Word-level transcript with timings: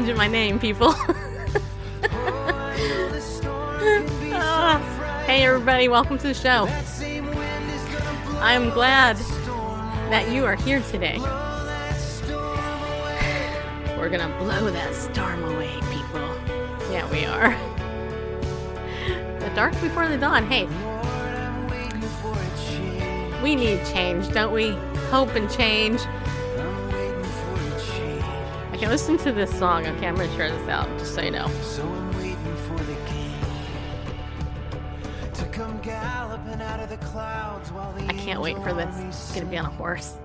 Changing 0.00 0.16
my 0.16 0.28
name, 0.28 0.58
people. 0.58 0.94
Ah, 4.32 4.78
hey, 5.26 5.44
everybody, 5.44 5.88
welcome 5.88 6.16
to 6.16 6.28
the 6.28 6.32
show. 6.32 6.66
I'm 8.40 8.70
glad 8.70 9.18
that 10.08 10.30
you 10.32 10.46
are 10.46 10.54
here 10.54 10.80
today. 10.80 11.18
We're 13.98 14.08
gonna 14.08 14.34
blow 14.38 14.70
that 14.70 14.94
storm 14.94 15.44
away, 15.44 15.74
people. 15.92 16.26
Yeah, 16.90 17.06
we 17.10 17.26
are. 17.26 17.54
The 19.40 19.50
dark 19.54 19.72
before 19.82 20.08
the 20.08 20.16
dawn. 20.16 20.46
Hey, 20.46 20.64
we 23.42 23.54
need 23.54 23.84
change, 23.84 24.32
don't 24.32 24.54
we? 24.54 24.70
Hope 25.10 25.34
and 25.34 25.50
change. 25.50 26.00
Okay, 28.80 28.88
listen 28.88 29.18
to 29.18 29.30
this 29.30 29.50
song. 29.58 29.86
Okay, 29.86 30.06
I'm 30.06 30.14
gonna 30.14 30.34
share 30.36 30.50
this 30.50 30.66
out 30.66 30.88
just 30.98 31.14
so 31.14 31.20
you 31.20 31.30
know. 31.30 31.48
So 31.60 31.82
I'm 31.82 32.16
waiting 32.16 32.56
for 32.66 32.78
the 32.78 32.94
king 33.04 33.38
to 35.34 35.44
come 35.52 35.78
galloping 35.82 36.62
out 36.62 36.80
of 36.80 36.88
the 36.88 36.96
clouds 36.96 37.70
while 37.72 37.92
the 37.92 38.06
I 38.06 38.14
can't 38.14 38.40
wait 38.40 38.56
for 38.62 38.72
this. 38.72 38.96
He's 38.98 39.32
gonna 39.32 39.50
be 39.50 39.58
on 39.58 39.66
a 39.66 39.68
horse. 39.68 40.16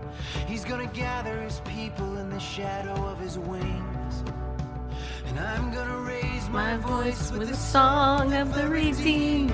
He's 0.48 0.64
gonna 0.64 0.88
gather 0.88 1.42
his 1.42 1.60
people 1.66 2.16
in 2.16 2.30
the 2.30 2.40
shadow 2.40 2.94
of 2.94 3.20
his 3.20 3.38
wings. 3.38 4.24
And 5.26 5.38
I'm 5.38 5.70
gonna 5.74 6.00
raise 6.00 6.48
my, 6.48 6.78
voice 6.78 7.34
with 7.34 7.50
the 7.50 7.58
song 7.58 8.34
of 8.36 8.56
the 8.56 8.70
redeemed. 8.70 9.52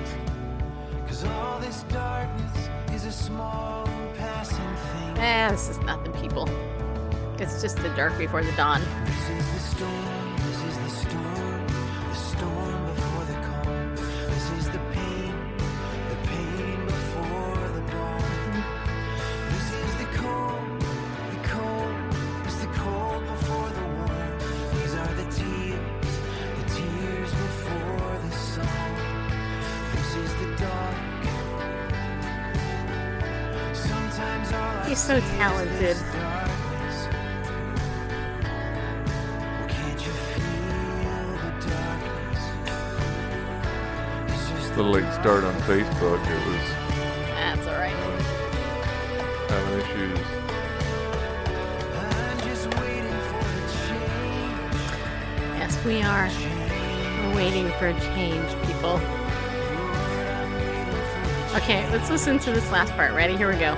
Cause 1.08 1.24
all 1.24 1.60
this 1.60 1.82
darkness 1.90 2.70
is 2.94 3.08
a 3.08 3.12
small 3.12 3.84
and 3.90 4.16
passing 4.18 4.58
thing. 4.58 5.18
Eh, 5.18 5.50
this 5.50 5.70
is 5.70 5.80
nothing, 5.80 6.14
people. 6.14 6.48
It's 7.42 7.60
just 7.60 7.78
the 7.78 7.90
dark 7.96 8.16
before 8.20 8.44
the 8.44 8.52
dawn. 8.52 8.84
It's 44.82 44.88
just 44.88 45.04
late 45.04 45.14
start 45.14 45.44
on 45.44 45.54
Facebook. 45.62 46.20
It 46.26 46.48
was 46.48 46.70
That's 47.28 47.68
alright. 47.68 47.94
having 49.48 49.80
issues. 49.80 50.20
I'm 52.00 52.40
just 52.40 52.66
waiting 52.80 53.20
for 53.30 53.44
the 53.54 53.66
change. 53.86 54.82
Yes, 55.60 55.86
we 55.86 56.02
are. 56.02 56.30
We're 57.22 57.36
waiting 57.36 57.70
for 57.78 57.90
a 57.90 58.00
change, 58.16 58.50
people. 58.66 58.98
I'm 58.98 60.52
waiting 60.56 60.96
for 61.12 61.52
the 61.52 61.58
Okay, 61.58 61.88
let's 61.92 62.10
listen 62.10 62.40
to 62.40 62.52
this 62.52 62.72
last 62.72 62.92
part. 62.94 63.14
Ready? 63.14 63.38
Here 63.38 63.52
we 63.52 63.60
go. 63.60 63.74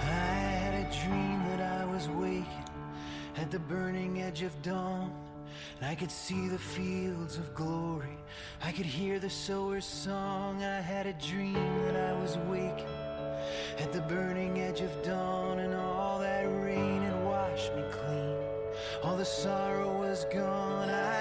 I 0.00 0.06
had 0.06 0.86
a 0.86 1.04
dream 1.04 1.44
that 1.50 1.60
I 1.80 1.84
was 1.84 2.08
waking 2.08 2.46
at 3.36 3.50
the 3.50 3.58
burning 3.58 4.22
edge 4.22 4.40
of 4.40 4.62
dawn. 4.62 5.12
And 5.80 5.88
I 5.88 5.94
could 5.94 6.10
see 6.10 6.48
the 6.48 6.58
fields 6.58 7.36
of 7.38 7.54
glory. 7.54 8.18
I 8.62 8.72
could 8.72 8.84
hear 8.84 9.18
the 9.18 9.30
sower's 9.30 9.86
song. 9.86 10.62
I 10.62 10.80
had 10.82 11.06
a 11.06 11.14
dream 11.14 11.82
that 11.84 11.96
I 11.96 12.12
was 12.20 12.36
waking 12.48 12.86
at 13.78 13.90
the 13.90 14.02
burning 14.02 14.60
edge 14.60 14.80
of 14.82 15.02
dawn. 15.02 15.60
And 15.60 15.72
all 15.72 16.18
that 16.20 16.42
rain 16.42 17.00
had 17.02 17.24
washed 17.24 17.74
me 17.74 17.82
clean. 17.90 18.36
All 19.02 19.16
the 19.16 19.24
sorrow 19.24 19.98
was 19.98 20.26
gone. 20.32 20.90
I 20.90 21.19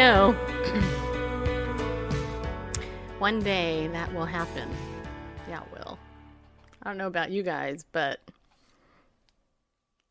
know, 0.00 0.32
one 3.18 3.40
day 3.40 3.86
that 3.88 4.10
will 4.14 4.24
happen. 4.24 4.66
Yeah, 5.46 5.60
it 5.60 5.66
will. 5.74 5.98
I 6.82 6.88
don't 6.88 6.96
know 6.96 7.06
about 7.06 7.30
you 7.30 7.42
guys, 7.42 7.84
but 7.92 8.18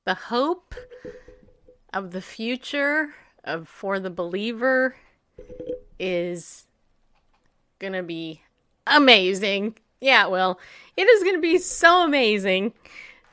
the 0.05 0.13
hope 0.13 0.75
of 1.91 2.11
the 2.11 2.21
future 2.21 3.15
of 3.43 3.67
for 3.67 3.99
the 3.99 4.11
believer 4.11 4.95
is 5.99 6.67
gonna 7.79 8.03
be 8.03 8.43
amazing. 8.85 9.75
Yeah, 9.99 10.25
it 10.25 10.29
will. 10.29 10.59
It 10.95 11.09
is 11.09 11.23
gonna 11.23 11.39
be 11.39 11.57
so 11.57 12.03
amazing. 12.03 12.73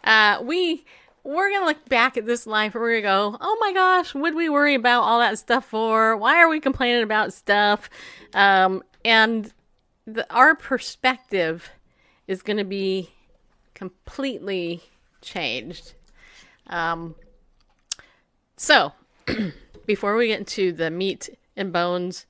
Uh, 0.05 0.39
we 0.43 0.87
we're 1.27 1.51
gonna 1.51 1.67
look 1.67 1.89
back 1.89 2.17
at 2.17 2.25
this 2.25 2.47
life 2.47 2.75
and 2.75 2.83
we're 2.83 3.01
gonna 3.01 3.33
go, 3.33 3.37
oh 3.41 3.57
my 3.61 3.73
gosh, 3.73 4.15
would 4.15 4.35
we 4.35 4.49
worry 4.49 4.75
about 4.75 5.03
all 5.03 5.19
that 5.19 5.39
stuff 5.39 5.65
for? 5.65 6.17
Why 6.17 6.41
are 6.41 6.49
we 6.49 6.61
complaining 6.61 7.03
about 7.03 7.33
stuff? 7.33 7.91
Um, 8.33 8.83
and 9.05 9.53
the, 10.07 10.33
our 10.33 10.55
perspective 10.55 11.69
is 12.29 12.43
gonna 12.43 12.65
be 12.65 13.11
completely 13.75 14.83
changed. 15.21 15.95
Um, 16.69 17.17
so 18.57 18.93
before 19.87 20.17
we 20.17 20.29
get 20.29 20.39
into 20.39 20.73
the 20.73 20.91
meat 20.91 21.29
and 21.57 21.73
bones 21.73 22.27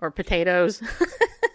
or 0.00 0.10
potatoes. 0.10 0.82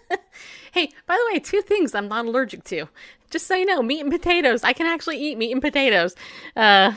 hey, 0.78 0.90
by 1.06 1.16
the 1.16 1.32
way, 1.32 1.40
two 1.40 1.60
things 1.62 1.94
I'm 1.94 2.08
not 2.08 2.26
allergic 2.26 2.62
to. 2.64 2.88
Just 3.30 3.46
so 3.46 3.54
you 3.54 3.66
know, 3.66 3.82
meat 3.82 4.00
and 4.00 4.10
potatoes. 4.10 4.62
I 4.62 4.72
can 4.72 4.86
actually 4.86 5.18
eat 5.18 5.36
meat 5.36 5.52
and 5.52 5.60
potatoes. 5.60 6.14
Uh, 6.54 6.92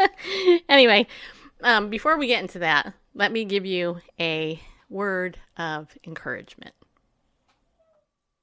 anyway, 0.68 1.06
um, 1.62 1.88
before 1.90 2.18
we 2.18 2.26
get 2.26 2.42
into 2.42 2.58
that, 2.58 2.92
let 3.14 3.32
me 3.32 3.44
give 3.44 3.64
you 3.64 3.98
a 4.18 4.60
word 4.90 5.38
of 5.56 5.96
encouragement. 6.04 6.74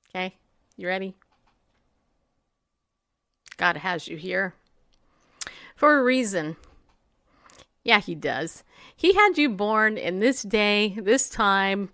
Okay, 0.09 0.35
you 0.77 0.87
ready? 0.87 1.15
God 3.57 3.77
has 3.77 4.07
you 4.07 4.17
here 4.17 4.55
for 5.75 5.99
a 5.99 6.03
reason. 6.03 6.55
Yeah, 7.83 7.99
he 7.99 8.15
does. 8.15 8.63
He 8.95 9.13
had 9.13 9.37
you 9.37 9.49
born 9.49 9.97
in 9.97 10.19
this 10.19 10.41
day, 10.41 10.97
this 10.99 11.29
time, 11.29 11.89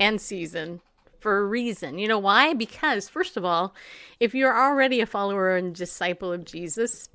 and 0.00 0.20
season 0.20 0.80
for 1.20 1.38
a 1.38 1.46
reason. 1.46 1.98
You 1.98 2.08
know 2.08 2.18
why? 2.18 2.54
Because, 2.54 3.08
first 3.08 3.36
of 3.36 3.44
all, 3.44 3.74
if 4.20 4.34
you're 4.34 4.56
already 4.56 5.00
a 5.00 5.06
follower 5.06 5.56
and 5.56 5.74
disciple 5.74 6.32
of 6.32 6.44
Jesus, 6.44 7.08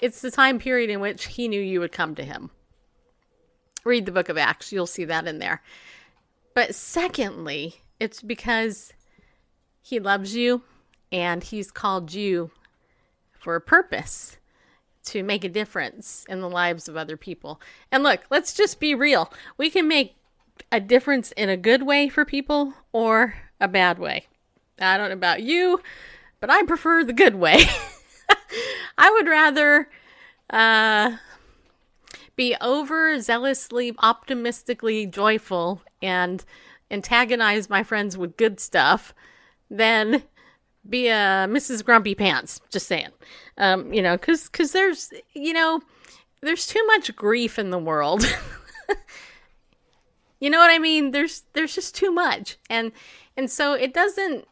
it's 0.00 0.20
the 0.20 0.30
time 0.30 0.58
period 0.58 0.90
in 0.90 1.00
which 1.00 1.26
he 1.26 1.48
knew 1.48 1.60
you 1.60 1.80
would 1.80 1.92
come 1.92 2.14
to 2.16 2.24
him. 2.24 2.50
Read 3.84 4.06
the 4.06 4.12
book 4.12 4.28
of 4.28 4.38
Acts, 4.38 4.72
you'll 4.72 4.86
see 4.86 5.04
that 5.04 5.26
in 5.26 5.38
there. 5.38 5.62
But 6.54 6.74
secondly, 6.74 7.76
it's 7.98 8.22
because 8.22 8.92
he 9.80 9.98
loves 9.98 10.36
you 10.36 10.62
and 11.10 11.42
he's 11.42 11.70
called 11.70 12.12
you 12.12 12.50
for 13.32 13.56
a 13.56 13.60
purpose 13.60 14.38
to 15.04 15.22
make 15.22 15.42
a 15.44 15.48
difference 15.48 16.24
in 16.28 16.40
the 16.40 16.48
lives 16.48 16.88
of 16.88 16.96
other 16.96 17.16
people. 17.16 17.60
And 17.90 18.02
look, 18.02 18.20
let's 18.30 18.54
just 18.54 18.78
be 18.78 18.94
real. 18.94 19.32
We 19.56 19.68
can 19.70 19.88
make 19.88 20.14
a 20.70 20.80
difference 20.80 21.32
in 21.32 21.48
a 21.48 21.56
good 21.56 21.82
way 21.82 22.08
for 22.08 22.24
people 22.24 22.74
or 22.92 23.34
a 23.60 23.68
bad 23.68 23.98
way. 23.98 24.26
I 24.80 24.96
don't 24.96 25.08
know 25.08 25.14
about 25.14 25.42
you, 25.42 25.80
but 26.40 26.50
I 26.50 26.62
prefer 26.64 27.04
the 27.04 27.12
good 27.12 27.36
way. 27.36 27.64
I 28.98 29.10
would 29.10 29.26
rather 29.26 29.88
uh, 30.50 31.16
be 32.36 32.56
overzealously, 32.60 33.94
optimistically 33.98 35.06
joyful 35.06 35.82
and 36.00 36.44
antagonize 36.90 37.70
my 37.70 37.82
friends 37.82 38.16
with 38.18 38.36
good 38.36 38.60
stuff 38.60 39.14
than 39.70 40.22
be 40.88 41.08
a 41.08 41.46
Mrs. 41.48 41.84
Grumpy 41.84 42.14
Pants. 42.14 42.60
Just 42.70 42.86
saying, 42.86 43.10
um, 43.58 43.92
you 43.92 44.02
know, 44.02 44.16
because 44.16 44.48
because 44.48 44.72
there's 44.72 45.12
you 45.32 45.52
know 45.52 45.80
there's 46.40 46.66
too 46.66 46.84
much 46.88 47.14
grief 47.16 47.58
in 47.58 47.70
the 47.70 47.78
world. 47.78 48.24
You 50.42 50.50
know 50.50 50.58
what 50.58 50.72
I 50.72 50.80
mean? 50.80 51.12
There's 51.12 51.44
there's 51.52 51.72
just 51.72 51.94
too 51.94 52.10
much. 52.10 52.56
And 52.68 52.90
and 53.36 53.48
so 53.48 53.74
it 53.74 53.94
doesn't 53.94 54.44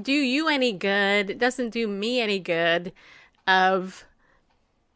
do 0.00 0.12
you 0.12 0.46
any 0.46 0.70
good. 0.70 1.28
It 1.28 1.38
doesn't 1.40 1.70
do 1.70 1.88
me 1.88 2.20
any 2.20 2.38
good 2.38 2.92
of 3.48 4.04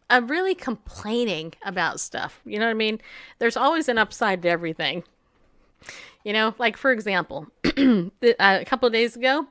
of 0.08 0.30
really 0.30 0.54
complaining 0.54 1.54
about 1.64 1.98
stuff. 1.98 2.40
You 2.44 2.60
know 2.60 2.66
what 2.66 2.70
I 2.70 2.74
mean? 2.74 3.00
There's 3.40 3.56
always 3.56 3.88
an 3.88 3.98
upside 3.98 4.42
to 4.42 4.48
everything. 4.48 5.02
You 6.22 6.34
know, 6.34 6.54
like 6.56 6.76
for 6.76 6.92
example, 6.92 7.48
uh, 7.64 8.04
a 8.38 8.64
couple 8.64 8.86
of 8.86 8.92
days 8.92 9.16
ago, 9.16 9.44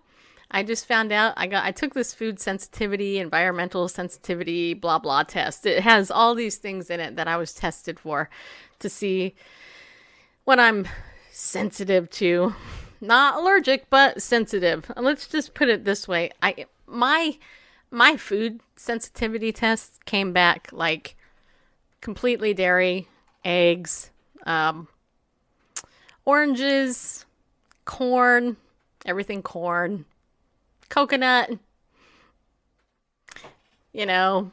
I 0.52 0.64
just 0.64 0.86
found 0.86 1.12
out 1.12 1.34
I 1.36 1.48
got 1.48 1.66
I 1.66 1.72
took 1.72 1.96
this 1.96 2.14
food 2.14 2.40
sensitivity, 2.40 3.20
environmental 3.20 3.90
sensitivity, 3.90 4.74
blah 4.74 5.00
blah 5.00 5.24
test. 5.24 5.66
It 5.66 5.84
has 5.84 6.10
all 6.10 6.34
these 6.34 6.56
things 6.56 6.90
in 6.90 7.02
it 7.02 7.18
that 7.18 7.28
I 7.28 7.36
was 7.36 7.54
tested 7.54 8.00
for 8.00 8.30
to 8.80 8.90
see 8.90 9.36
what 10.48 10.62
I'm 10.62 10.88
sensitive 11.30 12.10
to. 12.12 12.56
Not 13.02 13.36
allergic, 13.36 13.90
but 13.90 14.22
sensitive. 14.22 14.90
Let's 14.96 15.28
just 15.28 15.54
put 15.54 15.68
it 15.68 15.84
this 15.84 16.08
way. 16.08 16.32
I 16.42 16.68
my 16.88 17.38
my 17.92 18.16
food 18.16 18.62
sensitivity 18.78 19.52
test 19.52 20.06
came 20.06 20.32
back 20.32 20.70
like 20.72 21.18
completely 22.00 22.54
dairy, 22.54 23.10
eggs, 23.44 24.10
um, 24.46 24.88
oranges, 26.24 27.26
corn, 27.84 28.56
everything 29.06 29.42
corn, 29.42 30.06
coconut, 30.88 31.52
you 33.92 34.06
know, 34.06 34.50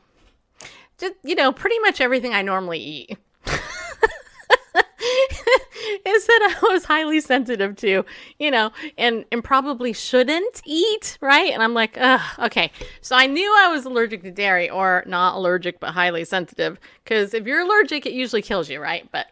just, 0.99 1.15
you 1.23 1.37
know, 1.37 1.53
pretty 1.53 1.79
much 1.79 2.01
everything 2.01 2.35
I 2.35 2.43
normally 2.43 2.81
eat. 2.81 3.19
Is 6.15 6.27
that 6.27 6.59
I 6.63 6.73
was 6.73 6.85
highly 6.85 7.21
sensitive 7.21 7.77
to, 7.77 8.05
you 8.39 8.51
know, 8.51 8.71
and 8.97 9.25
and 9.33 9.43
probably 9.43 9.93
shouldn't 9.93 10.63
eat, 10.65 11.19
right? 11.21 11.53
And 11.53 11.63
I'm 11.63 11.75
like, 11.75 11.99
okay. 12.39 12.71
So 13.01 13.17
I 13.17 13.27
knew 13.27 13.55
I 13.59 13.69
was 13.69 13.85
allergic 13.85 14.23
to 14.23 14.31
dairy, 14.31 14.71
or 14.71 15.05
not 15.07 15.37
allergic 15.37 15.81
but 15.81 15.91
highly 15.91 16.25
sensitive, 16.25 16.79
because 17.03 17.35
if 17.35 17.47
you're 17.47 17.61
allergic, 17.61 18.07
it 18.07 18.13
usually 18.13 18.43
kills 18.43 18.71
you, 18.71 18.81
right? 18.81 19.09
But 19.13 19.27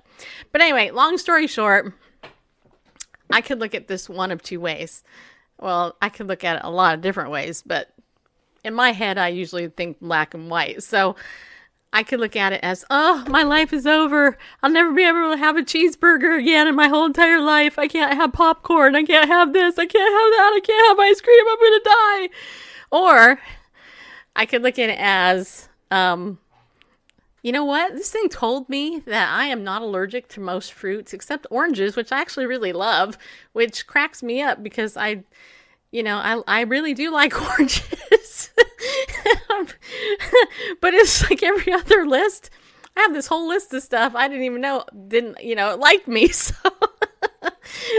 but 0.52 0.60
anyway, 0.60 0.90
long 0.90 1.18
story 1.18 1.46
short, 1.46 1.92
I 3.30 3.40
could 3.40 3.58
look 3.60 3.74
at 3.74 3.88
this 3.88 4.08
one 4.08 4.30
of 4.30 4.42
two 4.42 4.60
ways. 4.60 5.02
Well, 5.58 5.96
I 6.02 6.08
could 6.08 6.26
look 6.26 6.44
at 6.44 6.56
it 6.56 6.62
a 6.64 6.70
lot 6.70 6.94
of 6.94 7.00
different 7.00 7.30
ways, 7.30 7.62
but 7.64 7.92
in 8.64 8.74
my 8.74 8.92
head, 8.92 9.18
I 9.18 9.28
usually 9.28 9.68
think 9.68 10.00
black 10.00 10.34
and 10.34 10.50
white. 10.50 10.82
So 10.82 11.16
I 11.92 12.02
could 12.02 12.20
look 12.20 12.36
at 12.36 12.54
it 12.54 12.60
as, 12.62 12.84
oh, 12.88 13.24
my 13.28 13.42
life 13.42 13.72
is 13.72 13.86
over. 13.86 14.38
I'll 14.62 14.70
never 14.70 14.92
be 14.92 15.04
able 15.04 15.30
to 15.32 15.36
have 15.36 15.56
a 15.56 15.62
cheeseburger 15.62 16.38
again 16.38 16.66
in 16.66 16.74
my 16.74 16.88
whole 16.88 17.04
entire 17.04 17.40
life. 17.40 17.78
I 17.78 17.86
can't 17.86 18.14
have 18.14 18.32
popcorn. 18.32 18.96
I 18.96 19.02
can't 19.02 19.28
have 19.28 19.52
this. 19.52 19.78
I 19.78 19.84
can't 19.84 20.12
have 20.12 20.30
that. 20.32 20.52
I 20.54 20.60
can't 20.64 20.88
have 20.88 20.98
ice 20.98 21.20
cream. 21.20 21.44
I'm 21.48 21.58
going 21.58 21.80
to 21.80 21.84
die. 21.84 22.28
Or 22.90 23.40
I 24.34 24.46
could 24.46 24.62
look 24.62 24.78
at 24.78 24.88
it 24.88 24.98
as, 24.98 25.68
um, 25.90 26.38
you 27.42 27.52
know 27.52 27.64
what? 27.64 27.94
This 27.94 28.10
thing 28.10 28.28
told 28.30 28.68
me 28.70 29.00
that 29.00 29.30
I 29.30 29.46
am 29.46 29.62
not 29.62 29.82
allergic 29.82 30.28
to 30.28 30.40
most 30.40 30.72
fruits 30.72 31.12
except 31.12 31.46
oranges, 31.50 31.94
which 31.94 32.10
I 32.10 32.20
actually 32.20 32.46
really 32.46 32.72
love, 32.72 33.18
which 33.52 33.86
cracks 33.86 34.22
me 34.22 34.40
up 34.40 34.62
because 34.62 34.96
I, 34.96 35.24
you 35.90 36.02
know, 36.02 36.16
I, 36.16 36.40
I 36.46 36.60
really 36.62 36.94
do 36.94 37.10
like 37.10 37.38
oranges. 37.50 37.82
but 40.80 40.94
it's 40.94 41.28
like 41.28 41.42
every 41.42 41.72
other 41.72 42.06
list. 42.06 42.50
I 42.96 43.00
have 43.00 43.14
this 43.14 43.26
whole 43.26 43.48
list 43.48 43.72
of 43.72 43.82
stuff 43.82 44.14
I 44.14 44.28
didn't 44.28 44.44
even 44.44 44.60
know 44.60 44.84
didn't, 45.08 45.42
you 45.42 45.54
know, 45.54 45.76
like 45.76 46.06
me. 46.06 46.30
So 46.52 46.54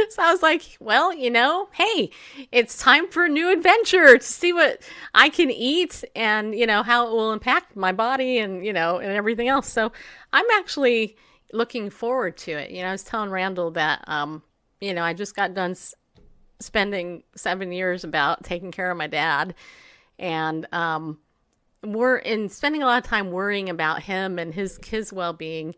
so 0.10 0.22
I 0.22 0.32
was 0.32 0.42
like, 0.42 0.78
well, 0.80 1.14
you 1.14 1.30
know, 1.30 1.70
hey, 1.74 2.12
it's 2.52 2.78
time 2.78 3.10
for 3.10 3.26
a 3.26 3.30
new 3.30 3.52
adventure 3.52 4.18
to 4.18 4.24
see 4.24 4.54
what 4.54 4.82
I 5.14 5.30
can 5.30 5.50
eat 5.52 6.04
and, 6.16 6.56
you 6.56 6.66
know, 6.66 6.84
how 6.84 7.08
it 7.08 7.12
will 7.12 7.34
impact 7.34 7.76
my 7.76 7.92
body 7.92 8.40
and, 8.40 8.66
you 8.66 8.74
know, 8.74 9.00
and 9.00 9.12
everything 9.12 9.48
else. 9.48 9.70
So 9.70 9.92
I'm 10.32 10.46
actually 10.54 11.18
looking 11.52 11.90
forward 11.90 12.38
to 12.38 12.52
it. 12.52 12.72
You 12.72 12.82
know, 12.82 12.90
I 12.90 12.92
was 12.92 13.04
telling 13.04 13.30
Randall 13.30 13.72
that, 13.72 14.04
um, 14.08 14.44
you 14.80 14.94
know, 14.94 15.04
I 15.04 15.14
just 15.14 15.36
got 15.36 15.54
done 15.54 15.72
s- 15.72 15.96
spending 16.60 17.24
seven 17.36 17.72
years 17.72 18.04
about 18.04 18.44
taking 18.44 18.72
care 18.72 18.92
of 18.92 18.98
my 18.98 19.08
dad 19.08 19.56
and, 20.24 20.66
um, 20.72 21.20
we're 21.84 22.16
in 22.16 22.48
spending 22.48 22.82
a 22.82 22.86
lot 22.86 23.04
of 23.04 23.10
time 23.10 23.30
worrying 23.30 23.70
about 23.70 24.02
him 24.04 24.40
and 24.40 24.54
his 24.54 24.80
his 24.86 25.12
well-being. 25.12 25.76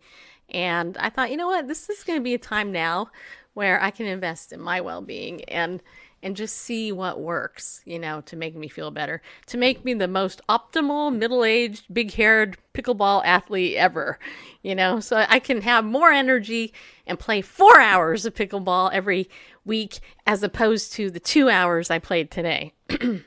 And 0.50 0.96
i 0.98 1.10
thought 1.10 1.32
you 1.32 1.38
know 1.38 1.48
what? 1.48 1.68
This 1.68 1.90
is 1.90 2.04
going 2.04 2.20
to 2.20 2.24
be 2.24 2.36
a 2.36 2.40
time 2.40 2.72
now 2.72 3.10
where 3.56 3.82
i 3.82 3.90
can 3.90 4.06
invest 4.06 4.52
in 4.54 4.60
my 4.62 4.82
well-being 4.82 5.44
and 5.46 5.82
and 6.22 6.36
just 6.36 6.58
see 6.58 6.92
what 6.92 7.22
works 7.22 7.82
you 7.86 7.98
know 7.98 8.22
to 8.22 8.36
make 8.36 8.56
me 8.56 8.68
feel 8.68 8.92
better 8.92 9.22
to 9.46 9.58
make 9.58 9.86
me 9.86 9.94
the 9.94 10.08
most 10.08 10.42
optimal 10.50 11.16
middle-aged 11.16 11.86
big-haired 11.94 12.58
pickleball 12.74 13.22
athlete 13.26 13.76
ever 13.78 14.20
you 14.62 14.76
know? 14.76 15.00
So 15.00 15.26
i 15.30 15.40
can 15.40 15.62
have 15.62 15.86
more 15.86 16.12
energy 16.12 16.74
and 17.08 17.18
play 17.18 17.42
four 17.42 17.80
hours 17.80 18.26
of 18.26 18.36
pickleball 18.36 18.92
every 18.92 19.30
week 19.64 20.00
as 20.28 20.44
opposed 20.44 20.92
to 20.94 21.10
the 21.10 21.20
two 21.20 21.50
hours 21.50 21.90
i 21.90 21.98
played 21.98 22.30
today. 22.30 22.74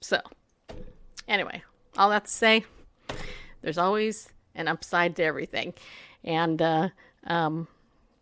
So 0.00 0.20
anyway 1.28 1.62
all 1.98 2.10
that 2.10 2.24
to 2.24 2.30
say, 2.30 2.64
there's 3.60 3.76
always 3.76 4.30
an 4.54 4.68
upside 4.68 5.16
to 5.16 5.24
everything. 5.24 5.74
And, 6.24 6.62
uh, 6.62 6.88
um, 7.26 7.66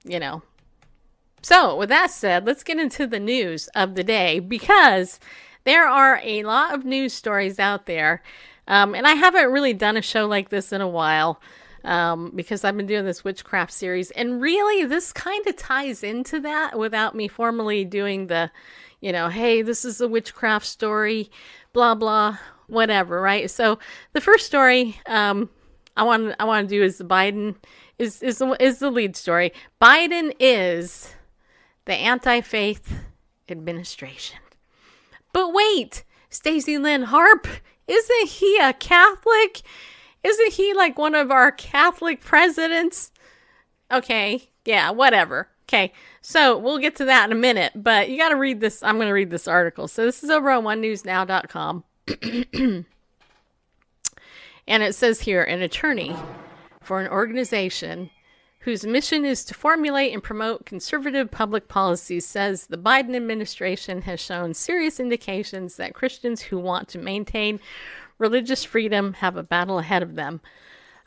you 0.05 0.19
know. 0.19 0.43
So, 1.43 1.77
with 1.77 1.91
that 1.91 2.11
said, 2.11 2.47
let's 2.47 2.65
get 2.65 2.79
into 2.79 3.07
the 3.07 3.21
news 3.21 3.69
of 3.69 3.95
the 3.95 4.03
day 4.03 4.41
because 4.41 5.21
there 5.65 5.87
are 5.87 6.21
a 6.25 6.43
lot 6.43 6.75
of 6.75 6.85
news 6.85 7.13
stories 7.13 7.61
out 7.61 7.87
there. 7.87 8.23
Um, 8.67 8.95
and 8.95 9.07
I 9.07 9.13
haven't 9.13 9.53
really 9.53 9.75
done 9.75 9.97
a 9.97 10.03
show 10.03 10.27
like 10.27 10.49
this 10.49 10.73
in 10.73 10.81
a 10.81 10.89
while 10.89 11.41
um, 11.85 12.33
because 12.35 12.65
I've 12.65 12.77
been 12.77 12.87
doing 12.87 13.05
this 13.05 13.23
witchcraft 13.23 13.73
series. 13.73 14.11
And 14.13 14.41
really, 14.41 14.85
this 14.87 15.13
kind 15.13 15.47
of 15.47 15.57
ties 15.57 16.03
into 16.03 16.41
that 16.41 16.77
without 16.77 17.15
me 17.15 17.29
formally 17.29 17.85
doing 17.85 18.27
the, 18.27 18.51
you 19.01 19.13
know, 19.13 19.29
hey, 19.29 19.63
this 19.63 19.85
is 19.85 20.01
a 20.01 20.09
witchcraft 20.09 20.67
story, 20.67 21.31
blah, 21.73 21.95
blah, 21.95 22.39
whatever, 22.69 23.21
right? 23.21 23.51
So 23.51 23.79
the 24.13 24.21
first 24.21 24.47
story 24.47 24.99
um, 25.07 25.51
I 25.97 26.03
want 26.03 26.35
I 26.39 26.45
want 26.45 26.69
to 26.69 26.75
do 26.75 26.83
is 26.83 27.01
Biden 27.01 27.57
is 27.99 28.23
is 28.23 28.43
is 28.61 28.79
the 28.79 28.91
lead 28.91 29.17
story. 29.17 29.53
Biden 29.81 30.33
is 30.39 31.15
the 31.87 31.95
anti-faith 31.95 33.01
administration. 33.49 34.39
But 35.33 35.53
wait, 35.53 36.05
Stacy 36.31 36.79
Lynn 36.79 37.05
Harp, 37.05 37.47
isn't 37.87 38.29
he 38.29 38.59
a 38.59 38.73
Catholic? 38.73 39.63
Isn't 40.23 40.53
he 40.53 40.75
like 40.75 40.99
one 40.99 41.15
of 41.15 41.31
our 41.31 41.53
Catholic 41.53 42.21
presidents? 42.21 43.13
Okay, 43.93 44.51
yeah, 44.65 44.91
whatever. 44.91 45.49
Okay, 45.69 45.93
so 46.21 46.59
we'll 46.59 46.79
get 46.79 46.97
to 46.97 47.05
that 47.07 47.27
in 47.27 47.33
a 47.33 47.41
minute, 47.41 47.73
but 47.75 48.09
you 48.09 48.19
got 48.19 48.29
to 48.29 48.37
read 48.37 48.61
this. 48.61 48.83
I'm 48.83 48.97
going 48.97 49.09
to 49.09 49.13
read 49.13 49.31
this 49.31 49.49
article. 49.49 49.89
So 49.89 50.05
this 50.05 50.23
is 50.23 50.31
over 50.31 50.51
on 50.51 50.65
onenewsnow.com. 50.65 51.85
and 52.53 52.85
it 54.69 54.95
says 54.95 55.21
here 55.21 55.43
an 55.43 55.63
attorney 55.63 56.15
for 56.81 57.01
an 57.01 57.09
organization 57.09 58.11
whose 58.61 58.85
mission 58.85 59.25
is 59.25 59.45
to 59.45 59.55
formulate 59.55 60.13
and 60.13 60.23
promote 60.23 60.67
conservative 60.67 61.31
public 61.31 61.69
policies 61.69 62.27
says 62.27 62.67
the 62.67 62.77
Biden 62.77 63.15
administration 63.15 64.03
has 64.03 64.21
shown 64.21 64.55
serious 64.55 64.99
indications 64.99 65.77
that 65.77 65.95
Christians 65.95 66.43
who 66.43 66.59
want 66.59 66.89
to 66.89 66.99
maintain 66.99 67.61
religious 68.19 68.65
freedom 68.65 69.13
have 69.15 69.37
a 69.37 69.45
battle 69.45 69.79
ahead 69.79 70.03
of 70.03 70.17
them. 70.17 70.41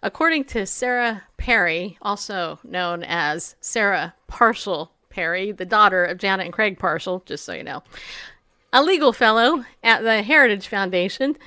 According 0.01 0.45
to 0.45 0.65
Sarah 0.65 1.23
Perry, 1.35 1.97
also 2.01 2.59
known 2.63 3.03
as 3.03 3.57
Sarah 3.59 4.15
Parshall 4.29 4.89
Perry, 5.09 5.51
the 5.51 5.65
daughter 5.65 6.05
of 6.05 6.17
Janet 6.17 6.45
and 6.45 6.53
Craig 6.53 6.79
Parshall, 6.79 7.25
just 7.25 7.43
so 7.43 7.51
you 7.51 7.63
know, 7.63 7.83
a 8.71 8.83
legal 8.83 9.13
fellow 9.13 9.65
at 9.83 10.03
the 10.03 10.21
Heritage 10.21 10.67
Foundation, 10.67 11.37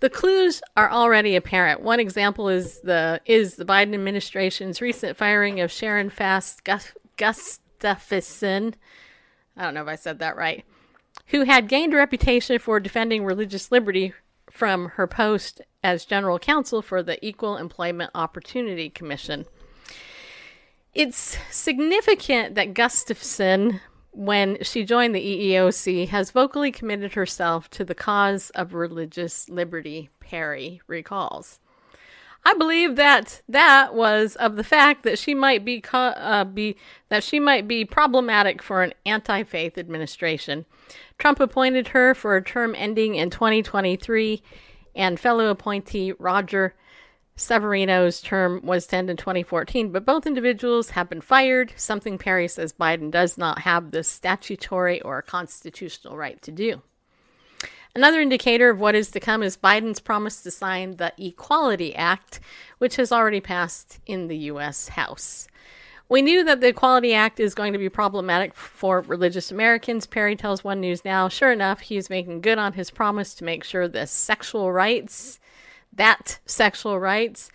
the 0.00 0.10
clues 0.10 0.62
are 0.76 0.90
already 0.90 1.36
apparent. 1.36 1.80
One 1.80 2.00
example 2.00 2.48
is 2.48 2.80
the 2.80 3.20
is 3.24 3.54
the 3.56 3.64
Biden 3.64 3.94
administration's 3.94 4.80
recent 4.80 5.16
firing 5.16 5.60
of 5.60 5.70
Sharon 5.70 6.10
Fast 6.10 6.62
Gustafson. 7.16 8.74
I 9.56 9.62
don't 9.62 9.74
know 9.74 9.82
if 9.82 9.88
I 9.88 9.96
said 9.96 10.18
that 10.18 10.36
right. 10.36 10.64
Who 11.28 11.44
had 11.44 11.68
gained 11.68 11.94
a 11.94 11.98
reputation 11.98 12.58
for 12.58 12.80
defending 12.80 13.24
religious 13.24 13.70
liberty 13.70 14.12
from 14.50 14.88
her 14.96 15.06
post 15.06 15.60
as 15.84 16.04
general 16.04 16.38
counsel 16.38 16.82
for 16.82 17.02
the 17.02 17.24
Equal 17.24 17.56
Employment 17.56 18.10
Opportunity 18.14 18.90
Commission. 18.90 19.46
It's 20.94 21.38
significant 21.50 22.54
that 22.54 22.74
Gustafson 22.74 23.80
when 24.12 24.62
she 24.62 24.84
joined 24.84 25.14
the 25.14 25.52
EEOC, 25.52 26.08
has 26.08 26.30
vocally 26.30 26.70
committed 26.70 27.14
herself 27.14 27.68
to 27.70 27.84
the 27.84 27.94
cause 27.94 28.50
of 28.50 28.74
religious 28.74 29.48
liberty, 29.48 30.10
Perry 30.20 30.80
recalls. 30.86 31.58
I 32.44 32.54
believe 32.54 32.96
that 32.96 33.40
that 33.48 33.94
was 33.94 34.36
of 34.36 34.56
the 34.56 34.64
fact 34.64 35.04
that 35.04 35.18
she 35.18 35.32
might 35.32 35.64
be 35.64 35.80
co- 35.80 35.98
uh, 35.98 36.44
be 36.44 36.76
that 37.08 37.22
she 37.22 37.38
might 37.38 37.68
be 37.68 37.84
problematic 37.84 38.60
for 38.60 38.82
an 38.82 38.92
anti-faith 39.06 39.78
administration. 39.78 40.66
Trump 41.18 41.38
appointed 41.38 41.88
her 41.88 42.14
for 42.14 42.36
a 42.36 42.44
term 42.44 42.74
ending 42.76 43.14
in 43.14 43.30
2023, 43.30 44.42
and 44.94 45.20
fellow 45.20 45.48
appointee 45.48 46.12
Roger 46.18 46.74
Severino's 47.36 48.20
term 48.20 48.60
was 48.62 48.86
to 48.86 48.96
end 48.96 49.10
in 49.10 49.16
2014, 49.16 49.90
but 49.90 50.04
both 50.04 50.26
individuals 50.26 50.90
have 50.90 51.08
been 51.08 51.20
fired, 51.20 51.72
something 51.76 52.18
Perry 52.18 52.46
says 52.46 52.72
Biden 52.72 53.10
does 53.10 53.38
not 53.38 53.60
have 53.60 53.90
the 53.90 54.04
statutory 54.04 55.00
or 55.00 55.22
constitutional 55.22 56.16
right 56.16 56.40
to 56.42 56.52
do. 56.52 56.82
Another 57.94 58.20
indicator 58.20 58.70
of 58.70 58.80
what 58.80 58.94
is 58.94 59.10
to 59.10 59.20
come 59.20 59.42
is 59.42 59.56
Biden's 59.56 60.00
promise 60.00 60.42
to 60.42 60.50
sign 60.50 60.96
the 60.96 61.12
Equality 61.18 61.94
Act, 61.94 62.40
which 62.78 62.96
has 62.96 63.12
already 63.12 63.40
passed 63.40 63.98
in 64.06 64.28
the 64.28 64.36
U.S. 64.36 64.88
House. 64.88 65.46
We 66.08 66.22
knew 66.22 66.44
that 66.44 66.60
the 66.60 66.68
Equality 66.68 67.14
Act 67.14 67.40
is 67.40 67.54
going 67.54 67.72
to 67.72 67.78
be 67.78 67.88
problematic 67.88 68.54
for 68.54 69.00
religious 69.00 69.50
Americans. 69.50 70.06
Perry 70.06 70.36
tells 70.36 70.64
One 70.64 70.80
News 70.80 71.04
Now, 71.04 71.28
sure 71.28 71.52
enough, 71.52 71.80
he 71.80 71.96
is 71.96 72.10
making 72.10 72.40
good 72.40 72.58
on 72.58 72.74
his 72.74 72.90
promise 72.90 73.34
to 73.34 73.44
make 73.44 73.64
sure 73.64 73.88
the 73.88 74.06
sexual 74.06 74.72
rights 74.72 75.38
that 75.92 76.38
sexual 76.46 76.98
rights 76.98 77.50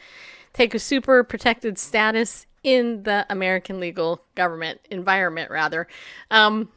take 0.54 0.74
a 0.74 0.80
super 0.80 1.24
protected 1.24 1.78
status 1.78 2.46
in 2.64 3.04
the 3.04 3.26
American 3.30 3.80
legal 3.80 4.24
government 4.36 4.80
environment, 4.90 5.50
rather. 5.52 5.88
Um, 6.32 6.70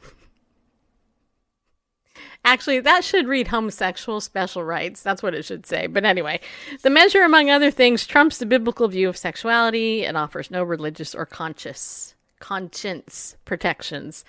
Actually, 2.43 2.79
that 2.79 3.03
should 3.03 3.27
read 3.27 3.47
homosexual 3.47 4.19
special 4.19 4.63
rights. 4.63 5.03
That's 5.03 5.21
what 5.21 5.35
it 5.35 5.45
should 5.45 5.65
say. 5.65 5.85
But 5.85 6.05
anyway, 6.05 6.39
the 6.81 6.89
measure, 6.89 7.21
among 7.21 7.51
other 7.51 7.69
things, 7.69 8.07
trumps 8.07 8.39
the 8.39 8.47
biblical 8.47 8.87
view 8.87 9.07
of 9.07 9.17
sexuality 9.17 10.03
and 10.05 10.17
offers 10.17 10.49
no 10.49 10.63
religious 10.63 11.13
or 11.13 11.25
conscious 11.25 12.15
conscience 12.39 13.37
protections. 13.45 14.25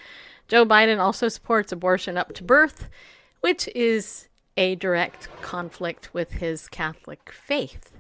Joe 0.46 0.66
Biden 0.66 0.98
also 0.98 1.28
supports 1.28 1.72
abortion 1.72 2.18
up 2.18 2.34
to 2.34 2.44
birth, 2.44 2.90
which 3.40 3.66
is 3.74 4.28
a 4.56 4.74
direct 4.76 5.28
conflict 5.40 6.12
with 6.12 6.32
his 6.32 6.68
Catholic 6.68 7.32
faith, 7.32 7.92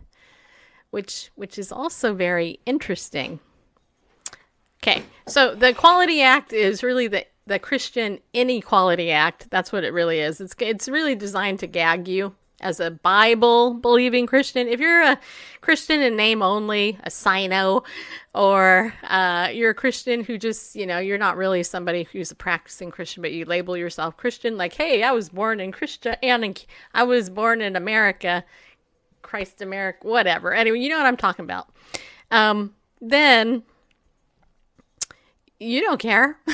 which 0.90 1.30
which 1.34 1.58
is 1.58 1.72
also 1.72 2.14
very 2.14 2.60
interesting. 2.66 3.40
Okay, 4.82 5.02
so 5.28 5.54
the 5.54 5.68
Equality 5.68 6.22
Act 6.22 6.52
is 6.52 6.82
really 6.82 7.08
the 7.08 7.26
the 7.46 7.58
Christian 7.58 8.18
Inequality 8.32 9.10
Act. 9.10 9.50
That's 9.50 9.72
what 9.72 9.84
it 9.84 9.92
really 9.92 10.20
is. 10.20 10.40
It's 10.40 10.54
it's 10.58 10.88
really 10.88 11.14
designed 11.14 11.60
to 11.60 11.66
gag 11.66 12.08
you 12.08 12.34
as 12.62 12.80
a 12.80 12.90
Bible 12.90 13.74
believing 13.74 14.26
Christian. 14.26 14.68
If 14.68 14.80
you're 14.80 15.02
a 15.02 15.18
Christian 15.60 16.00
in 16.00 16.16
name 16.16 16.42
only, 16.42 16.98
a 17.04 17.10
sino, 17.10 17.82
or 18.34 18.94
uh, 19.04 19.48
you're 19.52 19.70
a 19.70 19.74
Christian 19.74 20.24
who 20.24 20.38
just, 20.38 20.74
you 20.74 20.86
know, 20.86 20.98
you're 20.98 21.18
not 21.18 21.36
really 21.36 21.62
somebody 21.62 22.04
who's 22.04 22.30
a 22.30 22.34
practicing 22.34 22.90
Christian, 22.90 23.22
but 23.22 23.32
you 23.32 23.44
label 23.44 23.76
yourself 23.76 24.16
Christian, 24.16 24.56
like, 24.56 24.72
hey, 24.74 25.02
I 25.02 25.12
was 25.12 25.28
born 25.28 25.60
in 25.60 25.72
Christian, 25.72 26.16
and 26.22 26.44
in, 26.44 26.54
I 26.94 27.02
was 27.02 27.28
born 27.28 27.60
in 27.60 27.76
America, 27.76 28.44
Christ 29.22 29.60
America, 29.60 30.06
whatever. 30.06 30.54
Anyway, 30.54 30.80
you 30.80 30.88
know 30.88 30.96
what 30.96 31.06
I'm 31.06 31.16
talking 31.16 31.44
about. 31.44 31.68
Um, 32.30 32.74
then 33.00 33.62
you 35.58 35.80
don't 35.80 36.00
care. 36.00 36.38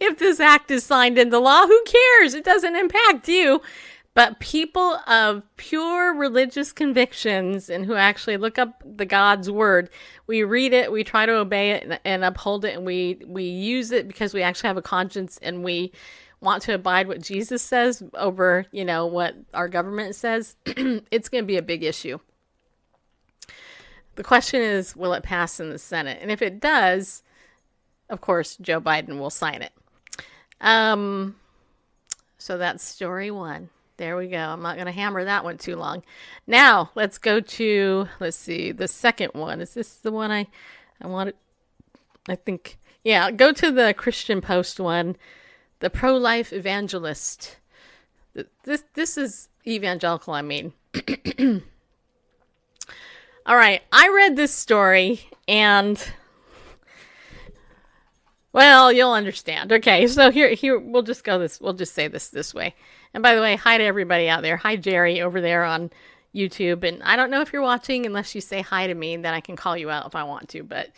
if 0.00 0.18
this 0.18 0.40
act 0.40 0.70
is 0.70 0.84
signed 0.84 1.18
into 1.18 1.38
law, 1.38 1.66
who 1.66 1.82
cares? 1.84 2.34
It 2.34 2.44
doesn't 2.44 2.76
impact 2.76 3.28
you. 3.28 3.60
But 4.14 4.38
people 4.38 5.00
of 5.08 5.42
pure 5.56 6.14
religious 6.14 6.72
convictions 6.72 7.68
and 7.68 7.84
who 7.84 7.94
actually 7.94 8.36
look 8.36 8.60
up 8.60 8.80
the 8.84 9.04
God's 9.04 9.50
word, 9.50 9.90
we 10.28 10.44
read 10.44 10.72
it, 10.72 10.92
we 10.92 11.02
try 11.02 11.26
to 11.26 11.32
obey 11.32 11.72
it 11.72 11.82
and, 11.82 12.00
and 12.04 12.24
uphold 12.24 12.64
it, 12.64 12.76
and 12.76 12.86
we 12.86 13.20
we 13.26 13.42
use 13.42 13.90
it 13.90 14.06
because 14.06 14.32
we 14.32 14.42
actually 14.42 14.68
have 14.68 14.76
a 14.76 14.82
conscience 14.82 15.38
and 15.42 15.64
we 15.64 15.92
want 16.40 16.62
to 16.62 16.74
abide 16.74 17.08
what 17.08 17.22
Jesus 17.22 17.60
says 17.62 18.04
over, 18.14 18.66
you 18.70 18.84
know, 18.84 19.06
what 19.06 19.34
our 19.52 19.68
government 19.68 20.14
says. 20.14 20.54
it's 20.66 21.28
going 21.28 21.42
to 21.42 21.46
be 21.46 21.56
a 21.56 21.62
big 21.62 21.82
issue. 21.82 22.18
The 24.14 24.22
question 24.22 24.60
is, 24.60 24.94
will 24.94 25.12
it 25.14 25.24
pass 25.24 25.58
in 25.58 25.70
the 25.70 25.78
Senate? 25.78 26.18
And 26.20 26.30
if 26.30 26.40
it 26.40 26.60
does, 26.60 27.24
of 28.08 28.20
course, 28.20 28.56
Joe 28.58 28.80
Biden 28.80 29.18
will 29.18 29.30
sign 29.30 29.62
it. 29.62 29.72
Um, 30.60 31.34
so 32.38 32.58
that's 32.58 32.84
story 32.84 33.32
one. 33.32 33.70
There 33.96 34.16
we 34.16 34.26
go. 34.26 34.38
I'm 34.38 34.62
not 34.62 34.74
going 34.74 34.86
to 34.86 34.92
hammer 34.92 35.24
that 35.24 35.44
one 35.44 35.56
too 35.56 35.76
long. 35.76 36.02
Now 36.46 36.90
let's 36.94 37.18
go 37.18 37.40
to 37.40 38.08
let's 38.18 38.36
see 38.36 38.72
the 38.72 38.88
second 38.88 39.30
one. 39.34 39.60
Is 39.60 39.74
this 39.74 39.94
the 39.96 40.10
one 40.10 40.32
I 40.32 40.48
I 41.00 41.06
wanted? 41.06 41.34
I 42.28 42.34
think 42.34 42.78
yeah. 43.04 43.30
Go 43.30 43.52
to 43.52 43.70
the 43.70 43.94
Christian 43.94 44.40
Post 44.40 44.80
one, 44.80 45.16
the 45.78 45.90
pro-life 45.90 46.52
evangelist. 46.52 47.58
This 48.64 48.82
this 48.94 49.16
is 49.16 49.48
evangelical. 49.66 50.34
I 50.34 50.42
mean. 50.42 50.72
All 53.46 53.56
right, 53.56 53.82
I 53.92 54.08
read 54.08 54.36
this 54.36 54.54
story 54.54 55.20
and 55.46 56.02
well, 58.54 58.90
you'll 58.90 59.12
understand. 59.12 59.70
Okay, 59.70 60.06
so 60.06 60.30
here 60.30 60.54
here 60.54 60.78
we'll 60.78 61.02
just 61.02 61.24
go 61.24 61.38
this 61.38 61.60
we'll 61.60 61.74
just 61.74 61.94
say 61.94 62.08
this 62.08 62.30
this 62.30 62.54
way. 62.54 62.74
And 63.14 63.22
by 63.22 63.36
the 63.36 63.40
way, 63.40 63.54
hi 63.54 63.78
to 63.78 63.84
everybody 63.84 64.28
out 64.28 64.42
there. 64.42 64.56
Hi, 64.56 64.74
Jerry, 64.74 65.22
over 65.22 65.40
there 65.40 65.62
on 65.64 65.90
YouTube. 66.34 66.82
And 66.82 67.00
I 67.04 67.14
don't 67.14 67.30
know 67.30 67.40
if 67.40 67.52
you're 67.52 67.62
watching 67.62 68.06
unless 68.06 68.34
you 68.34 68.40
say 68.40 68.60
hi 68.60 68.88
to 68.88 68.94
me, 68.94 69.16
then 69.16 69.32
I 69.32 69.40
can 69.40 69.54
call 69.54 69.76
you 69.76 69.88
out 69.88 70.06
if 70.06 70.16
I 70.16 70.24
want 70.24 70.48
to. 70.50 70.64
But, 70.64 70.90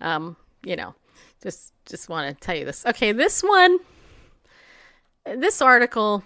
um, 0.00 0.36
you 0.64 0.76
know, 0.76 0.94
just 1.42 1.72
just 1.84 2.08
want 2.08 2.32
to 2.32 2.40
tell 2.40 2.56
you 2.56 2.64
this. 2.64 2.86
Okay, 2.86 3.10
this 3.10 3.42
one, 3.42 3.80
this 5.24 5.60
article, 5.60 6.22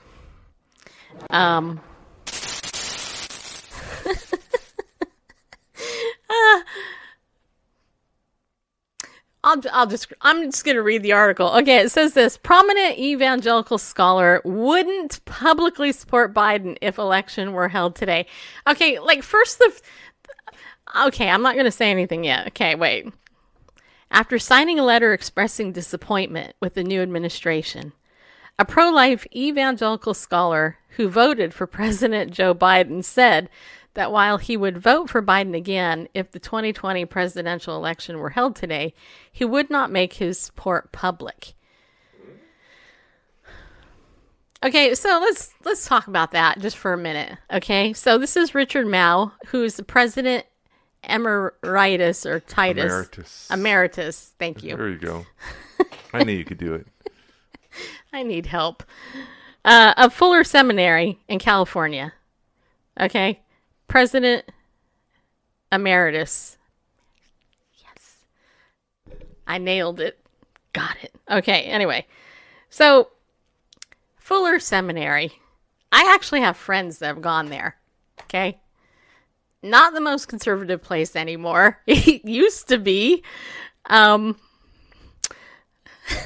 um, 1.31 1.81
uh, 6.31 6.61
I'll, 9.49 9.63
I'll 9.73 9.87
just 9.87 10.13
I'm 10.21 10.51
just 10.51 10.65
going 10.65 10.77
to 10.77 10.83
read 10.83 11.03
the 11.03 11.13
article. 11.13 11.49
Okay, 11.57 11.79
it 11.79 11.91
says 11.91 12.13
this 12.13 12.37
prominent 12.37 12.99
evangelical 12.99 13.79
scholar 13.79 14.43
wouldn't 14.45 15.25
publicly 15.25 15.93
support 15.93 16.35
Biden 16.35 16.77
if 16.83 16.99
election 16.99 17.53
were 17.53 17.69
held 17.69 17.97
today. 17.97 18.27
Okay, 18.67 18.99
like 18.99 19.23
first 19.23 19.59
the 19.59 19.73
Okay, 20.97 21.29
I'm 21.29 21.43
not 21.43 21.55
going 21.55 21.65
to 21.65 21.71
say 21.71 21.91
anything 21.91 22.25
yet. 22.25 22.49
Okay, 22.49 22.75
wait. 22.75 23.13
After 24.11 24.39
signing 24.39 24.79
a 24.79 24.85
letter 24.85 25.13
expressing 25.13 25.73
disappointment 25.73 26.55
with 26.61 26.75
the 26.75 26.85
new 26.85 27.03
administration, 27.03 27.93
a 28.59 28.65
pro 28.65 28.91
life 28.91 29.27
evangelical 29.35 30.15
scholar 30.15 30.79
who 30.91 31.09
voted 31.09 31.55
for 31.55 31.67
President 31.67 32.33
Joe 32.33 32.55
Biden 32.55 33.05
said 33.05 33.49
that 33.99 34.13
while 34.13 34.39
he 34.39 34.57
would 34.57 34.79
vote 34.79 35.11
for 35.11 35.21
Biden 35.21 35.57
again 35.57 36.09
if 36.15 36.31
the 36.31 36.39
2020 36.39 37.05
presidential 37.07 37.75
election 37.75 38.21
were 38.21 38.31
held 38.31 38.55
today, 38.55 38.95
he 39.33 39.45
would 39.45 39.71
not 39.71 39.91
make 39.91 40.13
his 40.13 40.39
support 40.39 40.93
public. 40.93 41.55
Okay, 44.65 44.95
so 44.95 45.19
let's 45.21 45.53
let's 45.65 45.85
talk 45.85 46.07
about 46.07 46.31
that 46.31 46.61
just 46.61 46.77
for 46.77 46.93
a 46.93 46.97
minute. 46.97 47.39
Okay, 47.53 47.93
so 47.93 48.19
this 48.19 48.37
is 48.37 48.55
Richard 48.55 48.87
Mouw, 48.87 49.33
who's 49.47 49.75
the 49.75 49.83
president 49.83 50.47
emeritus 51.03 52.25
or 52.25 52.39
Titus 52.39 52.85
Emeritus. 52.85 53.49
Emeritus. 53.51 54.33
Thank 54.39 54.63
you. 54.63 54.77
There 54.77 54.91
you 54.91 54.99
go. 54.99 55.27
I 56.13 56.23
knew 56.23 56.35
you 56.35 56.45
could 56.45 56.59
do 56.59 56.75
it. 56.75 56.87
I 58.13 58.23
need 58.23 58.47
help. 58.47 58.85
Uh, 59.65 59.95
of 59.97 60.15
Fuller 60.15 60.45
Seminary 60.45 61.19
in 61.27 61.41
California. 61.41 62.13
Okay, 63.01 63.41
President 63.89 64.45
Emeritus. 65.73 66.57
Yes. 67.75 68.19
I 69.47 69.59
nailed 69.59 69.99
it. 69.99 70.19
Got 70.73 70.97
it. 71.03 71.15
Okay, 71.31 71.65
anyway. 71.65 72.07
So, 72.71 73.09
Fuller 74.17 74.61
Seminary. 74.61 75.33
I 75.91 76.13
actually 76.15 76.43
have 76.43 76.57
friends 76.57 76.99
that 76.99 77.07
have 77.07 77.23
gone 77.23 77.49
there. 77.49 77.77
Okay? 78.23 78.61
Not 79.63 79.95
the 79.95 80.01
most 80.01 80.27
conservative 80.29 80.83
place 80.83 81.17
anymore. 81.17 81.81
It 81.87 82.25
used 82.25 82.69
to 82.69 82.79
be. 82.79 83.25
Um, 83.87 84.37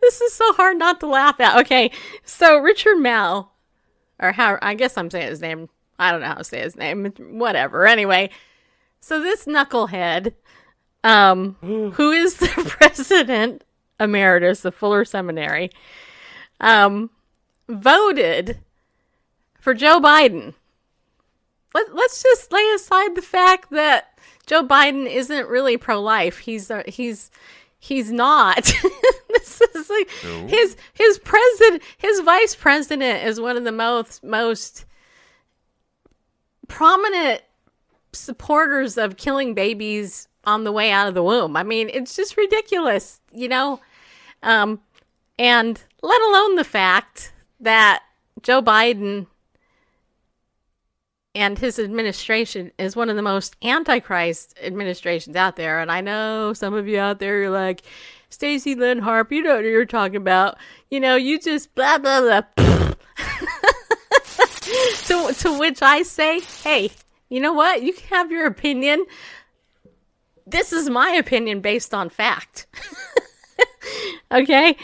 this 0.00 0.20
is 0.20 0.34
so 0.34 0.52
hard 0.52 0.76
not 0.78 1.00
to 1.00 1.06
laugh 1.06 1.40
at. 1.40 1.60
Okay, 1.60 1.90
so 2.24 2.58
Richard 2.58 2.98
Mouw 2.98 3.49
or 4.20 4.32
how 4.32 4.58
I 4.62 4.74
guess 4.74 4.96
I'm 4.96 5.10
saying 5.10 5.28
his 5.28 5.40
name. 5.40 5.68
I 5.98 6.12
don't 6.12 6.20
know 6.20 6.28
how 6.28 6.34
to 6.34 6.44
say 6.44 6.60
his 6.60 6.76
name. 6.76 7.12
Whatever. 7.18 7.86
Anyway, 7.86 8.30
so 9.00 9.20
this 9.20 9.46
knucklehead, 9.46 10.34
um, 11.04 11.56
who 11.94 12.10
is 12.10 12.36
the 12.36 12.48
president 12.68 13.64
emeritus 13.98 14.64
of 14.64 14.74
Fuller 14.74 15.04
Seminary, 15.04 15.70
um, 16.60 17.10
voted 17.68 18.58
for 19.58 19.74
Joe 19.74 20.00
Biden. 20.00 20.54
Let, 21.74 21.94
let's 21.94 22.22
just 22.22 22.52
lay 22.52 22.68
aside 22.74 23.14
the 23.14 23.22
fact 23.22 23.70
that 23.70 24.18
Joe 24.46 24.66
Biden 24.66 25.06
isn't 25.08 25.48
really 25.48 25.76
pro-life. 25.76 26.38
He's 26.38 26.70
uh, 26.70 26.82
he's 26.86 27.30
he's 27.80 28.12
not. 28.12 28.62
this 29.30 29.60
is 29.60 29.90
like 29.90 30.08
No. 30.22 30.46
his 30.46 30.76
his 30.92 31.18
president, 31.18 31.82
his 31.98 32.20
vice 32.20 32.54
president 32.54 33.24
is 33.26 33.40
one 33.40 33.56
of 33.56 33.64
the 33.64 33.72
most 33.72 34.22
most 34.22 34.84
prominent 36.68 37.42
supporters 38.12 38.96
of 38.96 39.16
killing 39.16 39.54
babies 39.54 40.28
on 40.44 40.64
the 40.64 40.72
way 40.72 40.90
out 40.90 41.08
of 41.08 41.14
the 41.14 41.22
womb. 41.22 41.56
I 41.56 41.62
mean, 41.62 41.90
it's 41.92 42.16
just 42.16 42.36
ridiculous, 42.36 43.20
you 43.32 43.48
know? 43.48 43.80
Um, 44.42 44.80
and 45.38 45.82
let 46.02 46.20
alone 46.22 46.56
the 46.56 46.64
fact 46.64 47.32
that 47.60 48.02
Joe 48.42 48.62
Biden 48.62 49.26
and 51.34 51.58
his 51.58 51.78
administration 51.78 52.72
is 52.78 52.96
one 52.96 53.08
of 53.08 53.16
the 53.16 53.22
most 53.22 53.56
antichrist 53.62 54.56
administrations 54.62 55.36
out 55.36 55.56
there. 55.56 55.80
And 55.80 55.90
I 55.90 56.00
know 56.00 56.52
some 56.52 56.74
of 56.74 56.88
you 56.88 56.98
out 56.98 57.18
there 57.18 57.44
are 57.44 57.50
like, 57.50 57.82
Stacy 58.30 58.76
Lynn 58.76 59.00
Harp, 59.00 59.32
you 59.32 59.42
know 59.42 59.56
what 59.56 59.64
you're 59.64 59.84
talking 59.84 60.16
about. 60.16 60.56
You 60.88 61.00
know, 61.00 61.16
you 61.16 61.38
just 61.38 61.74
blah, 61.74 61.98
blah, 61.98 62.20
blah. 62.20 62.42
to, 65.04 65.34
to 65.34 65.58
which 65.58 65.82
I 65.82 66.02
say, 66.02 66.40
hey, 66.62 66.92
you 67.28 67.40
know 67.40 67.52
what? 67.52 67.82
You 67.82 67.92
can 67.92 68.08
have 68.08 68.30
your 68.30 68.46
opinion. 68.46 69.04
This 70.46 70.72
is 70.72 70.88
my 70.88 71.10
opinion 71.10 71.60
based 71.60 71.92
on 71.92 72.08
fact. 72.08 72.66
okay? 74.32 74.76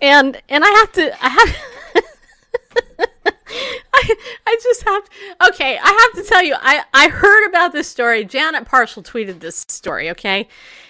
And 0.00 0.40
and 0.48 0.64
I 0.64 0.68
have 0.68 0.92
to 0.92 1.24
I 1.24 1.28
have 1.28 1.56
I, 4.08 4.14
I 4.46 4.58
just 4.62 4.82
have 4.84 5.04
to, 5.04 5.48
okay, 5.48 5.78
I 5.82 6.10
have 6.14 6.24
to 6.24 6.28
tell 6.28 6.42
you, 6.42 6.54
I, 6.58 6.82
I 6.92 7.08
heard 7.08 7.48
about 7.48 7.72
this 7.72 7.88
story. 7.88 8.24
Janet 8.24 8.66
Parshall 8.66 9.04
tweeted 9.04 9.40
this 9.40 9.64
story, 9.68 10.10
okay? 10.10 10.48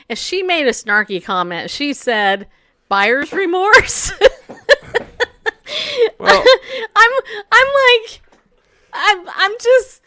And 0.09 0.19
she 0.19 0.43
made 0.43 0.67
a 0.67 0.71
snarky 0.71 1.23
comment. 1.23 1.71
She 1.71 1.93
said, 1.93 2.47
buyer's 2.89 3.33
remorse. 3.33 4.13
Well, 6.19 6.45
I'm 6.97 7.13
I'm 7.51 7.67
like 7.67 8.23
I'm 8.93 9.29
I'm 9.29 9.53
just 9.61 10.01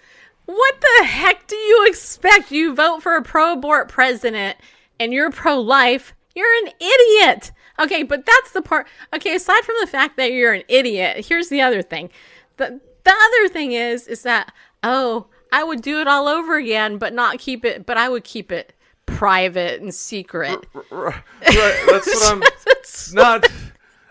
what 0.46 0.76
the 0.80 1.06
heck 1.06 1.48
do 1.48 1.56
you 1.56 1.86
expect? 1.88 2.52
You 2.52 2.74
vote 2.74 3.04
for 3.04 3.16
a 3.16 3.22
pro 3.22 3.54
abort 3.54 3.90
president 3.90 4.58
and 5.00 5.14
you're 5.14 5.32
pro 5.32 5.60
life. 5.60 6.14
You're 6.36 6.66
an 6.66 6.72
idiot. 6.80 7.52
Okay, 7.80 8.04
but 8.04 8.26
that's 8.26 8.52
the 8.52 8.62
part. 8.62 8.88
Okay, 9.14 9.36
aside 9.36 9.64
from 9.64 9.76
the 9.82 9.88
fact 9.88 10.18
that 10.18 10.32
you're 10.32 10.54
an 10.54 10.64
idiot, 10.68 11.26
here's 11.26 11.50
the 11.50 11.62
other 11.62 11.82
thing. 11.82 12.10
The 12.58 12.80
the 13.08 13.14
other 13.14 13.50
thing 13.54 13.72
is 13.72 14.08
is 14.08 14.24
that 14.24 14.54
oh, 14.84 15.28
I 15.52 15.64
would 15.64 15.82
do 15.82 16.00
it 16.02 16.08
all 16.08 16.28
over 16.28 16.58
again, 16.58 16.98
but 16.98 17.14
not 17.14 17.40
keep 17.40 17.66
it 17.66 17.86
but 17.86 17.98
I 17.98 18.10
would 18.10 18.24
keep 18.24 18.52
it 18.52 18.74
private 19.06 19.82
and 19.82 19.94
secret. 19.94 20.66
right, 20.92 21.24
that's 21.42 22.08
what 22.08 22.32
I'm 22.32 22.44
not. 23.14 23.46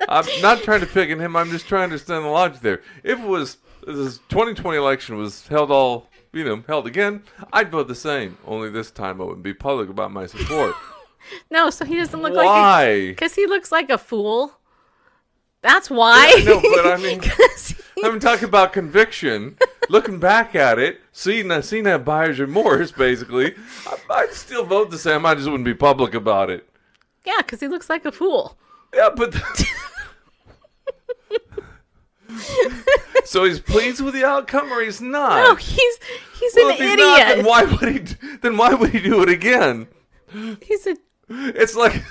I'm 0.08 0.26
not 0.42 0.62
trying 0.62 0.80
to 0.80 0.86
pick 0.86 1.10
on 1.10 1.18
him. 1.18 1.36
I'm 1.36 1.50
just 1.50 1.66
trying 1.66 1.80
to 1.80 1.84
understand 1.84 2.24
the 2.24 2.28
logic 2.28 2.60
there. 2.60 2.82
If 3.02 3.18
it 3.18 3.26
was 3.26 3.58
this 3.86 4.18
2020 4.28 4.76
election 4.76 5.16
was 5.16 5.46
held 5.46 5.70
all, 5.70 6.08
you 6.32 6.44
know, 6.44 6.62
held 6.66 6.86
again, 6.86 7.22
I'd 7.52 7.70
vote 7.70 7.88
the 7.88 7.94
same. 7.94 8.36
Only 8.46 8.70
this 8.70 8.90
time 8.90 9.20
I 9.20 9.24
wouldn't 9.24 9.42
be 9.42 9.54
public 9.54 9.88
about 9.88 10.12
my 10.12 10.26
support. 10.26 10.74
No, 11.50 11.70
so 11.70 11.84
he 11.84 11.96
doesn't 11.96 12.22
look 12.22 12.34
like 12.34 12.46
Why? 12.46 13.08
because 13.08 13.34
he 13.34 13.46
looks 13.48 13.72
like 13.72 13.90
a 13.90 13.98
fool. 13.98 14.52
That's 15.62 15.90
why. 15.90 16.42
no, 16.44 16.60
but 16.60 16.86
I 16.86 16.96
mean, 17.02 17.20
I'm 18.04 18.20
talking 18.20 18.44
about 18.48 18.72
conviction. 18.72 19.56
Looking 19.88 20.18
back 20.18 20.54
at 20.54 20.78
it, 20.78 21.00
seeing 21.12 21.48
that, 21.48 21.64
seeing 21.64 21.84
that 21.84 22.04
buyer's 22.04 22.40
remorse, 22.40 22.90
basically, 22.92 23.54
I, 23.86 23.96
I'd 24.10 24.32
still 24.32 24.64
vote 24.64 24.90
the 24.90 24.98
same. 24.98 25.24
I 25.24 25.34
just 25.34 25.46
wouldn't 25.46 25.64
be 25.64 25.74
public 25.74 26.12
about 26.14 26.50
it. 26.50 26.68
yeah, 27.24 27.38
because 27.38 27.60
he 27.60 27.68
looks 27.68 27.88
like 27.88 28.04
a 28.04 28.12
fool. 28.12 28.56
Yeah, 28.94 29.10
but. 29.14 29.34
so 33.24 33.44
he's 33.44 33.60
pleased 33.60 34.00
with 34.00 34.14
the 34.14 34.24
outcome, 34.24 34.72
or 34.72 34.82
he's 34.82 35.00
not? 35.00 35.36
No, 35.44 35.54
he's 35.54 35.98
he's 36.38 36.54
well, 36.56 36.68
an 36.68 36.74
if 36.74 36.78
he's 36.80 36.92
idiot. 36.92 36.98
not, 37.06 37.36
then 37.36 37.44
why 37.44 37.64
would 37.64 37.88
he? 37.88 37.98
Then 38.42 38.56
why 38.56 38.74
would 38.74 38.90
he 38.90 39.00
do 39.00 39.22
it 39.22 39.28
again? 39.28 39.86
he's 40.62 40.86
a 40.86 40.96
It's 41.28 41.76
like 41.76 42.02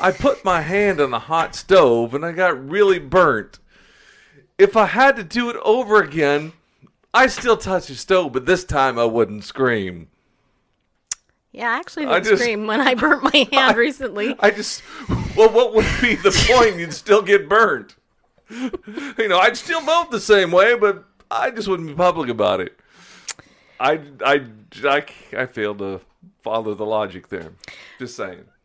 I 0.00 0.10
put 0.12 0.44
my 0.44 0.60
hand 0.62 1.00
on 1.00 1.10
the 1.10 1.18
hot 1.20 1.54
stove 1.54 2.14
and 2.14 2.24
I 2.24 2.32
got 2.32 2.68
really 2.70 2.98
burnt. 2.98 3.58
If 4.58 4.76
I 4.76 4.86
had 4.86 5.16
to 5.16 5.24
do 5.24 5.50
it 5.50 5.56
over 5.64 6.00
again, 6.02 6.52
I 7.14 7.26
still 7.26 7.56
touch 7.56 7.86
the 7.88 7.94
stove, 7.94 8.32
but 8.32 8.46
this 8.46 8.64
time 8.64 8.98
I 8.98 9.04
wouldn't 9.04 9.44
scream. 9.44 10.08
yeah. 11.52 11.70
I 11.70 11.76
actually 11.78 12.06
I 12.06 12.14
didn't 12.20 12.24
just- 12.30 12.42
scream 12.42 12.66
when 12.66 12.80
I 12.80 12.94
burnt 12.94 13.22
my 13.24 13.48
hand 13.52 13.76
recently. 13.76 14.36
I 14.40 14.50
just, 14.50 14.82
well, 15.36 15.48
what 15.50 15.74
would 15.74 15.86
be 16.00 16.14
the 16.16 16.30
point? 16.50 16.76
You'd 16.78 16.94
still 16.94 17.22
get 17.22 17.48
burnt. 17.48 17.96
You 18.50 19.28
know, 19.28 19.38
I'd 19.38 19.56
still 19.56 19.80
vote 19.80 20.10
the 20.10 20.20
same 20.20 20.50
way, 20.52 20.74
but 20.76 21.04
I 21.30 21.50
just 21.50 21.68
wouldn't 21.68 21.88
be 21.88 21.94
public 21.94 22.28
about 22.28 22.60
it. 22.60 22.78
I, 23.80 24.00
I, 24.24 24.46
I, 24.84 25.04
I 25.36 25.46
failed 25.46 25.78
to 25.78 26.00
follow 26.42 26.74
the 26.74 26.84
logic 26.84 27.28
there. 27.28 27.52
Just 27.98 28.14
saying. 28.16 28.44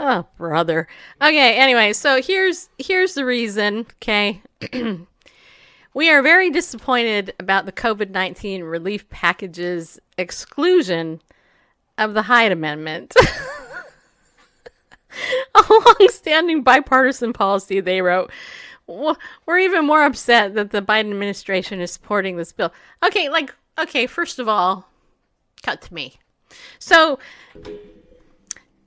Oh, 0.00 0.24
brother. 0.36 0.86
Okay, 1.20 1.56
anyway, 1.56 1.92
so 1.92 2.22
here's 2.22 2.68
here's 2.78 3.14
the 3.14 3.24
reason, 3.24 3.84
okay? 4.00 4.40
we 5.92 6.08
are 6.08 6.22
very 6.22 6.50
disappointed 6.50 7.34
about 7.40 7.66
the 7.66 7.72
COVID-19 7.72 8.70
relief 8.70 9.08
package's 9.08 9.98
exclusion 10.16 11.20
of 11.98 12.14
the 12.14 12.22
Hyde 12.22 12.52
Amendment. 12.52 13.12
A 15.56 15.64
long-standing 15.68 16.62
bipartisan 16.62 17.32
policy, 17.32 17.80
they 17.80 18.00
wrote. 18.00 18.30
We're 18.86 19.58
even 19.58 19.84
more 19.84 20.04
upset 20.04 20.54
that 20.54 20.70
the 20.70 20.80
Biden 20.80 21.10
administration 21.10 21.80
is 21.80 21.90
supporting 21.90 22.36
this 22.36 22.52
bill. 22.52 22.72
Okay, 23.04 23.28
like, 23.28 23.52
okay, 23.80 24.06
first 24.06 24.38
of 24.38 24.46
all, 24.46 24.88
cut 25.62 25.82
to 25.82 25.92
me. 25.92 26.14
So, 26.78 27.18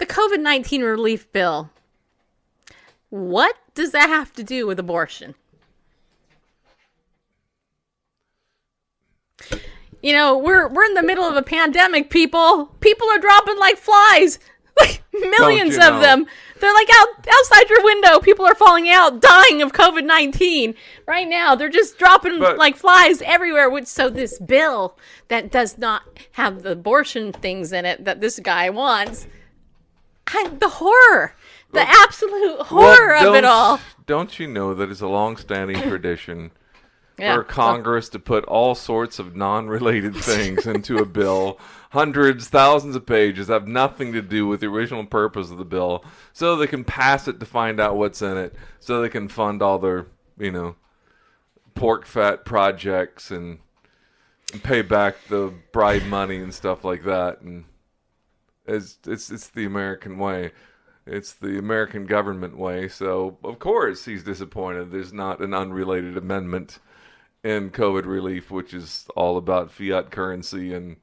the 0.02 0.08
COVID 0.08 0.42
19 0.42 0.82
relief 0.82 1.32
bill. 1.32 1.70
What 3.10 3.56
does 3.76 3.92
that 3.92 4.10
have 4.10 4.34
to 4.34 4.44
do 4.44 4.66
with 4.68 4.80
abortion? 4.80 5.36
You 10.02 10.14
know, 10.14 10.38
we're 10.38 10.68
we're 10.68 10.86
in 10.86 10.96
the 10.96 11.04
middle 11.04 11.26
of 11.26 11.36
a 11.36 11.44
pandemic, 11.44 12.10
people. 12.10 12.66
People 12.80 13.08
are 13.10 13.20
dropping 13.20 13.58
like 13.60 13.78
flies. 13.78 14.40
Like 14.80 15.04
millions 15.14 15.76
of 15.76 15.82
know. 15.82 16.00
them. 16.00 16.26
They're 16.60 16.74
like 16.74 16.88
out 16.94 17.08
outside 17.30 17.70
your 17.70 17.84
window. 17.84 18.20
People 18.20 18.46
are 18.46 18.56
falling 18.56 18.90
out, 18.90 19.22
dying 19.22 19.62
of 19.62 19.74
COVID 19.74 20.06
nineteen 20.06 20.76
right 21.06 21.28
now. 21.28 21.56
They're 21.56 21.68
just 21.70 22.00
dropping 22.00 22.40
But- 22.40 22.58
like 22.58 22.78
flies 22.78 23.22
everywhere. 23.22 23.70
Which 23.70 23.86
so 23.86 24.10
this 24.10 24.40
bill 24.40 24.98
that 25.28 25.52
does 25.52 25.78
not 25.78 26.04
have 26.32 26.64
the 26.64 26.72
abortion 26.72 27.34
things 27.34 27.74
in 27.74 27.86
it 27.86 28.06
that 28.06 28.22
this 28.22 28.40
guy 28.40 28.70
wants, 28.70 29.28
I, 30.34 30.48
the 30.60 30.70
horror, 30.70 31.36
the 31.72 31.82
absolute 31.88 32.62
horror 32.62 33.10
Well, 33.20 33.30
of 33.30 33.36
it 33.36 33.46
all. 33.46 33.80
Don't 34.06 34.40
you 34.40 34.48
know 34.48 34.74
that 34.74 34.90
it's 34.90 35.02
a 35.02 35.08
long-standing 35.08 35.82
tradition 35.90 36.52
Yeah. 37.18 37.36
for 37.36 37.44
Congress 37.44 38.10
to 38.10 38.20
put 38.20 38.44
all 38.46 38.76
sorts 38.76 39.20
of 39.20 39.36
non-related 39.36 40.16
things 40.18 40.66
into 40.66 40.98
a 40.98 41.06
bill, 41.06 41.60
hundreds, 41.92 42.48
thousands 42.50 42.96
of 42.96 43.06
pages, 43.06 43.48
have 43.48 43.68
nothing 43.68 44.14
to 44.14 44.22
do 44.22 44.48
with 44.48 44.60
the 44.62 44.68
original 44.68 45.06
purpose 45.06 45.52
of 45.52 45.58
the 45.58 45.66
bill, 45.66 46.04
so 46.34 46.56
they 46.56 46.68
can 46.68 46.84
pass 46.84 47.28
it 47.28 47.40
to 47.40 47.46
find 47.46 47.80
out 47.80 47.98
what's 47.98 48.22
in 48.22 48.38
it, 48.38 48.56
so 48.80 49.02
they 49.02 49.10
can 49.10 49.28
fund 49.28 49.62
all 49.62 49.78
their, 49.80 50.08
you 50.38 50.52
know, 50.52 50.76
pork 51.76 52.06
fat 52.06 52.44
projects 52.46 53.32
and, 53.32 53.60
and 54.52 54.64
pay 54.64 54.82
back 54.82 55.16
the 55.30 55.54
bribe 55.72 56.04
money 56.04 56.38
and 56.38 56.54
stuff 56.54 56.84
like 56.84 57.04
that, 57.06 57.42
and 57.42 57.64
it's 58.66 58.98
it's 59.06 59.30
it's 59.32 59.50
the 59.50 59.66
American 59.66 60.18
way. 60.18 60.52
It's 61.06 61.34
the 61.34 61.58
American 61.58 62.06
government 62.06 62.58
way. 62.58 62.88
So 62.88 63.38
of 63.44 63.60
course 63.60 64.06
he's 64.06 64.24
disappointed. 64.24 64.92
There's 64.92 65.14
not 65.14 65.40
an 65.42 65.54
unrelated 65.54 66.16
amendment 66.18 66.80
in 67.44 67.72
COVID 67.72 68.06
relief, 68.06 68.52
which 68.52 68.74
is 68.74 69.08
all 69.16 69.38
about 69.38 69.72
fiat 69.72 70.12
currency 70.12 70.74
and 70.74 70.98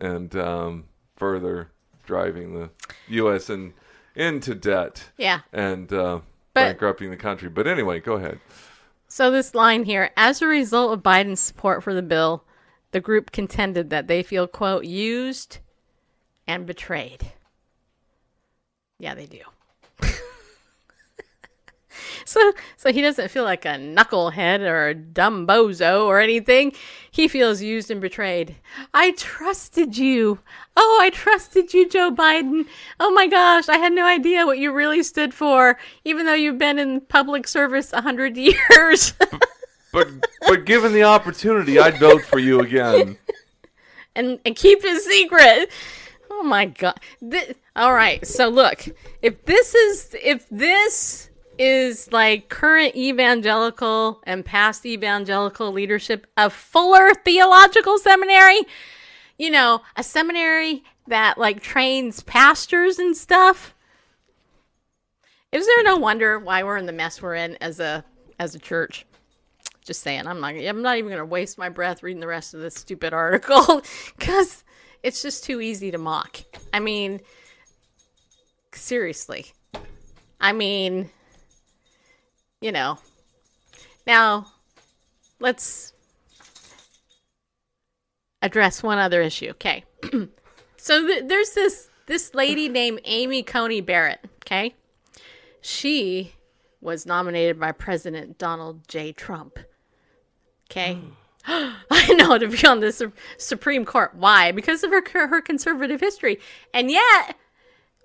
and 0.00 0.34
um, 0.36 0.84
further 1.16 1.70
driving 2.06 2.54
the 2.54 2.70
U.S. 3.08 3.50
in, 3.50 3.74
into 4.14 4.54
debt 4.54 5.10
Yeah. 5.18 5.40
and 5.52 5.92
uh, 5.92 6.20
But- 6.54 6.60
bankrupting 6.64 7.10
the 7.10 7.16
country. 7.16 7.48
But 7.48 7.66
anyway, 7.66 8.00
go 8.00 8.14
ahead. 8.14 8.40
So 9.08 9.30
this 9.30 9.54
line 9.54 9.84
here, 9.84 10.10
as 10.16 10.40
a 10.40 10.46
result 10.46 10.92
of 10.92 11.02
Biden's 11.02 11.40
support 11.40 11.82
for 11.82 11.92
the 11.92 12.00
bill, 12.02 12.44
the 12.92 13.00
group 13.00 13.32
contended 13.32 13.90
that 13.90 14.06
they 14.06 14.22
feel 14.22 14.46
quote 14.46 14.84
used 14.84 15.58
and 16.50 16.66
betrayed. 16.66 17.32
Yeah, 18.98 19.14
they 19.14 19.26
do. 19.26 19.40
So, 22.24 22.52
so 22.76 22.92
he 22.92 23.02
doesn't 23.02 23.30
feel 23.30 23.42
like 23.42 23.64
a 23.64 23.70
knucklehead 23.70 24.60
or 24.60 24.88
a 24.88 24.94
dumb 24.94 25.48
bozo 25.48 26.06
or 26.06 26.20
anything. 26.20 26.72
He 27.10 27.26
feels 27.26 27.60
used 27.60 27.90
and 27.90 28.00
betrayed. 28.00 28.54
I 28.94 29.12
trusted 29.12 29.98
you. 29.98 30.38
Oh, 30.76 30.98
I 31.02 31.10
trusted 31.10 31.74
you, 31.74 31.88
Joe 31.88 32.12
Biden. 32.12 32.66
Oh 33.00 33.10
my 33.10 33.26
gosh, 33.26 33.68
I 33.68 33.78
had 33.78 33.92
no 33.92 34.06
idea 34.06 34.46
what 34.46 34.58
you 34.58 34.72
really 34.72 35.02
stood 35.02 35.34
for, 35.34 35.76
even 36.04 36.24
though 36.24 36.34
you've 36.34 36.58
been 36.58 36.78
in 36.78 37.00
public 37.00 37.48
service 37.48 37.92
a 37.92 38.00
hundred 38.00 38.36
years. 38.70 39.12
But 39.92 40.06
but 40.46 40.66
given 40.66 40.92
the 40.92 41.02
opportunity, 41.02 41.80
I'd 41.80 41.98
vote 41.98 42.22
for 42.22 42.38
you 42.38 42.60
again. 42.60 43.18
and 44.14 44.38
and 44.44 44.54
keep 44.54 44.82
his 44.82 45.04
secret. 45.04 45.70
Oh 46.40 46.42
my 46.42 46.64
god. 46.64 46.98
Thi- 47.20 47.54
all 47.76 47.92
right. 47.92 48.26
So 48.26 48.48
look, 48.48 48.86
if 49.20 49.44
this 49.44 49.74
is 49.74 50.16
if 50.22 50.48
this 50.48 51.28
is 51.58 52.10
like 52.10 52.48
current 52.48 52.96
evangelical 52.96 54.22
and 54.24 54.42
past 54.42 54.86
evangelical 54.86 55.70
leadership 55.70 56.26
of 56.38 56.54
Fuller 56.54 57.12
Theological 57.14 57.98
Seminary, 57.98 58.62
you 59.38 59.50
know, 59.50 59.82
a 59.96 60.02
seminary 60.02 60.82
that 61.08 61.36
like 61.36 61.60
trains 61.60 62.22
pastors 62.22 62.98
and 62.98 63.14
stuff. 63.14 63.74
Is 65.52 65.66
there 65.66 65.82
no 65.82 65.96
wonder 65.96 66.38
why 66.38 66.62
we're 66.62 66.78
in 66.78 66.86
the 66.86 66.92
mess 66.92 67.20
we're 67.20 67.34
in 67.34 67.58
as 67.60 67.80
a 67.80 68.02
as 68.38 68.54
a 68.54 68.58
church? 68.58 69.04
Just 69.84 70.02
saying, 70.02 70.26
I'm 70.26 70.40
not. 70.40 70.54
I'm 70.54 70.80
not 70.80 70.96
even 70.96 71.10
going 71.10 71.18
to 71.18 71.26
waste 71.26 71.58
my 71.58 71.68
breath 71.68 72.02
reading 72.02 72.20
the 72.20 72.26
rest 72.26 72.54
of 72.54 72.60
this 72.60 72.76
stupid 72.76 73.12
article 73.12 73.82
because 74.18 74.64
it's 75.02 75.22
just 75.22 75.44
too 75.44 75.60
easy 75.60 75.90
to 75.90 75.98
mock. 75.98 76.40
I 76.72 76.80
mean, 76.80 77.20
seriously. 78.72 79.46
I 80.40 80.52
mean, 80.52 81.10
you 82.60 82.72
know. 82.72 82.98
Now, 84.06 84.46
let's 85.38 85.92
address 88.42 88.82
one 88.82 88.98
other 88.98 89.20
issue. 89.22 89.50
Okay. 89.50 89.84
so 90.76 91.06
th- 91.06 91.24
there's 91.26 91.50
this 91.50 91.88
this 92.06 92.34
lady 92.34 92.68
named 92.68 93.00
Amy 93.04 93.42
Coney 93.42 93.80
Barrett. 93.80 94.20
Okay, 94.44 94.74
she 95.60 96.32
was 96.80 97.06
nominated 97.06 97.60
by 97.60 97.72
President 97.72 98.38
Donald 98.38 98.88
J. 98.88 99.12
Trump. 99.12 99.58
Okay. 100.70 100.94
Hmm. 100.94 101.10
I 101.46 102.14
know 102.14 102.36
to 102.38 102.48
be 102.48 102.66
on 102.66 102.80
the 102.80 102.92
Su- 102.92 103.12
Supreme 103.38 103.84
Court. 103.84 104.14
Why? 104.14 104.52
Because 104.52 104.82
of 104.84 104.90
her 104.90 105.02
her 105.26 105.40
conservative 105.40 106.00
history. 106.00 106.38
And 106.74 106.90
yet, 106.90 107.36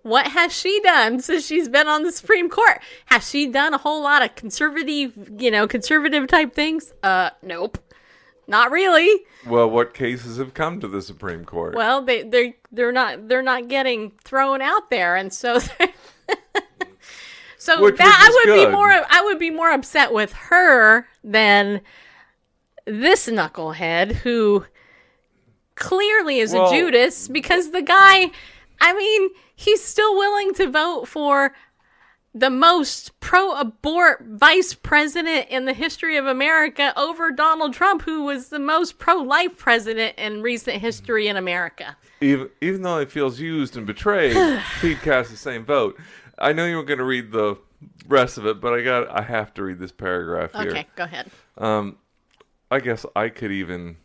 what 0.03 0.27
has 0.27 0.53
she 0.53 0.79
done 0.81 1.19
since 1.21 1.45
she's 1.45 1.67
been 1.67 1.87
on 1.87 2.03
the 2.03 2.11
Supreme 2.11 2.49
Court? 2.49 2.79
Has 3.07 3.29
she 3.29 3.47
done 3.47 3.73
a 3.73 3.77
whole 3.77 4.01
lot 4.01 4.21
of 4.23 4.35
conservative, 4.35 5.13
you 5.39 5.51
know, 5.51 5.67
conservative 5.67 6.27
type 6.27 6.53
things? 6.53 6.93
Uh, 7.03 7.31
nope. 7.41 7.77
Not 8.47 8.69
really. 8.71 9.23
Well, 9.47 9.67
what 9.69 9.95
cases 9.95 10.37
have 10.37 10.53
come 10.53 10.79
to 10.79 10.87
the 10.87 11.01
Supreme 11.01 11.45
Court? 11.45 11.73
Well, 11.75 12.03
they 12.03 12.21
they 12.23 12.57
they're 12.71 12.91
not 12.91 13.27
they're 13.27 13.41
not 13.41 13.67
getting 13.67 14.11
thrown 14.23 14.61
out 14.61 14.91
there, 14.91 15.15
and 15.15 15.33
so 15.33 15.57
so 17.57 17.81
Which- 17.81 17.97
that 17.97 18.19
I 18.21 18.29
would 18.33 18.55
good. 18.55 18.67
be 18.67 18.71
more 18.71 18.91
I 18.91 19.21
would 19.23 19.39
be 19.39 19.49
more 19.49 19.71
upset 19.71 20.13
with 20.13 20.31
her 20.33 21.07
than 21.23 21.81
this 22.85 23.27
knucklehead 23.27 24.13
who 24.13 24.65
clearly 25.75 26.39
is 26.39 26.53
Well- 26.53 26.71
a 26.71 26.75
Judas 26.75 27.27
because 27.27 27.71
the 27.71 27.81
guy, 27.81 28.31
I 28.81 28.93
mean, 28.93 29.29
he's 29.55 29.83
still 29.83 30.15
willing 30.15 30.53
to 30.55 30.69
vote 30.69 31.07
for 31.07 31.53
the 32.33 32.49
most 32.49 33.17
pro 33.21 33.51
abort 33.57 34.21
vice 34.27 34.73
president 34.73 35.47
in 35.49 35.63
the 35.63 35.71
history 35.73 36.17
of 36.17 36.25
America 36.25 36.91
over 36.97 37.31
Donald 37.31 37.73
Trump, 37.73 38.01
who 38.01 38.23
was 38.25 38.49
the 38.49 38.59
most 38.59 38.99
pro 38.99 39.15
life 39.15 39.57
president 39.57 40.17
in 40.17 40.41
recent 40.41 40.81
history 40.81 41.27
in 41.29 41.37
America. 41.37 41.95
even 42.19 42.49
even 42.59 42.81
though 42.81 42.99
he 42.99 43.05
feels 43.05 43.39
used 43.39 43.77
and 43.77 43.85
betrayed, 43.87 44.35
he'd 44.81 45.01
cast 45.01 45.31
the 45.31 45.37
same 45.37 45.63
vote. 45.63 45.97
I 46.37 46.51
know 46.51 46.65
you 46.65 46.75
were 46.75 46.83
going 46.83 46.99
to 46.99 47.05
read 47.05 47.31
the 47.31 47.57
rest 48.09 48.37
of 48.37 48.45
it, 48.45 48.59
but 48.59 48.73
I 48.73 48.81
got 48.81 49.09
I 49.09 49.21
have 49.21 49.53
to 49.53 49.63
read 49.63 49.79
this 49.79 49.93
paragraph 49.93 50.51
here. 50.51 50.71
Okay, 50.71 50.87
go 50.97 51.03
ahead. 51.05 51.31
Um, 51.57 51.95
I 52.71 52.80
guess 52.80 53.06
I 53.15 53.30
could 53.30 53.51
even 53.51 53.97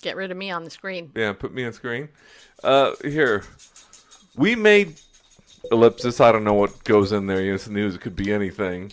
Get 0.00 0.16
rid 0.16 0.30
of 0.30 0.36
me 0.36 0.50
on 0.50 0.62
the 0.64 0.70
screen. 0.70 1.10
yeah 1.14 1.32
put 1.32 1.52
me 1.52 1.64
on 1.64 1.72
screen. 1.72 2.08
Uh, 2.62 2.92
here 3.02 3.44
we 4.36 4.54
made 4.54 4.94
ellipsis. 5.72 6.20
I 6.20 6.30
don't 6.32 6.44
know 6.44 6.54
what 6.54 6.84
goes 6.84 7.12
in 7.12 7.26
there. 7.26 7.40
It's 7.52 7.68
news. 7.68 7.94
It 7.96 8.00
could 8.00 8.16
be 8.16 8.32
anything. 8.32 8.92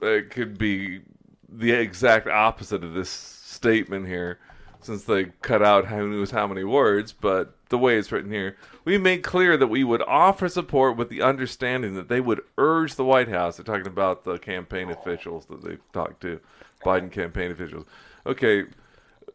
It 0.00 0.30
could 0.30 0.56
be 0.58 1.00
the 1.48 1.72
exact 1.72 2.28
opposite 2.28 2.84
of 2.84 2.94
this 2.94 3.10
statement 3.10 4.06
here, 4.06 4.38
since 4.80 5.02
they 5.04 5.26
cut 5.42 5.62
out 5.62 5.86
who 5.86 6.08
knows 6.08 6.30
how 6.30 6.46
many 6.46 6.62
words. 6.62 7.12
But 7.12 7.56
the 7.68 7.78
way 7.78 7.98
it's 7.98 8.12
written 8.12 8.30
here, 8.30 8.56
we 8.84 8.96
made 8.98 9.24
clear 9.24 9.56
that 9.56 9.66
we 9.66 9.82
would 9.82 10.02
offer 10.02 10.48
support 10.48 10.96
with 10.96 11.08
the 11.08 11.22
understanding 11.22 11.94
that 11.94 12.08
they 12.08 12.20
would 12.20 12.42
urge 12.56 12.94
the 12.94 13.04
White 13.04 13.28
House. 13.28 13.56
They're 13.56 13.64
talking 13.64 13.88
about 13.88 14.22
the 14.24 14.38
campaign 14.38 14.90
officials 14.90 15.46
that 15.46 15.64
they've 15.64 15.80
talked 15.92 16.20
to, 16.22 16.38
Biden 16.84 17.10
campaign 17.10 17.50
officials. 17.50 17.86
Okay, 18.26 18.64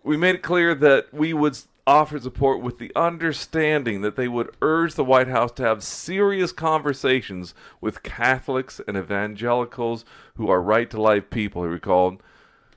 we 0.04 0.18
made 0.18 0.36
it 0.36 0.44
clear 0.44 0.76
that 0.76 1.14
we 1.14 1.34
would 1.34 1.58
offer 1.86 2.18
support 2.20 2.62
with 2.62 2.78
the 2.78 2.92
understanding 2.96 4.02
that 4.02 4.16
they 4.16 4.28
would 4.28 4.50
urge 4.62 4.96
the 4.96 5.04
White 5.04 5.28
House 5.28 5.52
to 5.52 5.64
have 5.64 5.84
serious 5.84 6.52
conversations 6.52 7.54
with 7.82 8.04
Catholics 8.04 8.80
and 8.88 8.96
evangelicals 8.96 10.06
who 10.36 10.50
are 10.50 10.62
right 10.62 10.90
to 10.90 11.02
life 11.02 11.30
people, 11.30 11.64
he 11.64 11.70
recalled. 11.70 12.22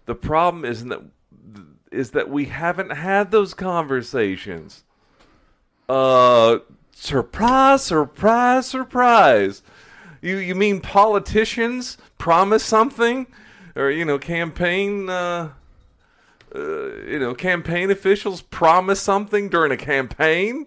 The 0.07 0.15
problem 0.15 0.65
isn't 0.65 0.89
that 0.89 1.03
is 1.93 2.11
that 2.11 2.29
we 2.29 2.47
haven't 2.47 2.91
had 2.91 3.31
those 3.31 3.55
conversations. 3.55 4.83
Uh 5.89 6.59
surprise, 6.93 7.85
surprise, 7.85 8.67
surprise. 8.67 9.63
You 10.21 10.37
you 10.37 10.55
mean 10.55 10.81
politicians 10.81 11.97
promise 12.19 12.65
something? 12.65 13.29
Or 13.77 13.91
you 13.91 14.05
know, 14.05 14.19
campaign 14.19 15.09
uh 15.09 15.51
uh, 16.55 17.03
you 17.07 17.19
know, 17.19 17.35
campaign 17.35 17.91
officials 17.91 18.41
promise 18.41 19.01
something 19.01 19.49
during 19.49 19.73
a 19.73 19.77
campaign, 19.77 20.67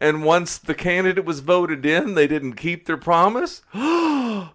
and 0.00 0.24
once 0.24 0.56
the 0.56 0.74
candidate 0.74 1.24
was 1.24 1.40
voted 1.40 1.84
in, 1.84 2.14
they 2.14 2.26
didn't 2.26 2.54
keep 2.54 2.86
their 2.86 2.96
promise. 2.96 3.60
what 3.72 4.54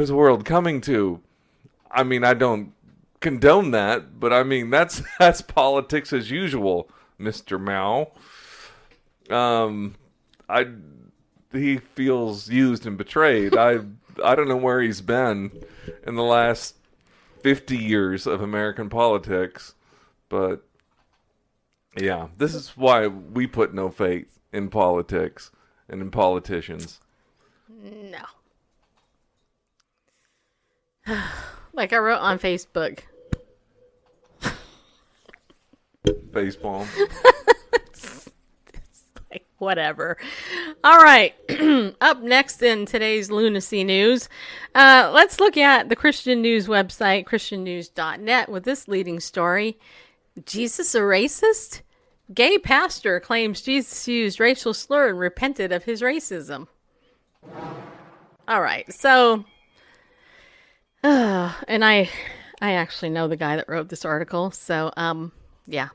is 0.00 0.08
the 0.08 0.14
world 0.14 0.44
coming 0.44 0.80
to? 0.82 1.20
I 1.90 2.02
mean, 2.02 2.24
I 2.24 2.34
don't 2.34 2.72
condone 3.20 3.70
that, 3.72 4.20
but 4.20 4.32
I 4.32 4.42
mean 4.42 4.70
that's 4.70 5.02
that's 5.18 5.40
politics 5.40 6.12
as 6.12 6.30
usual, 6.30 6.88
Mister 7.18 7.58
Mouw. 7.58 8.10
Um, 9.30 9.94
I 10.48 10.68
he 11.52 11.78
feels 11.78 12.48
used 12.48 12.86
and 12.86 12.98
betrayed. 12.98 13.56
I 13.56 13.78
I 14.22 14.34
don't 14.34 14.48
know 14.48 14.56
where 14.56 14.82
he's 14.82 15.00
been 15.00 15.50
in 16.06 16.14
the 16.14 16.22
last 16.22 16.76
50 17.42 17.76
years 17.76 18.26
of 18.26 18.40
American 18.40 18.88
politics, 18.88 19.74
but 20.28 20.66
yeah, 21.96 22.28
this 22.38 22.54
is 22.54 22.70
why 22.70 23.06
we 23.06 23.46
put 23.46 23.74
no 23.74 23.90
faith 23.90 24.40
in 24.52 24.68
politics 24.68 25.50
and 25.88 26.00
in 26.00 26.10
politicians. 26.10 27.00
No. 27.68 28.24
like 31.72 31.92
I 31.92 31.98
wrote 31.98 32.20
on 32.20 32.38
Facebook. 32.38 33.00
Baseball. 36.32 36.86
Whatever. 39.64 40.16
All 40.84 40.98
right. 40.98 41.34
Up 42.00 42.22
next 42.22 42.62
in 42.62 42.86
today's 42.86 43.30
lunacy 43.30 43.82
news, 43.82 44.28
uh, 44.74 45.10
let's 45.14 45.40
look 45.40 45.56
at 45.56 45.88
the 45.88 45.96
Christian 45.96 46.42
News 46.42 46.66
website, 46.66 47.24
christiannews.net, 47.24 48.48
with 48.48 48.64
this 48.64 48.86
leading 48.88 49.20
story 49.20 49.78
Jesus 50.44 50.94
a 50.94 51.00
racist? 51.00 51.82
Gay 52.32 52.58
pastor 52.58 53.20
claims 53.20 53.62
Jesus 53.62 54.08
used 54.08 54.40
racial 54.40 54.74
slur 54.74 55.10
and 55.10 55.18
repented 55.18 55.72
of 55.72 55.84
his 55.84 56.02
racism. 56.02 56.66
All 58.48 58.60
right. 58.60 58.92
So, 58.92 59.44
uh, 61.02 61.52
and 61.68 61.84
I, 61.84 62.08
I 62.60 62.72
actually 62.72 63.10
know 63.10 63.28
the 63.28 63.36
guy 63.36 63.56
that 63.56 63.68
wrote 63.68 63.88
this 63.88 64.04
article. 64.04 64.50
So, 64.50 64.90
um, 64.96 65.32
yeah. 65.66 65.90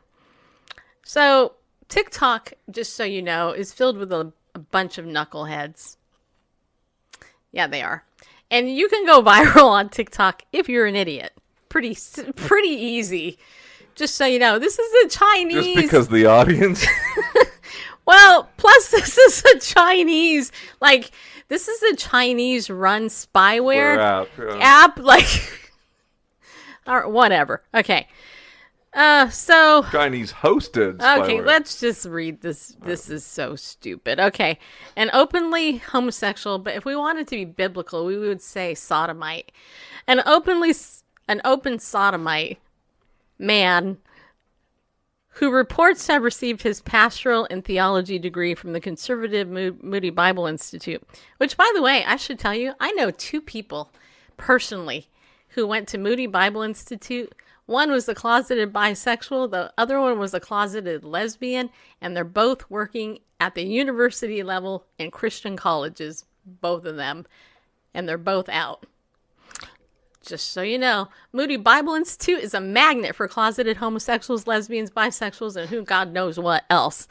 So, 1.03 1.53
TikTok, 1.89 2.53
just 2.71 2.93
so 2.93 3.03
you 3.03 3.21
know, 3.21 3.51
is 3.51 3.73
filled 3.73 3.97
with 3.97 4.13
a, 4.13 4.31
a 4.55 4.59
bunch 4.59 4.97
of 4.97 5.05
knuckleheads. 5.05 5.97
Yeah, 7.51 7.67
they 7.67 7.81
are. 7.81 8.05
And 8.51 8.73
you 8.73 8.87
can 8.87 9.05
go 9.05 9.21
viral 9.23 9.65
on 9.65 9.89
TikTok 9.89 10.43
if 10.53 10.69
you're 10.69 10.85
an 10.85 10.95
idiot. 10.95 11.33
Pretty 11.67 11.97
pretty 12.35 12.69
easy. 12.69 13.37
Just 13.95 14.15
so 14.15 14.25
you 14.25 14.39
know, 14.39 14.59
this 14.59 14.79
is 14.79 15.05
a 15.05 15.09
Chinese 15.09 15.65
Just 15.65 15.75
because 15.75 16.07
the 16.07 16.25
audience. 16.25 16.85
well, 18.05 18.49
plus 18.57 18.89
this 18.91 19.17
is 19.17 19.43
a 19.55 19.59
Chinese 19.59 20.51
like 20.79 21.11
This 21.47 21.67
is 21.67 21.83
a 21.83 21.95
Chinese 21.95 22.69
run 22.69 23.07
spyware 23.07 23.97
App, 23.97 24.27
yeah. 24.37 24.57
app, 24.59 24.99
like, 24.99 25.69
or 26.87 27.09
whatever. 27.09 27.61
Okay. 27.73 28.07
Uh, 28.99 29.29
so 29.29 29.81
Chinese 29.93 30.33
hosted. 30.33 30.95
Okay, 30.95 31.37
spyware. 31.37 31.45
let's 31.45 31.79
just 31.79 32.05
read 32.05 32.41
this. 32.41 32.75
This 32.83 33.09
is 33.09 33.23
so 33.23 33.55
stupid. 33.55 34.19
Okay, 34.19 34.59
an 34.97 35.09
openly 35.13 35.77
homosexual, 35.77 36.59
but 36.59 36.75
if 36.75 36.83
we 36.83 36.97
wanted 36.97 37.25
to 37.29 37.37
be 37.37 37.45
biblical, 37.45 38.05
we 38.05 38.17
would 38.17 38.41
say 38.41 38.75
sodomite. 38.75 39.53
An 40.05 40.21
openly, 40.25 40.73
an 41.29 41.39
open 41.45 41.79
sodomite 41.79 42.59
man 43.37 43.99
who 45.29 45.49
reports 45.49 46.05
to 46.07 46.11
have 46.11 46.23
received 46.23 46.63
his 46.63 46.81
pastoral 46.81 47.47
and 47.49 47.63
theology 47.63 48.19
degree 48.19 48.53
from 48.53 48.73
the 48.73 48.81
conservative 48.81 49.47
Moody 49.47 50.09
Bible 50.09 50.45
Institute. 50.45 51.01
Which, 51.37 51.55
by 51.55 51.71
the 51.73 51.81
way, 51.81 52.03
I 52.03 52.17
should 52.17 52.37
tell 52.37 52.53
you, 52.53 52.73
I 52.81 52.91
know 52.91 53.11
two 53.11 53.39
people 53.39 53.93
personally 54.35 55.07
who 55.49 55.65
went 55.65 55.87
to 55.87 55.97
Moody 55.97 56.27
Bible 56.27 56.63
Institute. 56.63 57.33
One 57.69 57.91
was 57.91 58.09
a 58.09 58.15
closeted 58.15 58.73
bisexual, 58.73 59.51
the 59.51 59.71
other 59.77 60.01
one 60.01 60.17
was 60.17 60.33
a 60.33 60.39
closeted 60.39 61.03
lesbian, 61.03 61.69
and 62.01 62.17
they're 62.17 62.23
both 62.23 62.67
working 62.67 63.19
at 63.39 63.53
the 63.53 63.61
university 63.63 64.41
level 64.41 64.85
in 64.97 65.11
Christian 65.11 65.55
colleges, 65.55 66.25
both 66.61 66.83
of 66.85 66.95
them, 66.95 67.27
and 67.93 68.09
they're 68.09 68.17
both 68.17 68.49
out. 68.49 68.87
Just 70.25 70.51
so 70.51 70.63
you 70.63 70.79
know, 70.79 71.09
Moody 71.31 71.57
Bible 71.57 71.93
Institute 71.93 72.39
is 72.39 72.55
a 72.55 72.59
magnet 72.59 73.15
for 73.15 73.27
closeted 73.27 73.77
homosexuals, 73.77 74.47
lesbians, 74.47 74.89
bisexuals, 74.89 75.55
and 75.55 75.69
who 75.69 75.83
God 75.83 76.11
knows 76.11 76.39
what 76.39 76.63
else. 76.71 77.07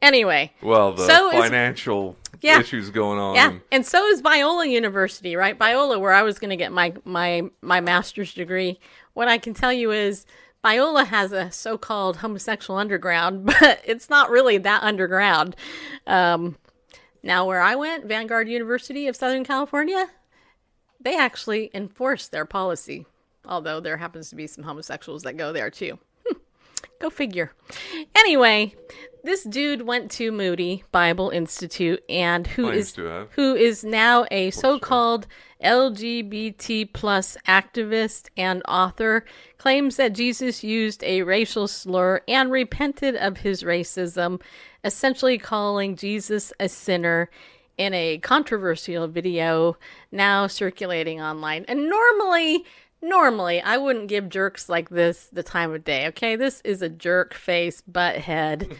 Anyway, 0.00 0.52
well, 0.62 0.92
the 0.92 1.04
so 1.04 1.30
is- 1.32 1.34
financial 1.40 2.16
Yeah. 2.42 2.60
issues 2.60 2.90
going 2.90 3.18
on. 3.18 3.34
yeah, 3.34 3.54
and 3.72 3.84
so 3.84 4.06
is 4.06 4.22
Biola 4.22 4.68
University, 4.70 5.34
right? 5.34 5.58
Biola, 5.58 5.98
where 6.00 6.12
I 6.12 6.22
was 6.22 6.38
going 6.38 6.50
to 6.50 6.56
get 6.56 6.70
my 6.70 6.92
my 7.04 7.42
my 7.60 7.80
master's 7.80 8.32
degree. 8.34 8.78
What 9.16 9.28
I 9.28 9.38
can 9.38 9.54
tell 9.54 9.72
you 9.72 9.92
is 9.92 10.26
Biola 10.62 11.06
has 11.06 11.32
a 11.32 11.50
so-called 11.50 12.18
homosexual 12.18 12.78
underground, 12.78 13.46
but 13.60 13.80
it's 13.82 14.10
not 14.10 14.28
really 14.28 14.58
that 14.58 14.82
underground. 14.82 15.56
Um, 16.06 16.58
now, 17.22 17.46
where 17.46 17.62
I 17.62 17.76
went, 17.76 18.04
Vanguard 18.04 18.46
University 18.46 19.08
of 19.08 19.16
Southern 19.16 19.42
California, 19.42 20.10
they 21.00 21.16
actually 21.16 21.70
enforce 21.72 22.28
their 22.28 22.44
policy. 22.44 23.06
Although 23.46 23.80
there 23.80 23.96
happens 23.96 24.28
to 24.28 24.36
be 24.36 24.46
some 24.46 24.64
homosexuals 24.64 25.22
that 25.22 25.38
go 25.38 25.50
there 25.50 25.70
too. 25.70 25.98
Go 26.98 27.10
figure. 27.10 27.52
Anyway, 28.14 28.74
this 29.22 29.42
dude 29.44 29.82
went 29.82 30.10
to 30.12 30.30
Moody 30.30 30.84
Bible 30.92 31.30
Institute 31.30 32.02
and 32.08 32.46
who 32.46 32.70
Claims 32.70 32.96
is 32.98 33.28
who 33.32 33.54
is 33.54 33.84
now 33.84 34.24
a 34.30 34.50
so-called 34.50 35.26
LGBT 35.62 36.92
plus 36.92 37.36
activist 37.46 38.28
and 38.36 38.62
author 38.68 39.24
claims 39.58 39.96
that 39.96 40.12
Jesus 40.12 40.62
used 40.62 41.02
a 41.02 41.22
racial 41.22 41.66
slur 41.66 42.20
and 42.28 42.52
repented 42.52 43.16
of 43.16 43.38
his 43.38 43.62
racism, 43.62 44.40
essentially 44.84 45.38
calling 45.38 45.96
Jesus 45.96 46.52
a 46.60 46.68
sinner 46.68 47.28
in 47.78 47.92
a 47.94 48.18
controversial 48.18 49.08
video 49.08 49.76
now 50.12 50.46
circulating 50.46 51.20
online. 51.20 51.64
And 51.68 51.88
normally 51.88 52.64
Normally, 53.02 53.60
I 53.60 53.76
wouldn't 53.76 54.08
give 54.08 54.28
jerks 54.30 54.68
like 54.68 54.88
this 54.88 55.28
the 55.32 55.42
time 55.42 55.72
of 55.72 55.84
day. 55.84 56.06
Okay, 56.08 56.34
this 56.34 56.62
is 56.62 56.80
a 56.80 56.88
jerk 56.88 57.34
face, 57.34 57.82
butthead, 57.90 58.72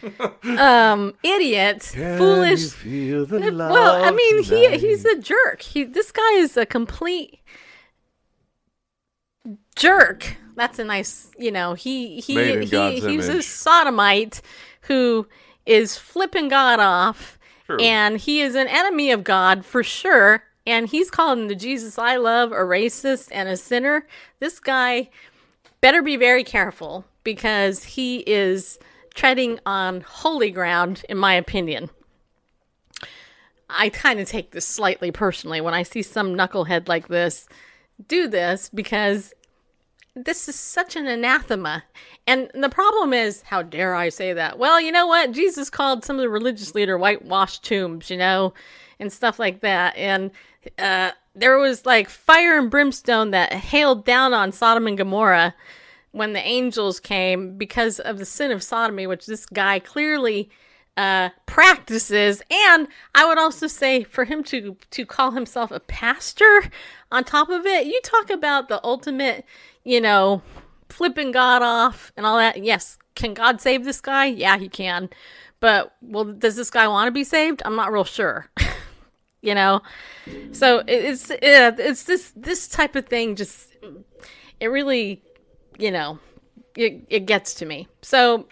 um, 0.59 1.15
idiot, 1.23 1.83
foolish. 1.83 2.71
feel 2.71 3.27
the 3.27 3.41
Well, 3.53 4.05
I 4.05 4.11
mean, 4.11 4.43
he 4.43 4.79
he's 4.79 5.05
a 5.05 5.19
jerk. 5.19 5.61
He 5.63 5.85
this 5.85 6.13
guy 6.13 6.33
is 6.37 6.57
a 6.57 6.65
complete 6.65 7.41
jerk. 9.77 10.37
That's 10.57 10.79
a 10.79 10.85
nice, 10.85 11.31
you 11.39 11.53
know, 11.53 11.75
he 11.75 12.21
he 12.21 12.35
he 12.61 12.67
God's 12.67 13.05
he's 13.05 13.29
a 13.29 13.43
sodomite 13.43 14.41
who 14.83 15.29
is 15.67 15.97
flipping 15.99 16.49
God 16.49 16.81
off 16.81 17.39
and 17.81 18.19
he 18.19 18.41
is 18.41 18.55
an 18.55 18.69
enemy 18.69 19.11
of 19.11 19.25
God 19.25 19.65
for 19.65 19.83
sure. 19.83 20.43
And 20.67 20.89
he's 20.89 21.11
calling 21.11 21.47
the 21.47 21.55
Jesus 21.55 21.99
I 21.99 22.17
love 22.17 22.51
a 22.51 22.57
racist 22.57 23.29
and 23.31 23.49
a 23.49 23.57
sinner. 23.57 24.07
This 24.41 24.59
guy 24.59 25.11
better 25.81 26.03
be 26.03 26.17
very 26.17 26.43
careful 26.43 27.05
because 27.23 27.85
he 27.85 28.19
is 28.21 28.79
treading 29.15 29.61
on 29.65 30.01
holy 30.01 30.51
ground, 30.51 31.05
in 31.09 31.19
my 31.19 31.35
opinion. 31.35 31.91
I 33.69 33.89
kind 33.89 34.21
of 34.21 34.29
take 34.29 34.53
this 34.53 34.67
slightly 34.67 35.11
personally 35.11 35.61
when 35.61 35.75
I 35.75 35.83
see 35.83 36.03
some 36.03 36.35
knucklehead 36.35 36.89
like 36.89 37.09
this 37.09 37.49
do 38.09 38.29
this 38.29 38.71
because 38.73 39.33
this 40.15 40.49
is 40.49 40.57
such 40.57 40.97
an 40.97 41.07
anathema. 41.07 41.85
And 42.27 42.51
the 42.55 42.69
problem 42.69 43.13
is, 43.13 43.43
how 43.43 43.63
dare 43.63 43.95
I 43.95 44.09
say 44.09 44.33
that? 44.33 44.59
Well, 44.59 44.81
you 44.81 44.91
know 44.91 45.07
what? 45.07 45.33
Jesus 45.33 45.71
called 45.71 46.05
some 46.05 46.17
of 46.17 46.23
the 46.23 46.29
religious 46.29 46.75
leader 46.75 46.99
whitewashed 46.99 47.65
tombs, 47.65 48.11
you 48.11 48.17
know, 48.17 48.55
and 48.99 49.13
stuff 49.13 49.39
like 49.39 49.61
that. 49.61 49.97
And 49.97 50.31
uh, 50.79 51.13
there 51.35 51.59
was 51.59 51.87
like 51.87 52.09
fire 52.09 52.59
and 52.59 52.71
brimstone 52.71 53.31
that 53.31 53.53
hailed 53.53 54.05
down 54.05 54.33
on 54.33 54.53
Sodom 54.53 54.87
and 54.87 54.99
Gomorrah 54.99 55.55
when 56.13 56.33
the 56.33 56.41
angels 56.41 56.99
came 56.99 57.59
because 57.59 58.01
of 58.01 58.19
the 58.19 58.25
sin 58.25 58.51
of 58.51 58.63
sodomy, 58.63 59.07
which 59.07 59.27
this 59.27 59.45
guy 59.45 59.79
clearly 59.79 60.49
uh, 60.97 61.29
practices. 61.45 62.43
And 62.51 62.89
I 63.15 63.27
would 63.27 63.39
also 63.39 63.67
say 63.67 64.03
for 64.03 64.25
him 64.25 64.43
to 64.45 64.77
to 64.91 65.05
call 65.05 65.33
himself 65.33 65.71
a 65.71 65.81
pastor 65.81 66.71
on 67.13 67.25
top 67.25 67.51
of 67.51 67.67
it, 67.67 67.87
you 67.87 68.01
talk 68.03 68.31
about 68.31 68.69
the 68.69 68.83
ultimate, 68.83 69.45
you 69.85 70.01
know, 70.01 70.43
flipping 70.89 71.33
God 71.33 71.63
off 71.63 72.13
and 72.17 72.25
all 72.25 72.39
that. 72.39 72.63
Yes, 72.63 72.99
can 73.15 73.35
God 73.35 73.61
save 73.61 73.85
this 73.85 74.01
guy? 74.01 74.27
Yeah, 74.27 74.57
he 74.57 74.69
can. 74.69 75.11
But 75.61 75.95
well, 76.01 76.25
does 76.25 76.57
this 76.57 76.71
guy 76.71 76.89
want 76.89 77.09
to 77.09 77.13
be 77.13 77.25
saved? 77.25 77.63
I'm 77.65 77.77
not 77.77 77.93
real 77.93 78.05
sure. 78.05 78.51
you 79.47 79.55
know, 79.55 79.81
so 80.51 80.83
it's 80.89 81.31
it's 81.31 82.03
this 82.03 82.33
this 82.35 82.67
type 82.67 82.97
of 82.97 83.07
thing. 83.07 83.37
Just 83.37 83.77
it 84.59 84.67
really, 84.67 85.23
you 85.79 85.93
know, 85.93 86.19
it 86.77 87.07
it 87.09 87.27
gets 87.27 87.55
to 87.55 87.67
me. 87.67 87.87
So 88.03 88.49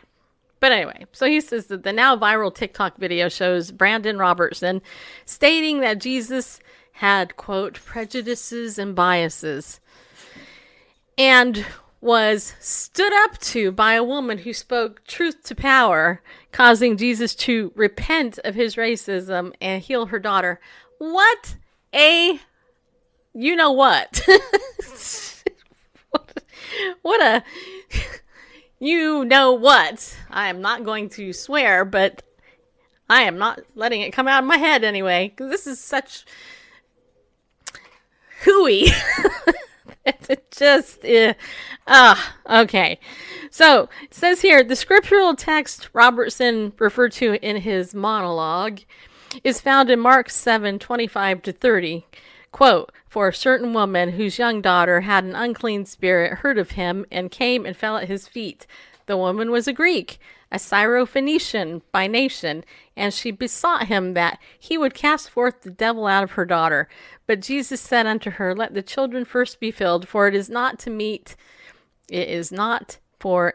but 0.60 0.70
anyway, 0.70 1.04
so 1.12 1.26
he 1.26 1.40
says 1.40 1.66
that 1.66 1.82
the 1.82 1.92
now 1.92 2.16
viral 2.16 2.54
TikTok 2.54 2.96
video 2.96 3.28
shows 3.28 3.72
Brandon 3.72 4.18
Robertson 4.18 4.80
stating 5.26 5.80
that 5.80 6.00
Jesus 6.00 6.60
had, 6.92 7.36
quote, 7.36 7.74
prejudices 7.74 8.78
and 8.78 8.94
biases 8.94 9.80
and 11.18 11.66
was 12.00 12.54
stood 12.60 13.12
up 13.24 13.38
to 13.38 13.72
by 13.72 13.94
a 13.94 14.04
woman 14.04 14.36
who 14.36 14.52
spoke 14.52 15.02
truth 15.06 15.42
to 15.42 15.54
power, 15.54 16.22
causing 16.52 16.98
Jesus 16.98 17.34
to 17.34 17.72
repent 17.74 18.38
of 18.44 18.54
his 18.54 18.76
racism 18.76 19.54
and 19.58 19.82
heal 19.82 20.06
her 20.06 20.18
daughter. 20.18 20.60
What 20.98 21.56
a 21.94 22.40
you 23.34 23.56
know 23.56 23.72
what? 23.72 24.26
what 27.02 27.20
a 27.20 27.42
you 28.78 29.24
know 29.24 29.52
what? 29.52 30.16
I 30.30 30.48
am 30.48 30.60
not 30.60 30.84
going 30.84 31.08
to 31.10 31.32
swear, 31.32 31.84
but 31.84 32.22
I 33.08 33.22
am 33.22 33.38
not 33.38 33.60
letting 33.74 34.02
it 34.02 34.12
come 34.12 34.28
out 34.28 34.42
of 34.42 34.48
my 34.48 34.58
head 34.58 34.84
anyway, 34.84 35.28
because 35.28 35.50
this 35.50 35.66
is 35.66 35.80
such 35.80 36.24
hooey. 38.44 38.88
it's 40.04 40.28
just, 40.56 41.04
uh, 41.04 41.34
ah, 41.86 42.36
okay. 42.64 42.98
So 43.50 43.88
it 44.02 44.14
says 44.14 44.42
here 44.42 44.62
the 44.62 44.76
scriptural 44.76 45.34
text 45.34 45.88
Robertson 45.92 46.72
referred 46.78 47.12
to 47.12 47.34
in 47.46 47.56
his 47.56 47.94
monologue 47.94 48.80
is 49.42 49.60
found 49.60 49.90
in 49.90 49.98
Mark 49.98 50.30
7 50.30 50.78
25 50.78 51.42
to 51.42 51.52
30. 51.52 52.06
Quote, 52.52 52.92
For 53.08 53.28
a 53.28 53.34
certain 53.34 53.72
woman 53.72 54.10
whose 54.10 54.38
young 54.38 54.60
daughter 54.60 55.00
had 55.00 55.24
an 55.24 55.34
unclean 55.34 55.86
spirit 55.86 56.38
heard 56.38 56.56
of 56.56 56.72
him 56.72 57.04
and 57.10 57.30
came 57.30 57.66
and 57.66 57.76
fell 57.76 57.96
at 57.96 58.06
his 58.06 58.28
feet. 58.28 58.66
The 59.06 59.16
woman 59.16 59.50
was 59.50 59.66
a 59.66 59.72
Greek, 59.72 60.18
a 60.52 60.56
Syrophoenician 60.56 61.82
by 61.90 62.06
nation, 62.06 62.64
and 62.96 63.12
she 63.12 63.32
besought 63.32 63.88
him 63.88 64.14
that 64.14 64.38
he 64.56 64.78
would 64.78 64.94
cast 64.94 65.30
forth 65.30 65.62
the 65.62 65.70
devil 65.70 66.06
out 66.06 66.22
of 66.22 66.32
her 66.32 66.44
daughter. 66.44 66.88
But 67.26 67.40
Jesus 67.40 67.80
said 67.80 68.06
unto 68.06 68.30
her, 68.30 68.54
Let 68.54 68.72
the 68.72 68.82
children 68.82 69.24
first 69.24 69.58
be 69.58 69.72
filled, 69.72 70.06
for 70.06 70.28
it 70.28 70.34
is 70.34 70.48
not 70.48 70.78
to 70.80 70.90
meet, 70.90 71.34
it 72.08 72.28
is 72.28 72.52
not 72.52 72.98
for 73.18 73.54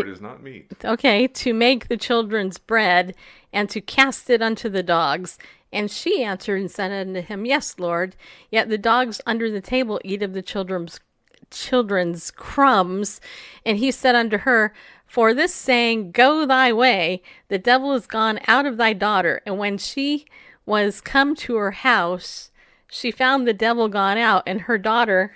it, 0.00 0.08
is 0.08 0.20
not 0.20 0.42
meat. 0.42 0.72
okay, 0.84 1.26
to 1.26 1.54
make 1.54 1.88
the 1.88 1.96
children's 1.96 2.58
bread 2.58 3.14
and 3.52 3.68
to 3.70 3.80
cast 3.80 4.30
it 4.30 4.42
unto 4.42 4.68
the 4.68 4.82
dogs. 4.82 5.38
And 5.72 5.90
she 5.90 6.22
answered 6.22 6.60
and 6.60 6.70
said 6.70 6.92
unto 6.92 7.22
him, 7.22 7.46
Yes, 7.46 7.78
Lord. 7.78 8.14
Yet 8.50 8.68
the 8.68 8.78
dogs 8.78 9.20
under 9.26 9.50
the 9.50 9.60
table 9.60 10.00
eat 10.04 10.22
of 10.22 10.34
the 10.34 10.42
children's 10.42 11.00
children's 11.50 12.30
crumbs. 12.30 13.20
And 13.64 13.78
he 13.78 13.90
said 13.90 14.14
unto 14.14 14.38
her, 14.38 14.72
For 15.06 15.34
this 15.34 15.54
saying, 15.54 16.12
Go 16.12 16.46
thy 16.46 16.72
way, 16.72 17.22
the 17.48 17.58
devil 17.58 17.92
is 17.94 18.06
gone 18.06 18.40
out 18.46 18.66
of 18.66 18.76
thy 18.76 18.92
daughter. 18.92 19.40
And 19.46 19.58
when 19.58 19.78
she 19.78 20.26
was 20.66 21.00
come 21.00 21.34
to 21.36 21.56
her 21.56 21.72
house, 21.72 22.50
she 22.90 23.10
found 23.10 23.46
the 23.46 23.54
devil 23.54 23.88
gone 23.88 24.18
out 24.18 24.42
and 24.46 24.62
her 24.62 24.78
daughter 24.78 25.34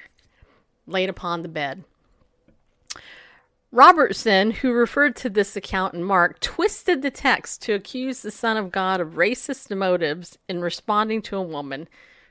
laid 0.86 1.08
upon 1.08 1.42
the 1.42 1.48
bed. 1.48 1.84
Robertson, 3.76 4.52
who 4.52 4.72
referred 4.72 5.14
to 5.16 5.28
this 5.28 5.54
account 5.54 5.92
in 5.92 6.02
Mark, 6.02 6.40
twisted 6.40 7.02
the 7.02 7.10
text 7.10 7.60
to 7.62 7.74
accuse 7.74 8.22
the 8.22 8.30
Son 8.30 8.56
of 8.56 8.72
God 8.72 9.02
of 9.02 9.16
racist 9.16 9.76
motives 9.76 10.38
in 10.48 10.62
responding 10.62 11.20
to 11.22 11.36
a 11.36 11.42
woman 11.42 11.86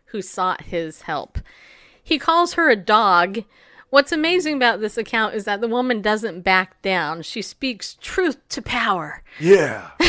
who 0.05 0.23
sought 0.23 0.61
his 0.63 1.03
help. 1.03 1.37
He 2.03 2.17
calls 2.17 2.53
her 2.53 2.71
a 2.71 2.75
dog. 2.75 3.43
What's 3.91 4.11
amazing 4.11 4.55
about 4.55 4.81
this 4.81 4.97
account 4.97 5.35
is 5.35 5.45
that 5.45 5.61
the 5.61 5.67
woman 5.67 6.01
doesn't 6.01 6.41
back 6.41 6.81
down. 6.81 7.21
She 7.21 7.43
speaks 7.43 7.95
truth 8.01 8.37
to 8.49 8.61
power. 8.63 9.21
Yeah. 9.39 9.91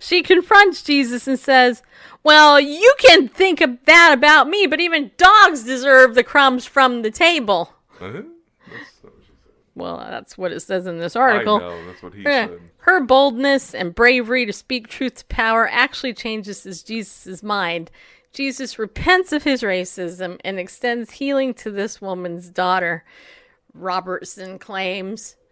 She 0.00 0.22
confronts 0.22 0.82
Jesus 0.82 1.26
and 1.26 1.38
says, 1.38 1.82
Well, 2.22 2.60
you 2.60 2.94
can 2.98 3.28
think 3.28 3.60
of 3.60 3.78
that 3.86 4.12
about 4.12 4.48
me, 4.48 4.66
but 4.66 4.80
even 4.80 5.12
dogs 5.16 5.64
deserve 5.64 6.14
the 6.14 6.24
crumbs 6.24 6.66
from 6.66 7.02
the 7.02 7.10
table. 7.10 7.72
Uh-huh. 8.00 8.22
That's 8.70 9.02
what 9.02 9.12
she 9.20 9.32
said. 9.44 9.61
Well, 9.74 9.96
that's 9.98 10.36
what 10.36 10.52
it 10.52 10.60
says 10.60 10.86
in 10.86 10.98
this 10.98 11.16
I 11.16 11.20
article. 11.20 11.58
know. 11.58 11.86
That's 11.86 12.02
what 12.02 12.12
he 12.14 12.22
Yeah. 12.22 12.48
said. 12.48 12.60
Her 12.78 13.00
boldness 13.00 13.74
and 13.74 13.94
bravery 13.94 14.44
to 14.46 14.52
speak 14.52 14.88
truth 14.88 15.14
to 15.16 15.24
power 15.26 15.68
actually 15.70 16.14
changes 16.14 16.82
Jesus' 16.82 17.42
mind. 17.42 17.90
Jesus 18.32 18.78
repents 18.78 19.32
of 19.32 19.44
his 19.44 19.62
racism 19.62 20.38
and 20.44 20.58
extends 20.58 21.12
healing 21.12 21.54
to 21.54 21.70
this 21.70 22.00
woman's 22.00 22.48
daughter. 22.48 23.04
Robertson 23.74 24.58
claims. 24.58 25.36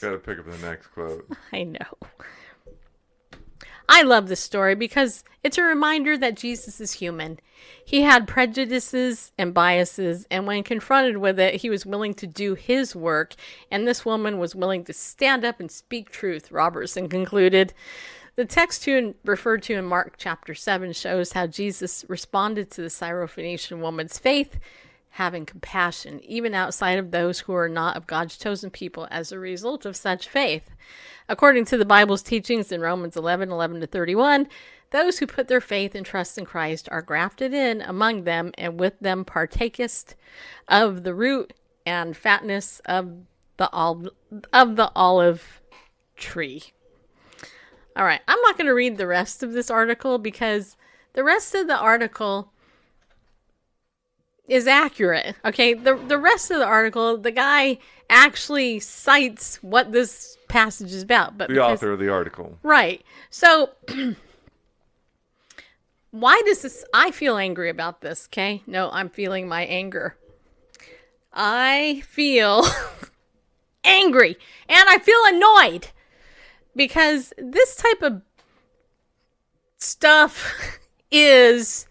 Got 0.00 0.10
to 0.12 0.18
pick 0.18 0.38
up 0.40 0.46
the 0.50 0.58
next 0.58 0.88
quote. 0.88 1.28
I 1.52 1.62
know. 1.64 1.78
I 3.94 4.00
love 4.00 4.28
this 4.28 4.40
story 4.40 4.74
because 4.74 5.22
it's 5.44 5.58
a 5.58 5.62
reminder 5.62 6.16
that 6.16 6.34
Jesus 6.34 6.80
is 6.80 6.94
human. 6.94 7.38
He 7.84 8.00
had 8.00 8.26
prejudices 8.26 9.32
and 9.36 9.52
biases, 9.52 10.26
and 10.30 10.46
when 10.46 10.62
confronted 10.62 11.18
with 11.18 11.38
it, 11.38 11.56
he 11.56 11.68
was 11.68 11.84
willing 11.84 12.14
to 12.14 12.26
do 12.26 12.54
his 12.54 12.96
work, 12.96 13.34
and 13.70 13.86
this 13.86 14.02
woman 14.02 14.38
was 14.38 14.54
willing 14.54 14.82
to 14.84 14.94
stand 14.94 15.44
up 15.44 15.60
and 15.60 15.70
speak 15.70 16.10
truth, 16.10 16.50
Robertson 16.50 17.10
concluded. 17.10 17.74
The 18.36 18.46
text 18.46 18.88
referred 19.26 19.62
to 19.64 19.74
in 19.74 19.84
Mark 19.84 20.14
chapter 20.16 20.54
7 20.54 20.94
shows 20.94 21.32
how 21.32 21.46
Jesus 21.46 22.06
responded 22.08 22.70
to 22.70 22.80
the 22.80 22.88
Syrophoenician 22.88 23.80
woman's 23.80 24.18
faith, 24.18 24.58
having 25.16 25.44
compassion, 25.44 26.20
even 26.24 26.54
outside 26.54 26.98
of 26.98 27.10
those 27.10 27.40
who 27.40 27.54
are 27.54 27.68
not 27.68 27.96
of 27.96 28.06
God's 28.06 28.38
chosen 28.38 28.70
people 28.70 29.06
as 29.10 29.30
a 29.30 29.38
result 29.38 29.84
of 29.84 29.94
such 29.94 30.28
faith. 30.28 30.70
According 31.28 31.66
to 31.66 31.76
the 31.76 31.84
Bible's 31.84 32.22
teachings 32.22 32.72
in 32.72 32.80
Romans 32.80 33.16
11 33.16 33.50
11 33.50 33.80
to 33.80 33.86
31, 33.86 34.48
those 34.90 35.18
who 35.18 35.26
put 35.26 35.48
their 35.48 35.60
faith 35.60 35.94
and 35.94 36.04
trust 36.04 36.38
in 36.38 36.46
Christ 36.46 36.88
are 36.90 37.02
grafted 37.02 37.52
in 37.52 37.82
among 37.82 38.24
them, 38.24 38.52
and 38.56 38.80
with 38.80 38.98
them 39.00 39.24
partakest 39.24 40.14
of 40.68 41.02
the 41.02 41.14
root 41.14 41.52
and 41.84 42.16
fatness 42.16 42.80
of 42.86 43.10
the 43.58 43.70
ol- 43.72 44.12
of 44.52 44.76
the 44.76 44.90
olive 44.94 45.60
tree. 46.16 46.62
All 47.96 48.04
right, 48.04 48.20
I'm 48.26 48.40
not 48.40 48.56
going 48.56 48.66
to 48.66 48.74
read 48.74 48.96
the 48.96 49.06
rest 49.06 49.42
of 49.42 49.52
this 49.52 49.70
article 49.70 50.18
because 50.18 50.76
the 51.12 51.24
rest 51.24 51.54
of 51.54 51.66
the 51.66 51.76
article 51.76 52.51
is 54.48 54.66
accurate. 54.66 55.34
Okay, 55.44 55.74
the 55.74 55.94
the 55.96 56.18
rest 56.18 56.50
of 56.50 56.58
the 56.58 56.64
article, 56.66 57.16
the 57.16 57.30
guy 57.30 57.78
actually 58.10 58.80
cites 58.80 59.56
what 59.62 59.92
this 59.92 60.36
passage 60.48 60.92
is 60.92 61.02
about, 61.02 61.38
but 61.38 61.48
The 61.48 61.54
because- 61.54 61.72
author 61.78 61.92
of 61.92 61.98
the 61.98 62.10
article. 62.10 62.58
Right. 62.62 63.02
So 63.30 63.70
why 66.10 66.40
does 66.44 66.62
this 66.62 66.84
I 66.92 67.10
feel 67.10 67.36
angry 67.36 67.70
about 67.70 68.00
this, 68.00 68.28
okay? 68.30 68.62
No, 68.66 68.90
I'm 68.92 69.08
feeling 69.08 69.48
my 69.48 69.62
anger. 69.64 70.16
I 71.32 72.02
feel 72.06 72.66
angry 73.84 74.36
and 74.68 74.88
I 74.88 74.98
feel 74.98 75.20
annoyed 75.26 75.88
because 76.76 77.32
this 77.38 77.76
type 77.76 78.02
of 78.02 78.20
stuff 79.78 80.78
is 81.10 81.86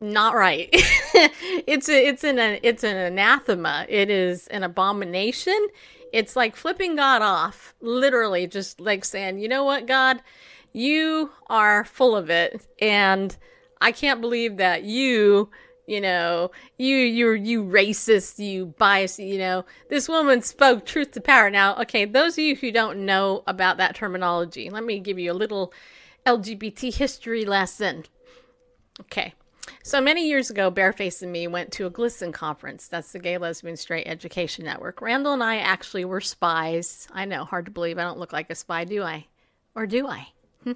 not 0.00 0.34
right. 0.34 0.68
it's 0.72 1.88
a, 1.88 2.06
it's 2.06 2.24
an 2.24 2.38
it's 2.38 2.84
an 2.84 2.96
anathema. 2.96 3.86
It 3.88 4.10
is 4.10 4.46
an 4.48 4.62
abomination. 4.62 5.68
It's 6.12 6.34
like 6.34 6.56
flipping 6.56 6.96
God 6.96 7.22
off, 7.22 7.74
literally 7.80 8.46
just 8.46 8.80
like 8.80 9.04
saying, 9.04 9.38
"You 9.38 9.48
know 9.48 9.64
what, 9.64 9.86
God? 9.86 10.22
You 10.72 11.30
are 11.48 11.84
full 11.84 12.16
of 12.16 12.30
it 12.30 12.66
and 12.80 13.36
I 13.80 13.92
can't 13.92 14.20
believe 14.20 14.58
that 14.58 14.84
you 14.84 15.50
you 15.86 16.00
know, 16.00 16.52
you 16.78 16.96
you 16.96 17.32
you 17.32 17.64
racist, 17.64 18.38
you 18.38 18.66
biased, 18.78 19.18
you 19.18 19.38
know. 19.38 19.64
This 19.88 20.08
woman 20.08 20.40
spoke 20.40 20.86
truth 20.86 21.10
to 21.12 21.20
power. 21.20 21.50
Now, 21.50 21.74
okay, 21.80 22.04
those 22.04 22.34
of 22.34 22.44
you 22.44 22.54
who 22.54 22.70
don't 22.70 23.04
know 23.04 23.42
about 23.48 23.78
that 23.78 23.96
terminology, 23.96 24.70
let 24.70 24.84
me 24.84 25.00
give 25.00 25.18
you 25.18 25.32
a 25.32 25.34
little 25.34 25.72
LGBT 26.26 26.94
history 26.94 27.44
lesson. 27.44 28.04
Okay. 29.00 29.34
So 29.82 30.00
many 30.00 30.28
years 30.28 30.50
ago, 30.50 30.70
Bareface 30.70 31.22
and 31.22 31.32
me 31.32 31.46
went 31.46 31.72
to 31.72 31.86
a 31.86 31.90
GLSEN 31.90 32.32
conference. 32.32 32.88
That's 32.88 33.12
the 33.12 33.18
Gay 33.18 33.38
Lesbian 33.38 33.76
Straight 33.76 34.06
Education 34.06 34.64
Network. 34.64 35.00
Randall 35.00 35.32
and 35.32 35.42
I 35.42 35.56
actually 35.56 36.04
were 36.04 36.20
spies. 36.20 37.08
I 37.12 37.24
know, 37.24 37.44
hard 37.44 37.64
to 37.64 37.70
believe. 37.70 37.98
I 37.98 38.02
don't 38.02 38.18
look 38.18 38.32
like 38.32 38.50
a 38.50 38.54
spy, 38.54 38.84
do 38.84 39.02
I? 39.02 39.26
Or 39.74 39.86
do 39.86 40.06
I? 40.06 40.28
Hmm. 40.64 40.72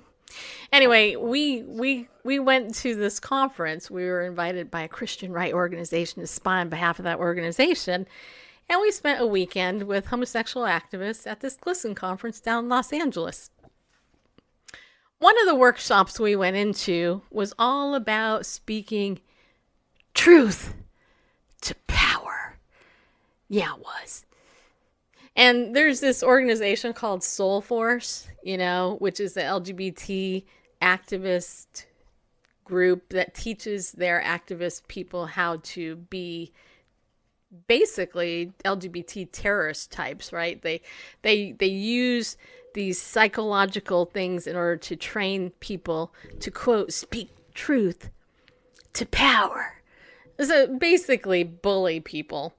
Anyway, 0.72 1.16
we 1.16 1.62
we 1.62 2.09
we 2.24 2.38
went 2.38 2.74
to 2.76 2.94
this 2.94 3.20
conference. 3.20 3.90
We 3.90 4.04
were 4.04 4.22
invited 4.22 4.70
by 4.70 4.83
a 4.83 4.88
Christian 4.88 5.33
right 5.33 5.52
organization 5.52 6.20
to 6.20 6.26
spy 6.26 6.61
on 6.61 6.68
behalf 6.68 6.98
of 6.98 7.04
that 7.04 7.18
organization, 7.18 8.07
and 8.68 8.80
we 8.80 8.90
spent 8.90 9.20
a 9.20 9.26
weekend 9.26 9.85
with 9.85 10.07
homosexual 10.07 10.66
activists 10.66 11.26
at 11.26 11.40
this 11.40 11.57
GLSEN 11.57 11.94
conference 11.94 12.40
down 12.40 12.64
in 12.64 12.70
Los 12.70 12.92
Angeles. 12.92 13.50
One 15.18 15.38
of 15.40 15.46
the 15.46 15.55
workshops 15.55 16.20
we 16.20 16.37
went 16.37 16.57
into 16.57 17.22
was 17.31 17.55
all 17.59 17.94
about 17.94 18.46
speaking 18.46 19.20
truth 20.12 20.74
to 21.62 21.74
power. 21.87 22.59
Yeah, 23.48 23.74
it 23.74 23.81
was. 23.81 24.27
And 25.37 25.75
there's 25.75 26.00
this 26.00 26.23
organization 26.23 26.92
called 26.92 27.21
Soulforce, 27.21 28.27
you 28.42 28.56
know, 28.56 28.96
which 29.00 29.19
is 29.19 29.35
the 29.35 29.40
LGBT 29.40 30.44
activist 30.81 31.87
group 32.65 33.10
that 33.10 33.35
teaches 33.35 33.92
their 33.92 34.23
activist 34.23 34.87
people 34.88 35.27
how 35.27 35.58
to 35.62 35.96
be 35.96 36.52
basically 37.67 38.52
LGBT 38.65 39.29
terrorist 39.33 39.90
types, 39.90 40.33
right? 40.33 40.60
They 40.62 40.81
they 41.23 41.52
they 41.52 41.67
use 41.67 42.37
these 42.75 43.00
psychological 43.00 44.04
things 44.04 44.46
in 44.46 44.54
order 44.54 44.77
to 44.77 44.96
train 44.96 45.50
people 45.60 46.12
to 46.40 46.50
quote 46.50 46.92
speak 46.92 47.31
truth 47.54 48.10
to 48.92 49.06
power. 49.06 49.81
So 50.40 50.66
basically 50.79 51.44
bully 51.44 52.00
people. 52.00 52.54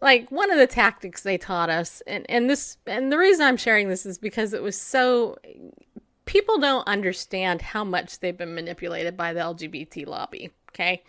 Like 0.00 0.30
one 0.30 0.50
of 0.50 0.58
the 0.58 0.66
tactics 0.66 1.22
they 1.22 1.36
taught 1.36 1.68
us 1.68 2.02
and 2.06 2.24
and 2.30 2.48
this 2.48 2.78
and 2.86 3.12
the 3.12 3.18
reason 3.18 3.44
I'm 3.44 3.58
sharing 3.58 3.88
this 3.88 4.06
is 4.06 4.16
because 4.16 4.54
it 4.54 4.62
was 4.62 4.80
so 4.80 5.36
people 6.24 6.58
don't 6.58 6.86
understand 6.86 7.60
how 7.60 7.82
much 7.82 8.20
they've 8.20 8.36
been 8.36 8.54
manipulated 8.54 9.16
by 9.16 9.32
the 9.32 9.40
LGBT 9.40 10.06
lobby, 10.06 10.50
okay? 10.70 11.02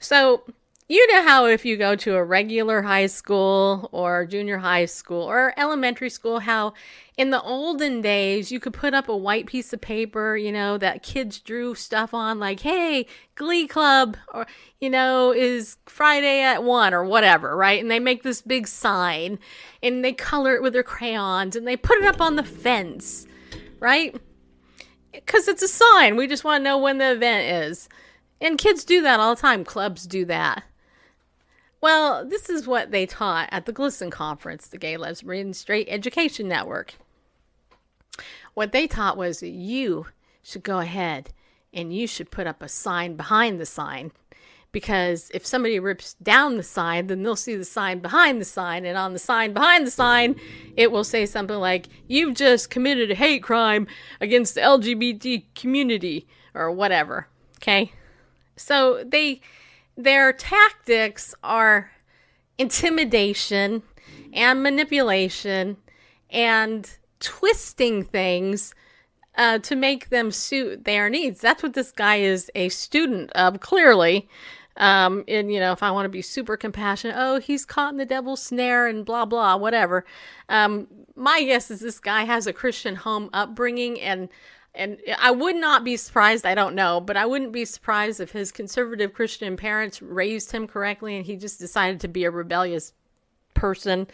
So, 0.00 0.42
you 0.90 1.06
know 1.12 1.22
how 1.22 1.46
if 1.46 1.64
you 1.64 1.76
go 1.76 1.94
to 1.94 2.16
a 2.16 2.24
regular 2.24 2.82
high 2.82 3.06
school 3.06 3.88
or 3.92 4.26
junior 4.26 4.58
high 4.58 4.86
school 4.86 5.22
or 5.22 5.54
elementary 5.56 6.10
school, 6.10 6.40
how 6.40 6.72
in 7.16 7.30
the 7.30 7.40
olden 7.42 8.00
days 8.00 8.50
you 8.50 8.58
could 8.58 8.72
put 8.72 8.92
up 8.92 9.08
a 9.08 9.16
white 9.16 9.46
piece 9.46 9.72
of 9.72 9.80
paper, 9.80 10.36
you 10.36 10.50
know, 10.50 10.76
that 10.78 11.04
kids 11.04 11.38
drew 11.38 11.76
stuff 11.76 12.12
on, 12.12 12.40
like, 12.40 12.58
hey, 12.58 13.06
Glee 13.36 13.68
Club, 13.68 14.16
or, 14.34 14.48
you 14.80 14.90
know, 14.90 15.32
is 15.32 15.76
Friday 15.86 16.42
at 16.42 16.64
one 16.64 16.92
or 16.92 17.04
whatever, 17.04 17.56
right? 17.56 17.80
And 17.80 17.88
they 17.88 18.00
make 18.00 18.24
this 18.24 18.42
big 18.42 18.66
sign 18.66 19.38
and 19.84 20.04
they 20.04 20.12
color 20.12 20.56
it 20.56 20.62
with 20.62 20.72
their 20.72 20.82
crayons 20.82 21.54
and 21.54 21.68
they 21.68 21.76
put 21.76 21.98
it 21.98 22.04
up 22.04 22.20
on 22.20 22.34
the 22.34 22.42
fence, 22.42 23.28
right? 23.78 24.20
Because 25.12 25.46
it's 25.46 25.62
a 25.62 25.68
sign. 25.68 26.16
We 26.16 26.26
just 26.26 26.42
want 26.42 26.62
to 26.62 26.64
know 26.64 26.78
when 26.78 26.98
the 26.98 27.12
event 27.12 27.68
is. 27.68 27.88
And 28.40 28.58
kids 28.58 28.84
do 28.84 29.02
that 29.02 29.20
all 29.20 29.36
the 29.36 29.40
time. 29.40 29.64
Clubs 29.64 30.04
do 30.04 30.24
that. 30.24 30.64
Well, 31.80 32.26
this 32.26 32.50
is 32.50 32.66
what 32.66 32.90
they 32.90 33.06
taught 33.06 33.48
at 33.50 33.64
the 33.64 33.72
GLSEN 33.72 34.10
conference, 34.10 34.68
the 34.68 34.76
Gay 34.78 34.96
Lesbian 34.96 35.54
Straight 35.54 35.88
Education 35.88 36.46
Network. 36.46 36.94
What 38.54 38.72
they 38.72 38.86
taught 38.86 39.16
was 39.16 39.42
you 39.42 40.06
should 40.42 40.62
go 40.62 40.80
ahead 40.80 41.30
and 41.72 41.94
you 41.94 42.06
should 42.06 42.30
put 42.30 42.46
up 42.46 42.62
a 42.62 42.68
sign 42.68 43.16
behind 43.16 43.60
the 43.60 43.66
sign. 43.66 44.12
because 44.72 45.30
if 45.34 45.44
somebody 45.44 45.78
rips 45.80 46.14
down 46.14 46.56
the 46.56 46.62
sign, 46.62 47.08
then 47.08 47.22
they'll 47.22 47.36
see 47.36 47.56
the 47.56 47.64
sign 47.64 47.98
behind 47.98 48.40
the 48.40 48.44
sign, 48.44 48.84
and 48.84 48.96
on 48.96 49.12
the 49.12 49.18
sign 49.18 49.52
behind 49.52 49.86
the 49.86 49.90
sign, 49.90 50.36
it 50.76 50.92
will 50.92 51.04
say 51.04 51.26
something 51.26 51.58
like, 51.58 51.88
You've 52.06 52.34
just 52.34 52.70
committed 52.70 53.10
a 53.10 53.14
hate 53.14 53.42
crime 53.42 53.86
against 54.20 54.54
the 54.54 54.60
LGBT 54.60 55.44
community, 55.54 56.26
or 56.54 56.70
whatever. 56.70 57.26
Okay? 57.58 57.92
So 58.56 59.02
they 59.04 59.40
their 60.02 60.32
tactics 60.32 61.34
are 61.42 61.90
intimidation 62.58 63.82
and 64.32 64.62
manipulation 64.62 65.76
and 66.30 66.90
twisting 67.20 68.04
things 68.04 68.74
uh, 69.36 69.58
to 69.58 69.76
make 69.76 70.08
them 70.08 70.30
suit 70.30 70.84
their 70.84 71.08
needs. 71.08 71.40
That's 71.40 71.62
what 71.62 71.74
this 71.74 71.92
guy 71.92 72.16
is 72.16 72.50
a 72.54 72.68
student 72.68 73.30
of, 73.32 73.60
clearly. 73.60 74.28
Um, 74.76 75.24
and 75.28 75.52
you 75.52 75.60
know, 75.60 75.72
if 75.72 75.82
I 75.82 75.90
want 75.90 76.06
to 76.06 76.10
be 76.10 76.22
super 76.22 76.56
compassionate, 76.56 77.16
oh, 77.18 77.38
he's 77.38 77.64
caught 77.64 77.92
in 77.92 77.98
the 77.98 78.06
devil's 78.06 78.42
snare 78.42 78.86
and 78.86 79.04
blah 79.04 79.24
blah, 79.24 79.56
whatever. 79.56 80.04
Um, 80.48 80.86
my 81.16 81.42
guess 81.42 81.70
is 81.70 81.80
this 81.80 82.00
guy 82.00 82.24
has 82.24 82.46
a 82.46 82.52
Christian 82.52 82.96
home 82.96 83.30
upbringing, 83.32 84.00
and 84.00 84.28
and 84.74 84.98
I 85.18 85.30
would 85.30 85.56
not 85.56 85.84
be 85.84 85.96
surprised. 85.96 86.46
I 86.46 86.54
don't 86.54 86.74
know, 86.74 87.00
but 87.00 87.16
I 87.16 87.26
wouldn't 87.26 87.52
be 87.52 87.64
surprised 87.64 88.20
if 88.20 88.30
his 88.30 88.52
conservative 88.52 89.12
Christian 89.12 89.56
parents 89.56 90.00
raised 90.00 90.52
him 90.52 90.66
correctly, 90.66 91.16
and 91.16 91.26
he 91.26 91.36
just 91.36 91.58
decided 91.58 92.00
to 92.00 92.08
be 92.08 92.24
a 92.24 92.30
rebellious 92.30 92.92
person, 93.54 94.06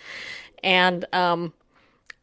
and 0.65 1.05
um, 1.13 1.53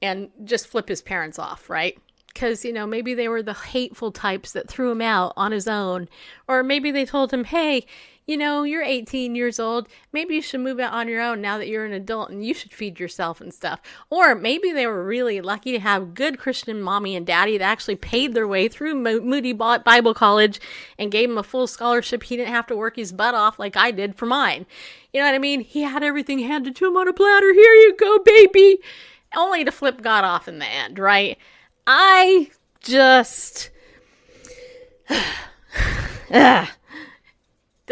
and 0.01 0.29
just 0.43 0.67
flip 0.67 0.89
his 0.89 1.01
parents 1.01 1.37
off, 1.37 1.69
right? 1.69 1.97
because 2.33 2.65
you 2.65 2.73
know 2.73 2.87
maybe 2.87 3.13
they 3.13 3.27
were 3.27 3.43
the 3.43 3.53
hateful 3.53 4.11
types 4.11 4.51
that 4.51 4.67
threw 4.67 4.91
him 4.91 5.01
out 5.01 5.33
on 5.37 5.51
his 5.51 5.67
own 5.67 6.09
or 6.47 6.63
maybe 6.63 6.91
they 6.91 7.05
told 7.05 7.31
him 7.31 7.43
hey 7.43 7.85
you 8.25 8.37
know 8.37 8.63
you're 8.63 8.83
18 8.83 9.35
years 9.35 9.59
old 9.59 9.87
maybe 10.11 10.35
you 10.35 10.41
should 10.41 10.59
move 10.59 10.79
out 10.79 10.93
on 10.93 11.07
your 11.07 11.21
own 11.21 11.41
now 11.41 11.57
that 11.57 11.67
you're 11.67 11.85
an 11.85 11.93
adult 11.93 12.29
and 12.29 12.45
you 12.45 12.53
should 12.53 12.73
feed 12.73 12.99
yourself 12.99 13.41
and 13.41 13.53
stuff 13.53 13.81
or 14.09 14.35
maybe 14.35 14.71
they 14.71 14.87
were 14.87 15.03
really 15.03 15.41
lucky 15.41 15.71
to 15.71 15.79
have 15.79 16.13
good 16.13 16.37
christian 16.37 16.81
mommy 16.81 17.15
and 17.15 17.25
daddy 17.25 17.57
that 17.57 17.65
actually 17.65 17.95
paid 17.95 18.33
their 18.33 18.47
way 18.47 18.67
through 18.67 18.95
moody 18.95 19.53
bible 19.53 20.13
college 20.13 20.59
and 20.97 21.11
gave 21.11 21.29
him 21.29 21.37
a 21.37 21.43
full 21.43 21.67
scholarship 21.67 22.23
he 22.23 22.37
didn't 22.37 22.53
have 22.53 22.67
to 22.67 22.75
work 22.75 22.95
his 22.95 23.11
butt 23.11 23.35
off 23.35 23.59
like 23.59 23.75
i 23.75 23.91
did 23.91 24.15
for 24.15 24.25
mine 24.25 24.65
you 25.13 25.19
know 25.19 25.25
what 25.25 25.35
i 25.35 25.39
mean 25.39 25.61
he 25.61 25.81
had 25.81 26.03
everything 26.03 26.39
handed 26.39 26.75
to 26.75 26.87
him 26.87 26.97
on 26.97 27.07
a 27.07 27.13
platter 27.13 27.53
here 27.53 27.73
you 27.73 27.95
go 27.97 28.19
baby 28.19 28.79
only 29.35 29.63
to 29.63 29.71
flip 29.71 30.01
god 30.01 30.23
off 30.23 30.47
in 30.47 30.59
the 30.59 30.65
end 30.65 30.97
right 30.97 31.37
I 31.85 32.49
just. 32.81 33.69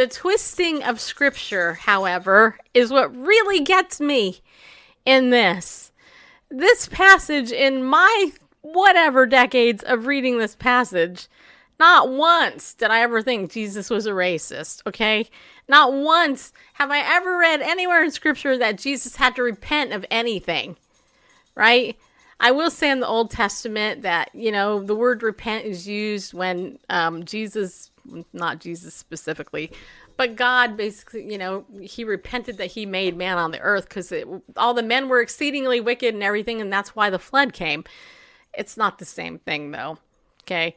The 0.02 0.08
twisting 0.08 0.82
of 0.82 1.00
scripture, 1.00 1.76
however, 1.76 2.58
is 2.74 2.90
what 2.90 3.16
really 3.16 3.60
gets 3.60 4.02
me 4.02 4.42
in 5.06 5.30
this. 5.30 5.92
This 6.50 6.88
passage, 6.88 7.52
in 7.52 7.84
my 7.84 8.32
whatever 8.62 9.28
decades 9.28 9.84
of 9.84 10.08
reading 10.08 10.40
this 10.40 10.56
passage, 10.56 11.28
not 11.80 12.10
once 12.10 12.74
did 12.74 12.90
I 12.90 13.02
ever 13.02 13.22
think 13.22 13.52
Jesus 13.52 13.92
was 13.92 14.08
a 14.08 14.12
racist, 14.12 14.82
okay? 14.88 15.30
Not 15.70 15.94
once 15.94 16.52
have 16.74 16.90
I 16.90 17.02
ever 17.18 17.38
read 17.38 17.62
anywhere 17.62 18.04
in 18.04 18.10
scripture 18.10 18.58
that 18.58 18.80
Jesus 18.80 19.18
had 19.18 19.36
to 19.36 19.44
repent 19.44 19.94
of 19.94 20.04
anything, 20.10 20.78
right? 21.54 21.96
I 22.40 22.50
will 22.50 22.72
say 22.72 22.90
in 22.90 23.02
the 23.02 23.08
Old 23.08 23.30
Testament 23.30 24.02
that, 24.02 24.34
you 24.34 24.52
know, 24.52 24.82
the 24.82 24.96
word 24.96 25.22
repent 25.22 25.66
is 25.66 25.88
used 25.88 26.34
when 26.34 26.80
um, 26.90 27.24
Jesus, 27.24 27.91
not 28.34 28.60
Jesus 28.60 28.94
specifically, 28.94 29.72
but 30.18 30.36
God 30.36 30.78
basically, 30.78 31.32
you 31.32 31.38
know, 31.38 31.66
he 31.82 32.04
repented 32.04 32.58
that 32.58 32.72
he 32.72 32.86
made 32.86 33.18
man 33.18 33.38
on 33.38 33.52
the 33.52 33.60
earth 33.60 33.90
because 33.90 34.14
all 34.58 34.74
the 34.74 34.84
men 34.84 35.10
were 35.10 35.22
exceedingly 35.22 35.80
wicked 35.80 36.14
and 36.14 36.24
everything, 36.24 36.62
and 36.62 36.72
that's 36.72 36.96
why 36.96 37.10
the 37.10 37.20
flood 37.20 37.54
came. 37.54 37.84
It's 38.54 38.78
not 38.78 39.00
the 39.00 39.06
same 39.06 39.40
thing, 39.40 39.72
though. 39.72 39.98
Okay. 40.44 40.76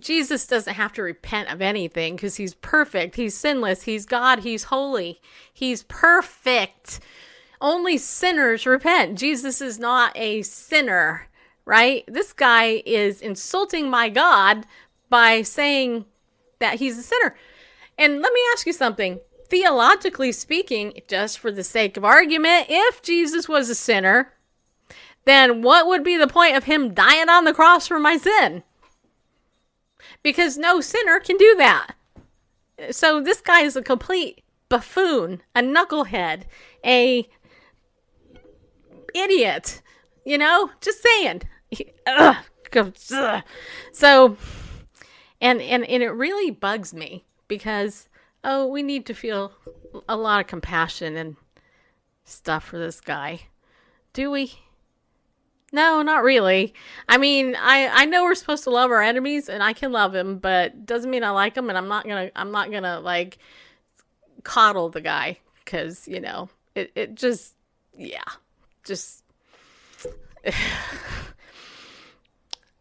Jesus 0.00 0.46
doesn't 0.46 0.74
have 0.74 0.92
to 0.94 1.02
repent 1.02 1.52
of 1.52 1.62
anything 1.62 2.16
because 2.16 2.36
he's 2.36 2.54
perfect. 2.54 3.14
He's 3.14 3.36
sinless. 3.36 3.82
He's 3.82 4.06
God. 4.06 4.40
He's 4.40 4.64
holy. 4.64 5.20
He's 5.52 5.84
perfect. 5.84 6.98
Only 7.60 7.96
sinners 7.96 8.66
repent. 8.66 9.16
Jesus 9.16 9.60
is 9.60 9.78
not 9.78 10.16
a 10.16 10.42
sinner, 10.42 11.28
right? 11.64 12.02
This 12.08 12.32
guy 12.32 12.82
is 12.84 13.20
insulting 13.20 13.88
my 13.88 14.08
God 14.08 14.66
by 15.08 15.42
saying 15.42 16.06
that 16.62 16.78
he's 16.78 16.96
a 16.96 17.02
sinner. 17.02 17.36
And 17.98 18.22
let 18.22 18.32
me 18.32 18.40
ask 18.52 18.66
you 18.66 18.72
something. 18.72 19.20
Theologically 19.48 20.32
speaking, 20.32 21.00
just 21.08 21.38
for 21.38 21.52
the 21.52 21.62
sake 21.62 21.98
of 21.98 22.04
argument, 22.04 22.66
if 22.70 23.02
Jesus 23.02 23.48
was 23.48 23.68
a 23.68 23.74
sinner, 23.74 24.32
then 25.26 25.60
what 25.60 25.86
would 25.86 26.02
be 26.02 26.16
the 26.16 26.26
point 26.26 26.56
of 26.56 26.64
him 26.64 26.94
dying 26.94 27.28
on 27.28 27.44
the 27.44 27.52
cross 27.52 27.86
for 27.86 27.98
my 27.98 28.16
sin? 28.16 28.62
Because 30.22 30.56
no 30.56 30.80
sinner 30.80 31.20
can 31.20 31.36
do 31.36 31.54
that. 31.58 31.94
So 32.90 33.20
this 33.20 33.40
guy 33.40 33.60
is 33.60 33.76
a 33.76 33.82
complete 33.82 34.42
buffoon, 34.68 35.42
a 35.54 35.60
knucklehead, 35.60 36.44
a 36.84 37.28
idiot. 39.14 39.82
You 40.24 40.38
know, 40.38 40.70
just 40.80 41.02
saying. 41.02 41.42
Ugh. 42.06 42.36
So, 43.92 44.36
and 45.42 45.60
and 45.60 45.84
and 45.84 46.02
it 46.02 46.10
really 46.10 46.50
bugs 46.50 46.94
me 46.94 47.24
because 47.48 48.08
oh, 48.44 48.66
we 48.66 48.82
need 48.82 49.04
to 49.06 49.14
feel 49.14 49.52
a 50.08 50.16
lot 50.16 50.40
of 50.40 50.46
compassion 50.46 51.16
and 51.16 51.36
stuff 52.24 52.64
for 52.64 52.78
this 52.78 53.00
guy. 53.00 53.42
Do 54.12 54.30
we? 54.30 54.54
No, 55.72 56.02
not 56.02 56.22
really. 56.22 56.74
I 57.08 57.18
mean, 57.18 57.56
I 57.58 57.88
I 57.88 58.04
know 58.06 58.22
we're 58.22 58.36
supposed 58.36 58.64
to 58.64 58.70
love 58.70 58.90
our 58.90 59.02
enemies 59.02 59.48
and 59.48 59.62
I 59.62 59.72
can 59.72 59.90
love 59.90 60.14
him, 60.14 60.38
but 60.38 60.86
doesn't 60.86 61.10
mean 61.10 61.24
I 61.24 61.30
like 61.30 61.56
him 61.56 61.68
and 61.68 61.76
I'm 61.76 61.88
not 61.88 62.04
to 62.04 62.30
I'm 62.36 62.52
not 62.52 62.70
to 62.70 63.00
like 63.00 63.38
coddle 64.44 64.90
the 64.90 65.00
guy 65.00 65.38
cuz, 65.66 66.06
you 66.06 66.20
know, 66.20 66.48
it 66.74 66.92
it 66.94 67.14
just 67.16 67.54
yeah. 67.98 68.22
Just 68.84 69.24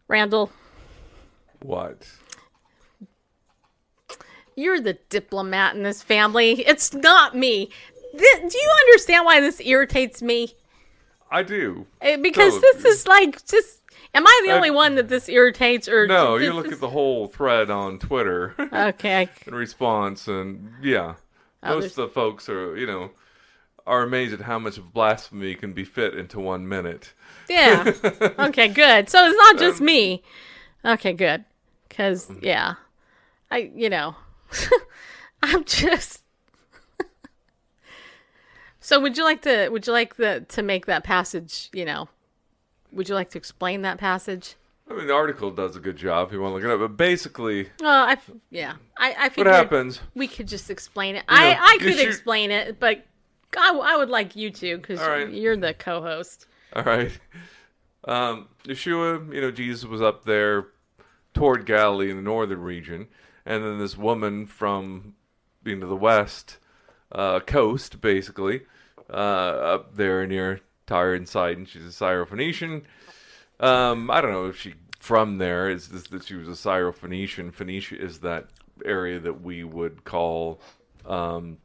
Randall. 0.07 0.51
What? 1.62 2.07
You're 4.62 4.80
the 4.80 4.93
diplomat 5.09 5.76
in 5.76 5.84
this 5.84 6.03
family. 6.03 6.62
It's 6.68 6.93
not 6.93 7.36
me. 7.36 7.70
Th- 8.12 8.51
do 8.51 8.57
you 8.57 8.72
understand 8.88 9.26
why 9.26 9.39
this 9.39 9.59
irritates 9.59 10.22
me? 10.22 10.53
I 11.32 11.43
do. 11.43 11.88
Uh, 12.01 12.18
because 12.18 12.59
this 12.62 12.86
is 12.86 13.07
like 13.07 13.43
just. 13.45 13.80
Am 14.14 14.28
I 14.28 14.41
the 14.45 14.51
only 14.51 14.72
one 14.72 14.95
that 14.95 15.07
this 15.07 15.30
irritates? 15.30 15.88
Or 15.88 16.05
no? 16.05 16.36
You 16.36 16.51
look 16.51 16.68
is... 16.68 16.74
at 16.74 16.80
the 16.82 16.89
whole 16.89 17.28
thread 17.28 17.70
on 17.70 17.97
Twitter. 17.97 18.53
Okay. 18.74 19.30
in 19.47 19.55
response, 19.55 20.28
and 20.28 20.74
yeah, 20.82 21.16
oh, 21.64 21.76
most 21.76 21.91
of 21.91 21.95
the 21.95 22.07
folks 22.09 22.49
are 22.49 22.78
you 22.78 22.86
know 22.86 23.12
are 23.88 24.03
amazed 24.03 24.34
at 24.34 24.41
how 24.41 24.59
much 24.59 24.78
of 24.78 24.93
blasphemy 24.93 25.55
can 25.55 25.74
be 25.74 25.84
fit 25.84 26.14
into 26.14 26.39
one 26.39 26.68
minute. 26.68 27.14
Yeah. 27.49 27.93
okay, 28.39 28.68
good. 28.68 29.09
So 29.09 29.26
it's 29.26 29.38
not 29.38 29.57
just 29.57 29.80
um, 29.80 29.86
me. 29.86 30.24
Okay, 30.84 31.14
good. 31.14 31.45
Cuz 31.89 32.30
yeah. 32.41 32.76
I 33.49 33.72
you 33.76 33.89
know, 33.89 34.16
I'm 35.43 35.64
just 35.66 36.24
So 38.80 38.99
would 38.99 39.18
you 39.18 39.24
like 39.24 39.41
to 39.43 39.70
would 39.70 39.86
you 39.88 39.93
like 39.93 40.16
the 40.16 40.45
to 40.49 40.64
make 40.64 40.86
that 40.88 41.04
passage, 41.04 41.70
you 41.74 41.86
know, 41.86 42.10
would 42.91 43.08
you 43.08 43.16
like 43.16 43.30
to 43.32 43.38
explain 43.38 43.84
that 43.84 43.97
passage? 43.97 44.56
I 44.89 44.93
mean, 44.93 45.08
the 45.08 45.14
article 45.14 45.52
does 45.52 45.76
a 45.76 45.80
good 45.80 45.95
job 45.95 46.28
if 46.28 46.34
you 46.34 46.41
want 46.41 46.52
to 46.52 46.56
look 46.56 46.64
it 46.66 46.70
up, 46.70 46.80
but 46.80 46.97
basically, 46.97 47.68
uh, 47.82 48.16
I 48.16 48.18
yeah, 48.49 48.74
I 48.97 49.14
I 49.14 49.32
what 49.36 49.47
happens? 49.47 50.02
We 50.16 50.28
could 50.28 50.47
just 50.47 50.70
explain 50.70 51.16
it. 51.16 51.24
You 51.30 51.38
I 51.38 51.54
know, 51.54 51.60
I 51.62 51.78
could 51.80 51.93
shoot... 51.93 52.08
explain 52.08 52.52
it, 52.52 52.80
but 52.80 53.06
I, 53.58 53.74
I 53.74 53.97
would 53.97 54.10
like 54.10 54.36
you 54.36 54.49
to 54.49 54.78
because 54.78 54.99
right. 54.99 55.32
you're 55.32 55.56
the 55.56 55.74
co-host. 55.74 56.47
All 56.74 56.84
right. 56.84 57.18
Um, 58.06 58.47
Yeshua, 58.66 59.34
you 59.34 59.41
know, 59.41 59.52
Jesus 59.52 59.86
was 59.86 60.02
up 60.02 60.26
there 60.26 60.68
toward 61.34 61.66
Galilee 61.66 62.10
in 62.10 62.18
the 62.18 62.24
northern 62.24 62.62
region, 62.62 63.08
and 63.46 63.64
then 63.64 63.80
this 63.80 63.98
woman 63.98 64.46
from 64.46 65.16
being 65.64 65.80
to 65.82 65.88
the 65.88 65.96
west 65.96 66.58
uh, 67.12 67.39
coast, 67.42 68.02
basically, 68.02 68.62
uh, 69.10 69.14
up 69.14 69.96
there 69.96 70.26
near 70.26 70.62
Tyre 70.88 71.14
and 71.14 71.28
Sidon. 71.28 71.66
She's 71.66 71.84
a 71.84 72.04
Syrophoenician. 72.04 72.84
Um, 73.60 74.10
I 74.10 74.22
don't 74.22 74.32
know 74.32 74.48
if 74.48 74.58
she 74.58 74.74
from 75.00 75.39
there 75.39 75.70
is 75.70 75.89
this 75.89 76.04
that 76.08 76.26
she 76.26 76.36
was 76.36 76.48
a 76.48 76.52
Syrophoenician. 76.52 77.54
Phoenicia 77.54 78.00
is 78.00 78.20
that 78.20 78.48
area 78.86 79.20
that 79.20 79.42
we 79.42 79.64
would 79.64 80.04
call 80.04 80.60
um, 81.06 81.58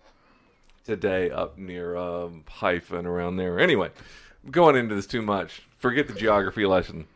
today 0.85 1.31
up 1.31 1.59
near 1.59 1.97
um, 1.97 2.45
Haifa 2.49 2.99
and 2.99 3.07
around 3.07 3.37
there. 3.37 3.59
Anyway, 3.59 3.91
going 4.51 4.77
into 4.77 4.95
this 4.95 5.07
too 5.07 5.23
much. 5.23 5.63
Forget 5.77 6.09
the 6.09 6.15
geography 6.15 6.65
lesson. 6.67 7.07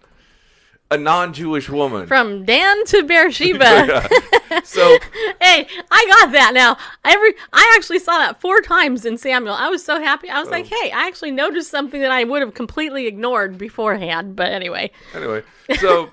A 0.92 0.96
non-Jewish 0.96 1.68
woman 1.68 2.06
from 2.06 2.44
Dan 2.44 2.84
to 2.86 3.02
Beersheba. 3.04 4.08
So, 4.64 4.98
Hey, 5.40 5.68
I 5.92 6.06
got 6.08 6.32
that 6.32 6.52
now. 6.54 6.76
Every 7.04 7.34
I 7.52 7.74
actually 7.76 8.00
saw 8.00 8.18
that 8.18 8.40
four 8.40 8.60
times 8.60 9.04
in 9.04 9.16
Samuel. 9.16 9.54
I 9.54 9.68
was 9.68 9.84
so 9.84 10.00
happy. 10.00 10.28
I 10.28 10.40
was 10.40 10.50
like, 10.50 10.66
hey, 10.66 10.90
I 10.90 11.06
actually 11.06 11.30
noticed 11.30 11.70
something 11.70 12.00
that 12.00 12.10
I 12.10 12.24
would 12.24 12.42
have 12.42 12.54
completely 12.54 13.06
ignored 13.06 13.56
beforehand. 13.56 14.34
But 14.34 14.50
anyway, 14.52 14.90
Anyway, 15.14 15.44
so 15.78 16.10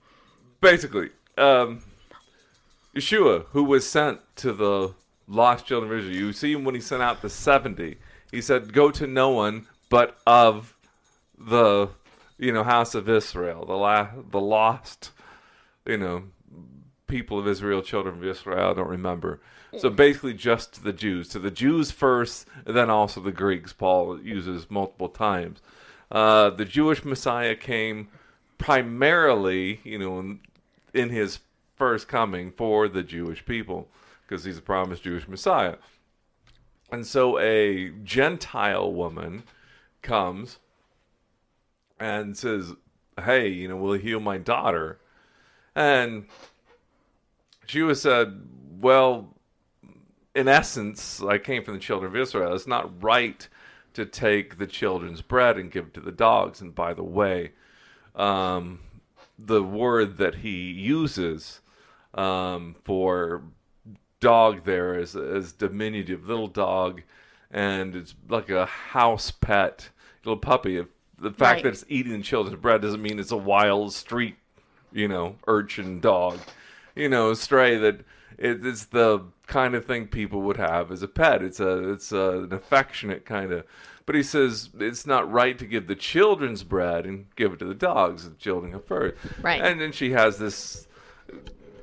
basically, 0.60 1.08
um, 1.38 1.82
Yeshua, 2.94 3.46
who 3.46 3.64
was 3.64 3.88
sent 3.88 4.20
to 4.36 4.52
the 4.52 4.94
lost 5.26 5.66
children 5.66 5.90
of 5.90 5.98
Israel, 5.98 6.16
you 6.16 6.32
see 6.34 6.52
him 6.52 6.64
when 6.64 6.74
he 6.74 6.80
sent 6.82 7.02
out 7.02 7.22
the 7.22 7.30
70. 7.30 7.96
He 8.30 8.42
said, 8.42 8.72
Go 8.74 8.90
to 8.90 9.06
no 9.06 9.30
one 9.30 9.66
but 9.88 10.18
of 10.26 10.76
the, 11.38 11.88
you 12.40 12.52
know, 12.52 12.64
house 12.64 12.94
of 12.94 13.08
Israel, 13.08 13.66
the, 13.66 13.74
la- 13.74 14.08
the 14.30 14.40
lost, 14.40 15.10
you 15.86 15.98
know, 15.98 16.24
people 17.06 17.38
of 17.38 17.46
Israel, 17.46 17.82
children 17.82 18.16
of 18.16 18.24
Israel, 18.24 18.70
I 18.70 18.74
don't 18.74 18.88
remember. 18.88 19.40
So 19.76 19.90
basically, 19.90 20.34
just 20.34 20.72
to 20.74 20.82
the 20.82 20.92
Jews. 20.92 21.28
To 21.28 21.38
the 21.38 21.50
Jews 21.50 21.92
first, 21.92 22.48
and 22.64 22.74
then 22.74 22.90
also 22.90 23.20
the 23.20 23.30
Greeks, 23.30 23.72
Paul 23.72 24.20
uses 24.20 24.68
multiple 24.68 25.10
times. 25.10 25.60
Uh, 26.10 26.50
the 26.50 26.64
Jewish 26.64 27.04
Messiah 27.04 27.54
came 27.54 28.08
primarily, 28.58 29.80
you 29.84 29.98
know, 29.98 30.18
in, 30.18 30.40
in 30.92 31.10
his 31.10 31.40
first 31.76 32.08
coming 32.08 32.50
for 32.50 32.88
the 32.88 33.02
Jewish 33.02 33.44
people, 33.44 33.86
because 34.26 34.44
he's 34.44 34.58
a 34.58 34.62
promised 34.62 35.04
Jewish 35.04 35.28
Messiah. 35.28 35.76
And 36.90 37.06
so 37.06 37.38
a 37.38 37.90
Gentile 38.02 38.92
woman 38.92 39.44
comes 40.02 40.58
and 42.00 42.36
says, 42.36 42.72
Hey, 43.22 43.48
you 43.48 43.68
know, 43.68 43.76
will 43.76 43.92
heal 43.92 44.18
my 44.18 44.38
daughter? 44.38 44.98
And 45.76 46.26
she 47.66 47.82
was 47.82 48.02
said, 48.02 48.42
Well, 48.80 49.36
in 50.34 50.48
essence, 50.48 51.22
I 51.22 51.38
came 51.38 51.62
from 51.62 51.74
the 51.74 51.80
children 51.80 52.10
of 52.10 52.16
Israel. 52.16 52.54
It's 52.54 52.66
not 52.66 53.02
right 53.02 53.46
to 53.94 54.06
take 54.06 54.58
the 54.58 54.66
children's 54.66 55.22
bread 55.22 55.58
and 55.58 55.70
give 55.70 55.86
it 55.86 55.94
to 55.94 56.00
the 56.00 56.12
dogs. 56.12 56.60
And 56.60 56.74
by 56.74 56.94
the 56.94 57.04
way, 57.04 57.52
um, 58.14 58.80
the 59.38 59.62
word 59.62 60.18
that 60.18 60.36
he 60.36 60.70
uses 60.70 61.60
um, 62.14 62.76
for 62.84 63.42
dog 64.20 64.64
there 64.64 64.98
is, 64.98 65.14
is 65.14 65.52
diminutive, 65.52 66.28
little 66.28 66.46
dog, 66.46 67.02
and 67.50 67.96
it's 67.96 68.14
like 68.28 68.50
a 68.50 68.66
house 68.66 69.30
pet, 69.30 69.88
little 70.24 70.38
puppy. 70.38 70.76
If 70.76 70.86
the 71.20 71.30
fact 71.30 71.56
Right. 71.58 71.64
that 71.64 71.68
it's 71.70 71.84
eating 71.88 72.22
children's 72.22 72.60
bread 72.60 72.80
doesn't 72.82 73.02
mean 73.02 73.18
it's 73.18 73.30
a 73.30 73.36
wild 73.36 73.92
street, 73.92 74.36
you 74.92 75.06
know, 75.08 75.36
urchin 75.46 76.00
dog, 76.00 76.38
you 76.94 77.08
know, 77.08 77.34
stray 77.34 77.76
that 77.76 78.00
it, 78.38 78.64
it's 78.64 78.86
the 78.86 79.20
kind 79.46 79.74
of 79.74 79.84
thing 79.84 80.06
people 80.06 80.40
would 80.42 80.56
have 80.56 80.90
as 80.90 81.02
a 81.02 81.08
pet. 81.08 81.42
It's 81.42 81.60
a 81.60 81.90
it's 81.92 82.10
a, 82.12 82.44
an 82.44 82.52
affectionate 82.52 83.24
kind 83.26 83.52
of. 83.52 83.64
But 84.06 84.14
he 84.14 84.22
says 84.22 84.70
it's 84.80 85.06
not 85.06 85.30
right 85.30 85.56
to 85.58 85.66
give 85.66 85.86
the 85.86 85.94
children's 85.94 86.64
bread 86.64 87.04
and 87.06 87.26
give 87.36 87.52
it 87.52 87.58
to 87.60 87.64
the 87.64 87.74
dogs. 87.74 88.28
The 88.28 88.34
children 88.36 88.72
come 88.72 88.82
first. 88.82 89.16
Right. 89.42 89.60
And 89.60 89.80
then 89.80 89.92
she 89.92 90.12
has 90.12 90.38
this 90.38 90.88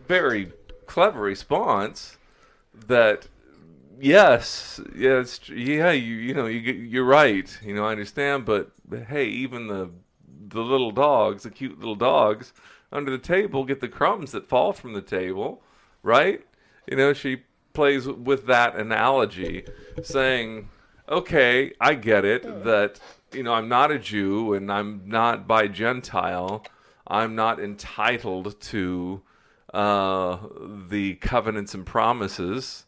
very 0.08 0.52
clever 0.88 1.22
response 1.22 2.18
that 2.88 3.28
yes, 4.00 4.80
yes, 4.96 5.50
yeah, 5.50 5.92
you 5.92 6.16
you 6.16 6.34
know 6.34 6.46
you 6.46 6.60
you're 6.60 7.06
right. 7.06 7.58
You 7.64 7.76
know 7.76 7.86
I 7.86 7.92
understand, 7.92 8.46
but, 8.46 8.72
but 8.88 9.04
hey, 9.06 9.26
even 9.26 9.68
the 9.68 9.90
the 10.48 10.62
little 10.62 10.92
dogs, 10.92 11.44
the 11.44 11.50
cute 11.50 11.80
little 11.80 11.96
dogs 11.96 12.54
under 12.92 13.12
the 13.12 13.18
table 13.18 13.66
get 13.66 13.82
the 13.82 13.88
crumbs 13.88 14.32
that 14.32 14.48
fall 14.48 14.74
from 14.74 14.94
the 14.94 15.02
table, 15.02 15.62
right? 16.04 16.46
You 16.88 16.98
know 16.98 17.14
she 17.14 17.44
plays 17.74 18.08
with 18.08 18.48
that 18.48 18.76
analogy, 18.76 19.66
saying, 20.02 20.70
okay, 21.08 21.74
I 21.80 21.94
get 21.94 22.26
it 22.26 22.64
that 22.64 23.00
you 23.34 23.44
know 23.44 23.54
I'm 23.54 23.70
not 23.70 23.92
a 23.92 24.00
Jew 24.00 24.54
and 24.54 24.72
I'm 24.72 25.02
not 25.06 25.48
by 25.48 25.68
Gentile. 25.68 26.66
I'm 27.10 27.36
not 27.36 27.60
entitled 27.60 28.60
to 28.60 29.22
uh, 29.74 30.38
the 30.90 31.16
covenants 31.16 31.74
and 31.74 31.86
promises 31.86 32.86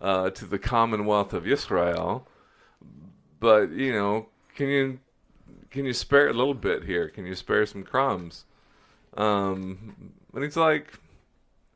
uh, 0.00 0.30
to 0.30 0.44
the 0.44 0.58
Commonwealth 0.58 1.32
of 1.32 1.46
Israel. 1.46 2.26
But 3.40 3.70
you 3.70 3.92
know, 3.92 4.26
can 4.54 4.68
you 4.68 4.98
can 5.70 5.84
you 5.84 5.92
spare 5.92 6.28
a 6.28 6.32
little 6.32 6.54
bit 6.54 6.84
here? 6.84 7.08
Can 7.08 7.26
you 7.26 7.34
spare 7.34 7.66
some 7.66 7.82
crumbs? 7.82 8.44
Um, 9.16 10.12
and 10.34 10.44
he's 10.44 10.56
like, 10.56 10.92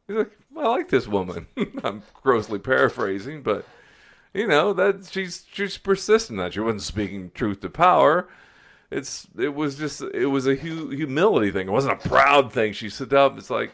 he's 0.07 0.17
like, 0.17 0.33
I 0.57 0.69
like 0.69 0.89
this 0.89 1.09
woman. 1.09 1.47
I'm 1.85 2.03
grossly 2.23 2.59
paraphrasing, 2.59 3.43
but 3.43 3.65
you 4.35 4.47
know 4.47 4.73
that 4.73 5.09
she's 5.11 5.45
she's 5.53 5.79
persistent. 5.79 6.39
That 6.39 6.55
she 6.55 6.61
wasn't 6.61 6.83
speaking 6.83 7.31
truth 7.35 7.61
to 7.61 7.71
power. 7.71 8.29
It's 8.91 9.27
it 9.39 9.55
was 9.55 9.77
just 9.77 10.03
it 10.03 10.27
was 10.27 10.47
a 10.47 10.55
hu- 10.55 10.91
humility 10.91 11.51
thing. 11.51 11.69
It 11.69 11.73
wasn't 11.73 12.05
a 12.05 12.09
proud 12.09 12.53
thing. 12.53 12.73
She 12.73 12.89
stood 12.89 13.15
up. 13.15 13.39
It's 13.39 13.51
like, 13.51 13.73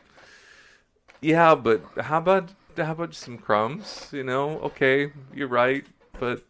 yeah, 1.20 1.54
but 1.54 1.82
how 2.00 2.18
about 2.18 2.50
how 2.78 2.92
about 2.92 3.14
some 3.14 3.38
crumbs? 3.38 4.08
You 4.12 4.24
know, 4.24 4.58
okay, 4.60 5.12
you're 5.34 5.48
right, 5.48 5.84
but 6.18 6.42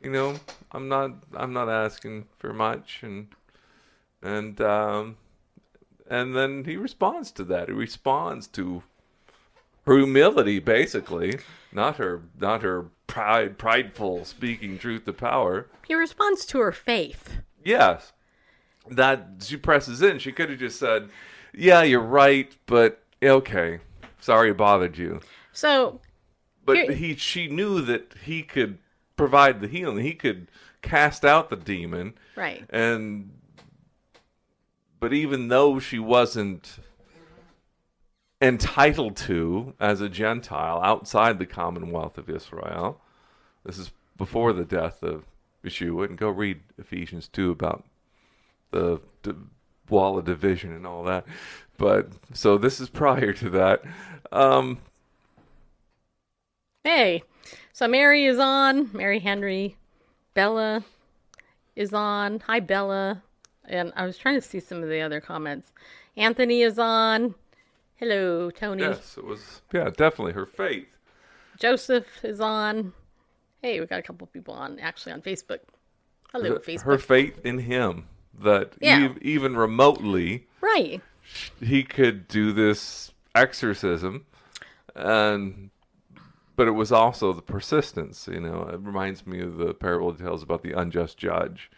you 0.00 0.10
know, 0.10 0.36
I'm 0.72 0.88
not 0.88 1.12
I'm 1.34 1.52
not 1.52 1.68
asking 1.68 2.26
for 2.38 2.52
much, 2.52 3.00
and 3.02 3.28
and 4.22 4.60
um, 4.60 5.16
and 6.08 6.34
then 6.36 6.64
he 6.64 6.76
responds 6.76 7.30
to 7.32 7.44
that. 7.44 7.68
He 7.68 7.74
responds 7.74 8.46
to 8.48 8.82
her 9.86 9.98
humility, 9.98 10.58
basically, 10.58 11.38
not 11.72 11.96
her 11.96 12.22
not 12.38 12.62
her 12.62 12.86
pride 13.06 13.58
prideful 13.58 14.24
speaking 14.24 14.78
truth 14.78 15.04
to 15.04 15.12
power. 15.12 15.66
he 15.86 15.94
responds 15.94 16.44
to 16.46 16.58
her 16.58 16.72
faith. 16.72 17.38
Yes. 17.64 18.12
That 18.90 19.26
she 19.40 19.56
presses 19.56 20.02
in. 20.02 20.18
She 20.18 20.32
could 20.32 20.50
have 20.50 20.58
just 20.58 20.78
said, 20.78 21.08
Yeah, 21.54 21.82
you're 21.82 22.00
right, 22.00 22.54
but 22.66 23.02
okay. 23.22 23.80
Sorry 24.24 24.48
it 24.52 24.56
bothered 24.56 24.96
you. 24.96 25.20
So 25.52 26.00
But 26.64 26.76
Here- 26.78 26.92
he 26.92 27.14
she 27.16 27.46
knew 27.46 27.82
that 27.82 28.14
he 28.24 28.42
could 28.42 28.78
provide 29.16 29.60
the 29.60 29.68
healing. 29.68 29.98
He 30.02 30.14
could 30.14 30.50
cast 30.80 31.26
out 31.26 31.50
the 31.50 31.56
demon. 31.56 32.14
right, 32.34 32.64
And 32.70 33.38
but 34.98 35.12
even 35.12 35.48
though 35.48 35.78
she 35.78 35.98
wasn't 35.98 36.78
entitled 38.40 39.14
to 39.16 39.74
as 39.78 40.00
a 40.00 40.08
Gentile 40.08 40.80
outside 40.82 41.38
the 41.38 41.44
Commonwealth 41.44 42.16
of 42.16 42.30
Israel, 42.30 43.02
this 43.64 43.76
is 43.78 43.92
before 44.16 44.54
the 44.54 44.64
death 44.64 45.02
of 45.02 45.24
Yeshua, 45.62 46.08
and 46.08 46.16
go 46.16 46.30
read 46.30 46.60
Ephesians 46.78 47.28
2 47.28 47.50
about 47.50 47.84
the, 48.70 49.00
the 49.22 49.36
wall 49.90 50.16
of 50.18 50.24
division 50.24 50.72
and 50.72 50.86
all 50.86 51.04
that. 51.04 51.26
But 51.76 52.08
so 52.32 52.56
this 52.58 52.80
is 52.80 52.88
prior 52.88 53.32
to 53.34 53.50
that. 53.50 53.82
Um, 54.32 54.78
hey, 56.84 57.22
so 57.72 57.88
Mary 57.88 58.24
is 58.26 58.38
on. 58.38 58.90
Mary 58.92 59.18
Henry, 59.18 59.76
Bella 60.34 60.84
is 61.76 61.92
on. 61.92 62.40
Hi, 62.46 62.60
Bella. 62.60 63.22
And 63.66 63.92
I 63.96 64.04
was 64.04 64.18
trying 64.18 64.34
to 64.36 64.40
see 64.42 64.60
some 64.60 64.82
of 64.82 64.88
the 64.88 65.00
other 65.00 65.20
comments. 65.20 65.72
Anthony 66.16 66.62
is 66.62 66.78
on. 66.78 67.34
Hello, 67.96 68.50
Tony. 68.50 68.82
yes, 68.82 69.16
it 69.16 69.24
was, 69.24 69.62
yeah, 69.72 69.84
definitely 69.84 70.32
her 70.32 70.46
faith. 70.46 70.88
Joseph 71.58 72.06
is 72.24 72.40
on. 72.40 72.92
Hey, 73.62 73.80
we 73.80 73.86
got 73.86 74.00
a 74.00 74.02
couple 74.02 74.24
of 74.26 74.32
people 74.32 74.52
on 74.54 74.78
actually 74.80 75.12
on 75.12 75.22
Facebook. 75.22 75.60
Hello, 76.32 76.50
Her, 76.54 76.58
Facebook. 76.58 76.82
her 76.82 76.98
faith 76.98 77.40
in 77.46 77.60
him 77.60 78.08
that 78.42 78.72
Yeah. 78.80 79.04
ev- 79.04 79.18
even 79.22 79.56
remotely 79.56 80.46
right. 80.60 81.00
He 81.60 81.82
could 81.82 82.28
do 82.28 82.52
this 82.52 83.12
exorcism 83.34 84.26
and 84.94 85.70
but 86.56 86.68
it 86.68 86.72
was 86.72 86.92
also 86.92 87.32
the 87.32 87.42
persistence 87.42 88.28
you 88.30 88.40
know 88.40 88.62
it 88.72 88.78
reminds 88.80 89.26
me 89.26 89.40
of 89.40 89.56
the 89.56 89.74
parable 89.74 90.14
tells 90.14 90.42
about 90.42 90.62
the 90.62 90.72
unjust 90.72 91.18
judge 91.18 91.70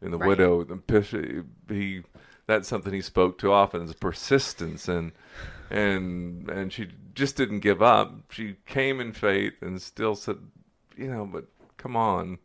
and 0.00 0.12
the 0.12 0.18
Right. 0.18 0.28
widow 0.28 0.64
the 0.64 1.44
he 1.68 2.02
that's 2.46 2.66
something 2.68 2.92
he 2.92 3.00
spoke 3.02 3.38
to 3.38 3.52
often 3.52 3.82
is 3.82 3.94
persistence 3.94 4.88
and 4.88 5.12
and 5.70 6.48
and 6.50 6.72
she 6.72 6.88
just 7.14 7.36
didn't 7.36 7.60
give 7.60 7.82
up 7.82 8.32
she 8.32 8.56
came 8.66 9.00
in 9.00 9.12
faith 9.12 9.54
and 9.60 9.80
still 9.82 10.14
said 10.14 10.38
you 10.96 11.08
know 11.08 11.26
but 11.26 11.44
come 11.76 11.94
on 11.96 12.38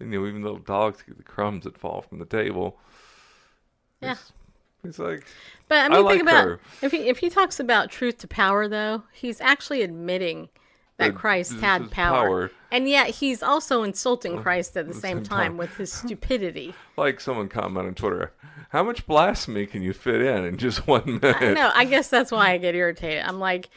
you 0.00 0.06
know 0.06 0.26
even 0.26 0.42
little 0.42 0.58
dogs 0.58 1.02
get 1.02 1.16
the 1.16 1.22
crumbs 1.22 1.64
that 1.64 1.78
fall 1.78 2.02
from 2.02 2.18
the 2.18 2.24
table 2.26 2.78
Yeah. 4.00 4.10
It's- 4.12 4.32
it's 4.84 4.98
like 4.98 5.24
But 5.68 5.78
I 5.78 5.84
I 5.86 5.88
mean, 5.88 6.04
like 6.04 6.12
think 6.18 6.22
about 6.22 6.44
her. 6.46 6.60
if 6.82 6.92
he 6.92 7.08
if 7.08 7.18
he 7.18 7.30
talks 7.30 7.60
about 7.60 7.90
truth 7.90 8.18
to 8.18 8.28
power, 8.28 8.68
though, 8.68 9.02
he's 9.12 9.40
actually 9.40 9.82
admitting 9.82 10.48
that 10.98 11.08
That 11.12 11.14
Christ 11.14 11.54
had 11.60 11.90
power. 11.90 12.26
power. 12.26 12.50
and 12.70 12.88
yet 12.88 13.08
he's 13.08 13.42
also 13.42 13.82
insulting 13.82 14.40
Christ 14.42 14.76
at 14.76 14.86
the 14.88 14.94
same 14.94 15.18
same 15.18 15.22
time 15.24 15.38
time. 15.52 15.56
with 15.56 15.76
his 15.76 15.92
stupidity. 15.92 16.74
like 16.96 17.20
someone 17.20 17.48
commented 17.48 17.88
on 17.90 17.94
Twitter, 17.94 18.32
how 18.70 18.82
much 18.82 19.06
blasphemy 19.06 19.66
can 19.66 19.82
you 19.82 19.92
fit 19.92 20.20
in 20.20 20.44
in 20.44 20.56
just 20.58 20.86
one 20.86 21.20
minute? 21.22 21.54
No. 21.54 21.70
I 21.74 21.84
guess 21.84 22.08
that's 22.08 22.30
why 22.32 22.50
I 22.50 22.58
get 22.58 22.74
irritated. 22.74 23.24
I'm 23.24 23.38
like, 23.38 23.68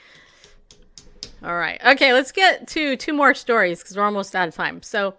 All 1.44 1.56
right. 1.56 1.80
Okay, 1.86 2.14
let's 2.14 2.32
get 2.32 2.68
to 2.70 2.96
two 2.98 3.14
more 3.14 3.34
stories 3.34 3.80
because 3.82 3.96
we're 3.96 4.04
almost 4.04 4.36
out 4.36 4.48
of 4.48 4.56
time. 4.56 4.82
So, 4.82 5.16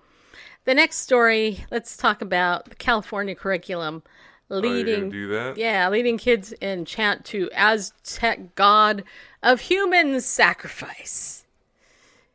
the 0.64 0.74
next 0.74 0.96
story, 0.96 1.64
let's 1.70 1.96
talk 1.96 2.20
about 2.22 2.64
the 2.70 2.74
California 2.74 3.34
curriculum 3.36 3.94
Are 3.94 3.94
you 3.94 3.94
gonna 3.94 4.02
leading 4.48 5.10
do 5.10 5.28
that? 5.28 5.56
yeah, 5.56 5.88
leading 5.88 6.18
kids 6.18 6.52
in 6.52 6.84
chant 6.84 7.24
to 7.26 7.50
Aztec 7.54 8.54
god 8.54 9.04
of 9.42 9.60
human 9.60 10.20
sacrifice. 10.20 11.44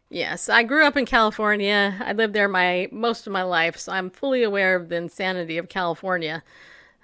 Yes, 0.10 0.50
I 0.50 0.64
grew 0.64 0.86
up 0.86 0.98
in 0.98 1.06
California. 1.06 1.96
I 2.02 2.12
lived 2.12 2.34
there 2.34 2.50
my 2.50 2.90
most 2.92 3.28
of 3.28 3.34
my 3.34 3.44
life, 3.44 3.78
so 3.78 3.94
I'm 3.94 4.10
fully 4.10 4.44
aware 4.44 4.76
of 4.76 4.90
the 4.90 4.98
insanity 4.98 5.58
of 5.58 5.70
California. 5.70 6.44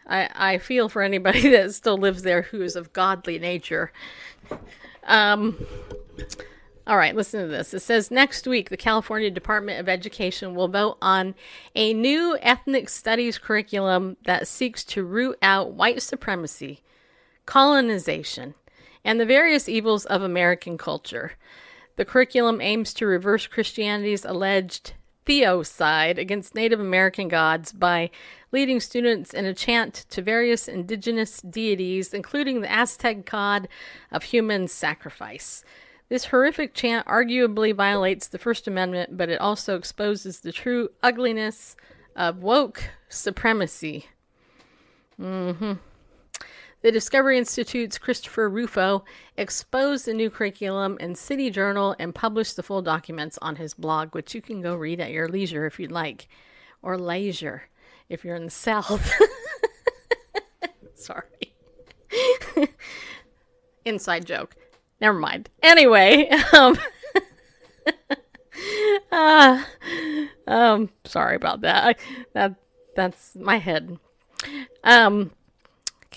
I, 0.05 0.29
I 0.33 0.57
feel 0.57 0.89
for 0.89 1.01
anybody 1.01 1.49
that 1.51 1.73
still 1.73 1.97
lives 1.97 2.23
there 2.23 2.43
who 2.43 2.61
is 2.61 2.75
of 2.75 2.91
godly 2.93 3.39
nature. 3.39 3.91
Um, 5.05 5.65
all 6.87 6.95
right, 6.95 7.15
listen 7.15 7.41
to 7.41 7.47
this. 7.47 7.73
It 7.73 7.81
says 7.81 8.09
next 8.09 8.47
week, 8.47 8.69
the 8.69 8.77
California 8.77 9.29
Department 9.29 9.81
of 9.81 9.89
Education 9.89 10.55
will 10.55 10.69
vote 10.69 10.97
on 11.01 11.35
a 11.75 11.93
new 11.93 12.37
ethnic 12.41 12.87
studies 12.87 13.37
curriculum 13.37 14.15
that 14.23 14.47
seeks 14.47 14.85
to 14.85 15.03
root 15.03 15.37
out 15.41 15.73
white 15.73 16.01
supremacy, 16.01 16.81
colonization, 17.45 18.53
and 19.03 19.19
the 19.19 19.25
various 19.25 19.67
evils 19.67 20.05
of 20.05 20.21
American 20.21 20.77
culture. 20.77 21.33
The 21.97 22.05
curriculum 22.05 22.61
aims 22.61 22.93
to 22.93 23.05
reverse 23.05 23.47
Christianity's 23.47 24.23
alleged 24.23 24.93
theocide 25.25 26.17
against 26.17 26.55
Native 26.55 26.79
American 26.79 27.27
gods 27.27 27.73
by 27.73 28.09
leading 28.53 28.79
students 28.79 29.33
in 29.33 29.45
a 29.45 29.53
chant 29.53 30.05
to 30.11 30.21
various 30.21 30.69
indigenous 30.69 31.41
deities, 31.41 32.13
including 32.13 32.61
the 32.61 32.71
Aztec 32.71 33.25
god 33.25 33.67
of 34.09 34.23
human 34.23 34.69
sacrifice. 34.69 35.65
This 36.09 36.25
horrific 36.25 36.73
chant 36.73 37.05
arguably 37.05 37.75
violates 37.75 38.27
the 38.27 38.37
First 38.37 38.67
Amendment, 38.67 39.17
but 39.17 39.29
it 39.29 39.41
also 39.41 39.75
exposes 39.75 40.39
the 40.39 40.53
true 40.53 40.89
ugliness 41.03 41.75
of 42.15 42.41
woke 42.41 42.91
supremacy. 43.09 44.07
Mm-hmm. 45.19 45.73
The 46.81 46.91
Discovery 46.91 47.37
Institute's 47.37 47.97
Christopher 47.97 48.49
Rufo 48.49 49.03
exposed 49.35 50.05
the 50.05 50.13
new 50.13 50.29
curriculum 50.29 50.95
in 50.99 51.15
City 51.15 51.49
Journal 51.49 51.95
and 51.99 52.15
published 52.15 52.55
the 52.55 52.63
full 52.63 52.81
documents 52.81 53.37
on 53.41 53.55
his 53.55 53.73
blog, 53.73 54.13
which 54.13 54.33
you 54.33 54.41
can 54.41 54.61
go 54.61 54.75
read 54.75 55.01
at 55.01 55.11
your 55.11 55.27
leisure 55.27 55.65
if 55.65 55.79
you'd 55.79 55.91
like, 55.91 56.29
or 56.81 56.97
leisure 56.97 57.63
if 58.07 58.23
you're 58.23 58.35
in 58.35 58.45
the 58.45 58.51
South. 58.51 59.11
Sorry. 60.95 61.53
Inside 63.85 64.25
joke. 64.25 64.55
Never 64.99 65.17
mind. 65.17 65.49
Anyway, 65.61 66.29
um, 66.53 66.77
uh, 69.11 69.63
um, 70.47 70.89
sorry 71.05 71.35
about 71.35 71.61
that. 71.61 71.83
I, 71.85 71.95
that 72.33 72.55
that's 72.95 73.35
my 73.35 73.57
head. 73.57 73.99
Um, 74.83 75.31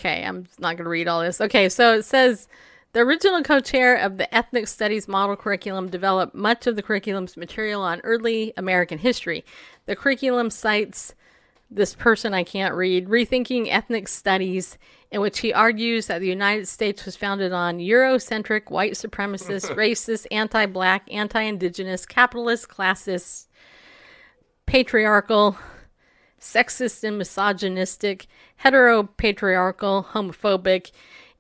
Okay, 0.01 0.25
I'm 0.25 0.47
not 0.59 0.79
to 0.79 0.89
read 0.89 1.09
all 1.09 1.21
this. 1.21 1.43
Okay, 1.43 1.69
so 1.69 1.93
it 1.93 2.05
says 2.05 2.49
the 2.93 3.01
original 3.01 3.43
co 3.43 3.61
chair 3.61 3.97
of 3.97 4.17
the 4.17 4.35
Ethnic 4.35 4.67
Studies 4.67 5.07
Model 5.07 5.37
Curriculum 5.37 5.91
developed 5.91 6.35
much 6.35 6.67
of 6.67 6.75
the 6.75 6.83
curriculum's 6.83 7.37
material 7.37 7.83
on 7.83 8.01
early 8.01 8.55
American 8.57 8.97
history. 8.97 9.45
The 9.85 9.95
curriculum 9.95 10.49
cites 10.49 11.15
this 11.71 11.95
person 11.95 12.35
I 12.35 12.43
can't 12.43 12.75
read, 12.75 13.09
Rethinking 13.09 13.69
Ethnic 13.71 14.09
Studies, 14.09 14.77
in 15.11 15.21
which 15.21 15.41
he 15.41 15.53
argues 15.53 16.07
that 16.07 16.21
the 16.21 16.27
United 16.27 16.67
States 16.67 17.05
was 17.05 17.17
founded 17.17 17.53
on 17.53 17.79
Eurocentric, 17.79 18.71
white 18.71 18.93
supremacist, 18.93 19.75
racist, 19.77 20.27
anti 20.31 20.67
black, 20.67 21.03
anti 21.13 21.41
indigenous, 21.41 22.07
capitalist, 22.07 22.69
classist, 22.69 23.47
patriarchal, 24.67 25.57
sexist 26.41 27.05
and 27.05 27.19
misogynistic, 27.19 28.27
heteropatriarchal, 28.65 30.07
homophobic, 30.07 30.91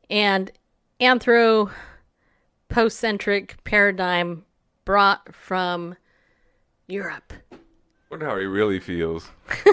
and 0.08 0.52
anthropocentric 1.00 3.64
paradigm 3.64 4.44
brought 4.84 5.34
from 5.34 5.96
Europe. 6.86 7.32
Wonder 8.10 8.26
how 8.26 8.38
he 8.38 8.46
really 8.46 8.80
feels. 8.80 9.30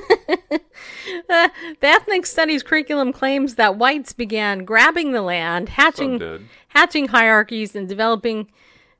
Uh, 1.29 1.49
the 1.81 1.87
ethnic 1.87 2.25
studies 2.25 2.63
curriculum 2.63 3.11
claims 3.11 3.55
that 3.55 3.77
whites 3.77 4.13
began 4.13 4.63
grabbing 4.63 5.11
the 5.11 5.21
land, 5.21 5.67
hatching 5.69 6.47
hatching 6.69 7.07
hierarchies 7.07 7.75
and 7.75 7.89
developing 7.89 8.47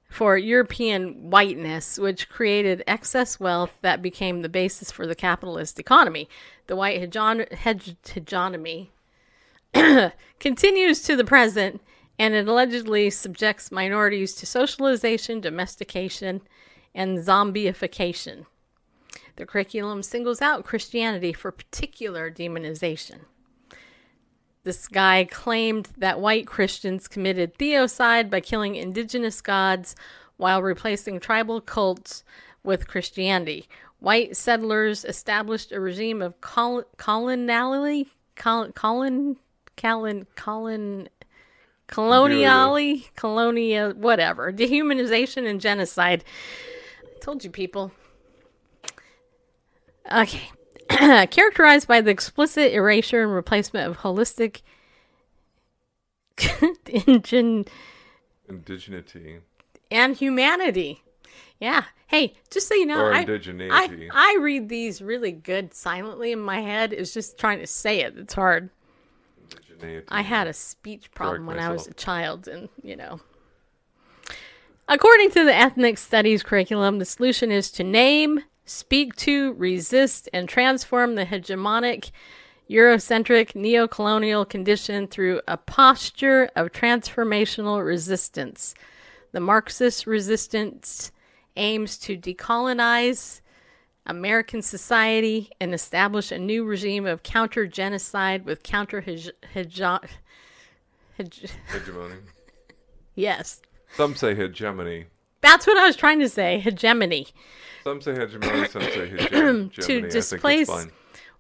for 0.10 0.38
European 0.38 1.30
whiteness, 1.30 1.98
which 1.98 2.30
created 2.30 2.84
excess 2.88 3.40
wealth 3.40 3.72
that 3.82 4.02
became 4.02 4.42
the 4.42 4.50
basis 4.50 4.92
for 4.92 5.06
the 5.06 5.16
capitalist 5.16 5.80
economy. 5.80 6.28
The 6.68 6.76
white 6.76 7.00
hegemon- 7.00 7.54
hegemony 7.54 8.92
continues 10.40 11.02
to 11.04 11.16
the 11.16 11.26
present, 11.26 11.82
and 12.18 12.34
it 12.34 12.48
allegedly 12.48 13.10
subjects 13.10 13.72
minorities 13.72 14.34
to 14.36 14.46
socialization, 14.46 15.40
domestication, 15.40 16.42
and 16.96 17.20
zombification. 17.20 18.46
The 19.38 19.46
curriculum 19.46 20.02
singles 20.04 20.42
out 20.42 20.66
Christianity 20.66 21.32
for 21.32 21.52
particular 21.52 22.30
demonization. 22.30 23.20
This 24.64 24.88
guy 24.88 25.26
claimed 25.26 25.90
that 25.96 26.20
white 26.20 26.48
Christians 26.48 27.08
committed 27.08 27.56
theocide 27.56 28.30
by 28.30 28.42
killing 28.42 28.76
indigenous 28.76 29.40
gods 29.40 29.96
while 30.38 30.62
replacing 30.62 31.20
tribal 31.20 31.62
cults 31.62 32.24
with 32.64 32.88
Christianity. 32.88 33.70
White 34.00 34.36
settlers 34.36 35.06
established 35.06 35.72
a 35.72 35.80
regime 35.80 36.22
of 36.22 36.42
col- 36.42 36.84
coloniality, 36.98 38.08
col- 38.36 38.72
colon, 38.72 39.38
colon, 39.78 40.26
colon, 40.36 41.10
colonially, 41.88 43.08
colonia, 43.16 43.94
whatever, 43.96 44.52
dehumanization 44.52 45.48
and 45.48 45.62
genocide. 45.62 46.24
I 47.04 47.20
told 47.20 47.44
you 47.44 47.52
people. 47.52 47.92
Okay. 50.12 50.50
Characterized 51.28 51.88
by 51.88 52.02
the 52.02 52.12
explicit 52.12 52.72
erasure 52.74 53.24
and 53.24 53.34
replacement 53.34 53.90
of 53.90 53.98
holistic 54.00 54.62
ingen- 56.86 57.68
Indigeneity. 58.50 59.40
and 59.92 60.16
humanity. 60.16 61.04
Yeah. 61.60 61.84
Hey, 62.08 62.36
just 62.50 62.68
so 62.70 62.76
you 62.76 62.86
know, 62.86 63.06
I. 63.14 63.24
I, 63.70 63.88
I 64.14 64.38
read 64.40 64.70
these 64.70 65.02
really 65.02 65.32
good 65.34 65.74
silently 65.74 66.32
in 66.32 66.40
my 66.40 66.62
head. 66.62 66.94
It's 66.94 67.14
just 67.14 67.38
trying 67.38 67.60
to 67.60 67.68
say 67.68 68.00
it. 68.02 68.18
It's 68.18 68.34
hard. 68.34 68.70
I 70.10 70.22
had 70.22 70.48
a 70.48 70.54
speech 70.54 71.12
problem 71.12 71.46
when 71.46 71.60
I 71.60 71.70
was 71.70 71.88
a 71.88 71.94
child, 71.94 72.48
and 72.48 72.70
you 72.82 72.96
know. 72.96 73.20
According 74.88 75.32
to 75.32 75.44
the 75.44 75.54
ethnic 75.54 75.98
studies 75.98 76.44
curriculum, 76.44 77.00
the 77.00 77.06
solution 77.06 77.52
is 77.52 77.70
to 77.72 77.84
name, 77.84 78.40
speak 78.68 79.16
to, 79.16 79.54
resist, 79.54 80.30
and 80.34 80.48
transform 80.48 81.16
the 81.16 81.26
hegemonic, 81.26 82.12
Eurocentric, 82.70 83.54
neocolonial 83.54 84.48
condition 84.48 85.08
through 85.08 85.42
a 85.48 85.58
posture 85.58 86.50
of 86.56 86.72
transformational 86.72 87.84
resistance. 87.84 88.76
The 89.32 89.40
Marxist 89.40 90.06
resistance 90.06 91.12
aims 91.56 91.98
to 92.00 92.18
decolonize 92.18 93.42
American 94.06 94.62
society 94.62 95.50
and 95.60 95.74
establish 95.74 96.32
a 96.32 96.38
new 96.38 96.66
regime 96.66 97.06
of 97.06 97.24
counter 97.24 97.68
genocide 97.68 98.46
with 98.46 98.64
counter 98.64 99.02
hege- 99.02 99.32
hege- 99.56 100.10
hege- 101.18 101.52
Hegemony. 101.72 102.16
yes. 103.16 103.62
Some 103.96 104.16
say 104.16 104.36
hegemony. 104.36 105.06
That's 105.48 105.66
what 105.66 105.78
I 105.78 105.86
was 105.88 105.96
trying 105.96 106.20
to 106.20 106.28
say. 106.30 106.60
Hegemony. 106.60 107.28
Some 107.86 108.02
say 108.02 108.14
hegemony. 108.16 108.68
Some 108.68 108.82
say 108.82 109.10
hege- 109.10 109.30
To 109.30 109.38
hegemony. 109.38 109.72
Think 110.02 110.12
displace 110.12 110.70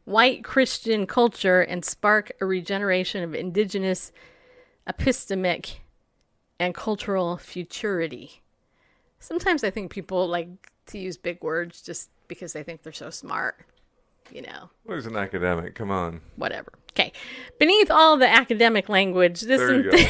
white 0.05 0.43
Christian 0.45 1.05
culture 1.05 1.60
and 1.62 1.84
spark 1.84 2.32
a 2.39 2.45
regeneration 2.45 3.22
of 3.24 3.36
indigenous 3.36 4.14
epistemic 4.88 5.76
and 6.58 6.74
cultural 6.74 7.36
futurity. 7.36 8.41
Sometimes 9.20 9.66
I 9.66 9.70
think 9.72 9.91
people 9.91 10.26
like 10.28 10.47
to 10.86 10.97
use 10.97 11.18
big 11.18 11.43
words 11.43 11.82
just 11.82 12.10
because 12.30 12.53
they 12.53 12.64
think 12.64 12.84
they're 12.84 12.93
so 12.93 13.10
smart. 13.10 13.58
You 14.32 14.43
know, 14.43 14.70
Well, 14.86 14.95
he's 14.97 15.05
an 15.05 15.18
academic. 15.18 15.76
Come 15.76 15.91
on. 15.91 16.22
whatever. 16.38 16.72
Okay. 16.91 17.12
Beneath 17.60 17.91
all 17.91 18.16
the 18.18 18.28
academic 18.30 18.88
language, 18.89 19.41
this 19.41 19.60
There 19.60 19.82
you 19.82 19.89
en- 19.91 20.08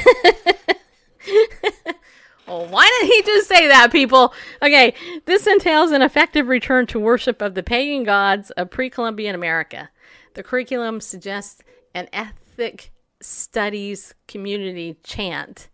go. 1.86 1.93
Oh, 2.48 2.66
why 2.70 2.89
did 3.02 3.10
he 3.10 3.22
just 3.24 3.48
say 3.48 3.68
that, 3.68 3.91
people? 3.91 4.34
Okay, 4.62 4.93
this 5.26 5.48
entails 5.48 5.91
an 5.91 6.02
effective 6.02 6.48
return 6.48 6.88
to 6.88 7.00
worship 7.00 7.41
of 7.41 7.56
the 7.56 7.64
pagan 7.64 8.04
gods 8.04 8.52
of 8.52 8.70
pre 8.70 8.89
Columbian 8.89 9.36
America. 9.36 9.89
The 10.34 10.43
curriculum 10.43 11.02
suggests 11.02 11.62
an 11.93 12.08
ethic 12.14 12.91
studies 13.20 14.14
community 14.28 14.98
chant 15.04 15.70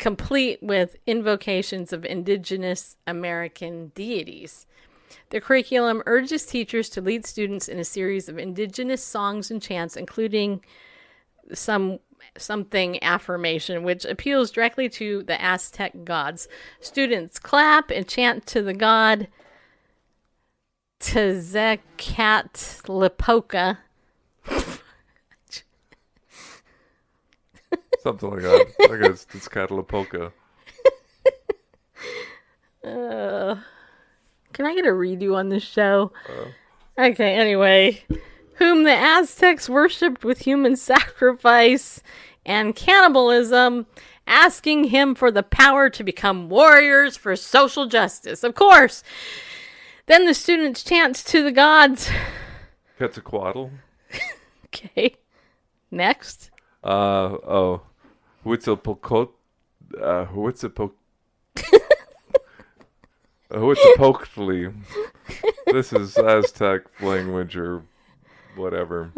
complete 0.00 0.58
with 0.62 0.96
invocations 1.06 1.92
of 1.92 2.04
indigenous 2.04 2.96
American 3.06 3.92
deities. 3.94 4.66
The 5.28 5.40
curriculum 5.40 6.02
urges 6.06 6.46
teachers 6.46 6.88
to 6.90 7.00
lead 7.00 7.26
students 7.26 7.68
in 7.68 7.78
a 7.78 7.84
series 7.84 8.28
of 8.28 8.38
indigenous 8.38 9.04
songs 9.04 9.50
and 9.50 9.60
chants, 9.60 9.96
including 9.96 10.64
some 11.54 11.98
something 12.36 13.02
affirmation, 13.02 13.82
which 13.82 14.04
appeals 14.04 14.50
directly 14.50 14.90
to 14.90 15.22
the 15.24 15.40
Aztec 15.40 16.04
gods. 16.04 16.48
Students 16.80 17.38
clap 17.38 17.90
and 17.90 18.06
chant 18.06 18.44
to 18.46 18.60
the 18.62 18.74
god 18.74 19.28
Tezcatlipoca. 21.00 23.78
Something 28.02 28.30
like 28.30 28.42
that. 28.42 28.66
I 28.90 28.96
guess 28.96 29.26
it's 29.34 29.48
Catalapoca. 29.48 30.32
Uh, 32.82 33.56
can 34.54 34.64
I 34.64 34.74
get 34.74 34.86
a 34.86 34.90
redo 34.90 35.36
on 35.36 35.50
this 35.50 35.62
show? 35.62 36.12
Okay, 36.96 37.34
anyway. 37.34 38.02
Whom 38.60 38.84
the 38.84 38.94
Aztecs 38.94 39.68
worshipped 39.70 40.22
with 40.22 40.40
human 40.40 40.76
sacrifice 40.76 42.02
and 42.44 42.76
cannibalism, 42.76 43.86
asking 44.26 44.84
him 44.84 45.14
for 45.14 45.30
the 45.30 45.42
power 45.42 45.88
to 45.88 46.04
become 46.04 46.50
warriors 46.50 47.16
for 47.16 47.34
social 47.36 47.86
justice. 47.86 48.44
Of 48.44 48.54
course. 48.54 49.02
Then 50.04 50.26
the 50.26 50.34
students 50.34 50.84
chant 50.84 51.16
to 51.16 51.42
the 51.42 51.52
gods. 51.52 52.10
Quetzalcoatl. 52.98 53.70
Okay. 54.66 55.16
Next. 55.90 56.50
Uh 56.84 57.38
oh. 57.44 57.82
Huitzilopochtli. 58.44 59.30
Uh. 60.00 60.26
Huitzilopochtli. 63.50 64.72
This 65.66 65.92
is 65.92 66.16
Aztec 66.18 66.82
language 67.02 67.56
or 67.56 67.82
whatever. 68.56 69.12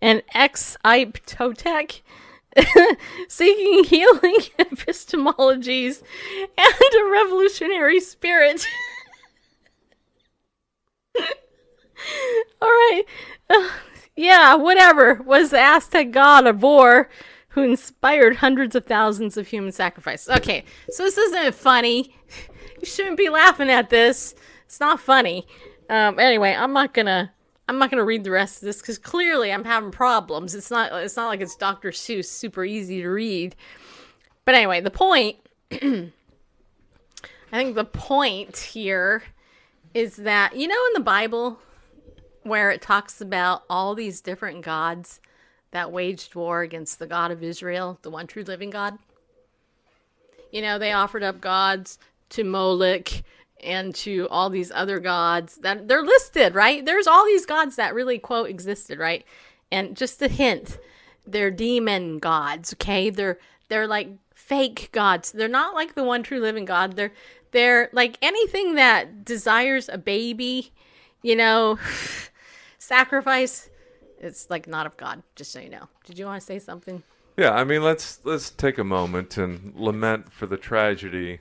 and 0.00 0.22
ex 0.34 0.76
Ipe 0.84 1.20
Totec, 1.26 2.00
seeking 3.28 3.84
healing 3.84 4.36
epistemologies 4.58 6.02
and 6.38 6.94
a 7.00 7.10
revolutionary 7.10 8.00
spirit. 8.00 8.66
All 12.62 12.68
right. 12.68 13.02
Uh, 13.48 13.68
yeah, 14.16 14.54
whatever. 14.54 15.14
Was 15.24 15.50
the 15.50 15.60
Aztec 15.60 16.10
god 16.10 16.46
of 16.46 16.62
war 16.62 17.08
who 17.50 17.62
inspired 17.62 18.36
hundreds 18.36 18.74
of 18.74 18.86
thousands 18.86 19.36
of 19.36 19.48
human 19.48 19.72
sacrifices. 19.72 20.28
Okay, 20.36 20.64
so 20.90 21.02
this 21.04 21.18
isn't 21.18 21.54
funny. 21.54 22.16
You 22.80 22.86
shouldn't 22.86 23.18
be 23.18 23.28
laughing 23.28 23.68
at 23.68 23.90
this. 23.90 24.34
It's 24.64 24.80
not 24.80 25.00
funny. 25.00 25.46
Um, 25.90 26.18
anyway, 26.18 26.54
I'm 26.54 26.72
not 26.72 26.94
gonna 26.94 27.30
I'm 27.70 27.78
not 27.78 27.88
gonna 27.88 28.04
read 28.04 28.24
the 28.24 28.32
rest 28.32 28.56
of 28.56 28.62
this 28.62 28.80
because 28.80 28.98
clearly 28.98 29.52
I'm 29.52 29.62
having 29.62 29.92
problems. 29.92 30.56
It's 30.56 30.72
not 30.72 30.90
it's 30.92 31.14
not 31.14 31.28
like 31.28 31.40
it's 31.40 31.54
Dr. 31.54 31.92
Seuss, 31.92 32.24
super 32.24 32.64
easy 32.64 33.00
to 33.00 33.08
read. 33.08 33.54
But 34.44 34.56
anyway, 34.56 34.80
the 34.80 34.90
point 34.90 35.36
I 35.70 36.10
think 37.52 37.76
the 37.76 37.84
point 37.84 38.56
here 38.56 39.22
is 39.94 40.16
that 40.16 40.56
you 40.56 40.66
know 40.66 40.84
in 40.88 40.94
the 40.94 41.04
Bible 41.04 41.60
where 42.42 42.72
it 42.72 42.82
talks 42.82 43.20
about 43.20 43.62
all 43.70 43.94
these 43.94 44.20
different 44.20 44.62
gods 44.62 45.20
that 45.70 45.92
waged 45.92 46.34
war 46.34 46.62
against 46.62 46.98
the 46.98 47.06
God 47.06 47.30
of 47.30 47.40
Israel, 47.40 48.00
the 48.02 48.10
one 48.10 48.26
true 48.26 48.42
living 48.42 48.70
God. 48.70 48.98
You 50.50 50.60
know, 50.60 50.76
they 50.76 50.90
offered 50.90 51.22
up 51.22 51.40
gods 51.40 52.00
to 52.30 52.42
Moloch 52.42 53.22
and 53.62 53.94
to 53.94 54.26
all 54.30 54.50
these 54.50 54.70
other 54.72 54.98
gods 54.98 55.56
that 55.56 55.88
they're 55.88 56.02
listed, 56.02 56.54
right? 56.54 56.84
There's 56.84 57.06
all 57.06 57.24
these 57.24 57.46
gods 57.46 57.76
that 57.76 57.94
really 57.94 58.18
quote 58.18 58.50
existed, 58.50 58.98
right? 58.98 59.24
And 59.72 59.96
just 59.96 60.20
a 60.22 60.28
hint, 60.28 60.78
they're 61.26 61.50
demon 61.50 62.18
gods, 62.18 62.72
okay? 62.74 63.10
They're 63.10 63.38
they're 63.68 63.86
like 63.86 64.08
fake 64.34 64.90
gods. 64.92 65.32
They're 65.32 65.48
not 65.48 65.74
like 65.74 65.94
the 65.94 66.04
one 66.04 66.22
true 66.22 66.40
living 66.40 66.64
God. 66.64 66.96
They're 66.96 67.12
they're 67.52 67.88
like 67.92 68.18
anything 68.22 68.74
that 68.74 69.24
desires 69.24 69.88
a 69.88 69.98
baby, 69.98 70.72
you 71.22 71.36
know, 71.36 71.78
sacrifice. 72.78 73.70
It's 74.18 74.50
like 74.50 74.66
not 74.66 74.86
of 74.86 74.96
God, 74.96 75.22
just 75.34 75.52
so 75.52 75.60
you 75.60 75.70
know. 75.70 75.88
Did 76.04 76.18
you 76.18 76.26
want 76.26 76.40
to 76.40 76.46
say 76.46 76.58
something? 76.58 77.02
Yeah, 77.36 77.52
I 77.52 77.64
mean, 77.64 77.82
let's 77.82 78.20
let's 78.24 78.50
take 78.50 78.76
a 78.76 78.84
moment 78.84 79.38
and 79.38 79.72
lament 79.74 80.32
for 80.32 80.46
the 80.46 80.56
tragedy 80.56 81.40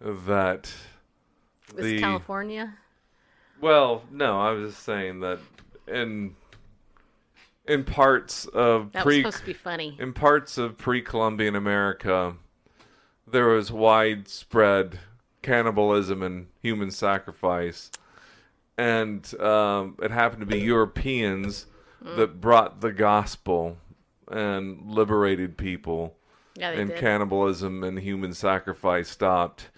that 0.00 0.72
This 1.74 1.84
the 1.86 2.00
California? 2.00 2.74
well, 3.60 4.02
no, 4.10 4.40
I 4.40 4.50
was 4.50 4.72
just 4.72 4.84
saying 4.84 5.20
that 5.20 5.38
in 5.88 6.34
in 7.66 7.84
parts 7.84 8.44
of 8.46 8.92
That 8.92 9.04
was 9.06 9.14
pre 9.14 9.18
supposed 9.22 9.38
to 9.38 9.46
be 9.46 9.52
funny. 9.54 9.96
in 9.98 10.12
parts 10.12 10.58
of 10.58 10.76
pre-Columbian 10.76 11.56
America, 11.56 12.34
there 13.26 13.46
was 13.48 13.72
widespread 13.72 14.98
cannibalism 15.42 16.22
and 16.22 16.48
human 16.60 16.90
sacrifice, 16.90 17.90
and 18.76 19.38
um, 19.40 19.96
it 20.02 20.10
happened 20.10 20.40
to 20.40 20.46
be 20.46 20.58
Europeans 20.60 21.66
that 22.02 22.38
brought 22.38 22.82
the 22.82 22.92
gospel 22.92 23.78
and 24.30 24.90
liberated 24.90 25.56
people, 25.56 26.14
Yeah, 26.54 26.72
they 26.72 26.82
and 26.82 26.90
did. 26.90 26.98
cannibalism 26.98 27.82
and 27.82 27.98
human 27.98 28.34
sacrifice 28.34 29.08
stopped. 29.08 29.70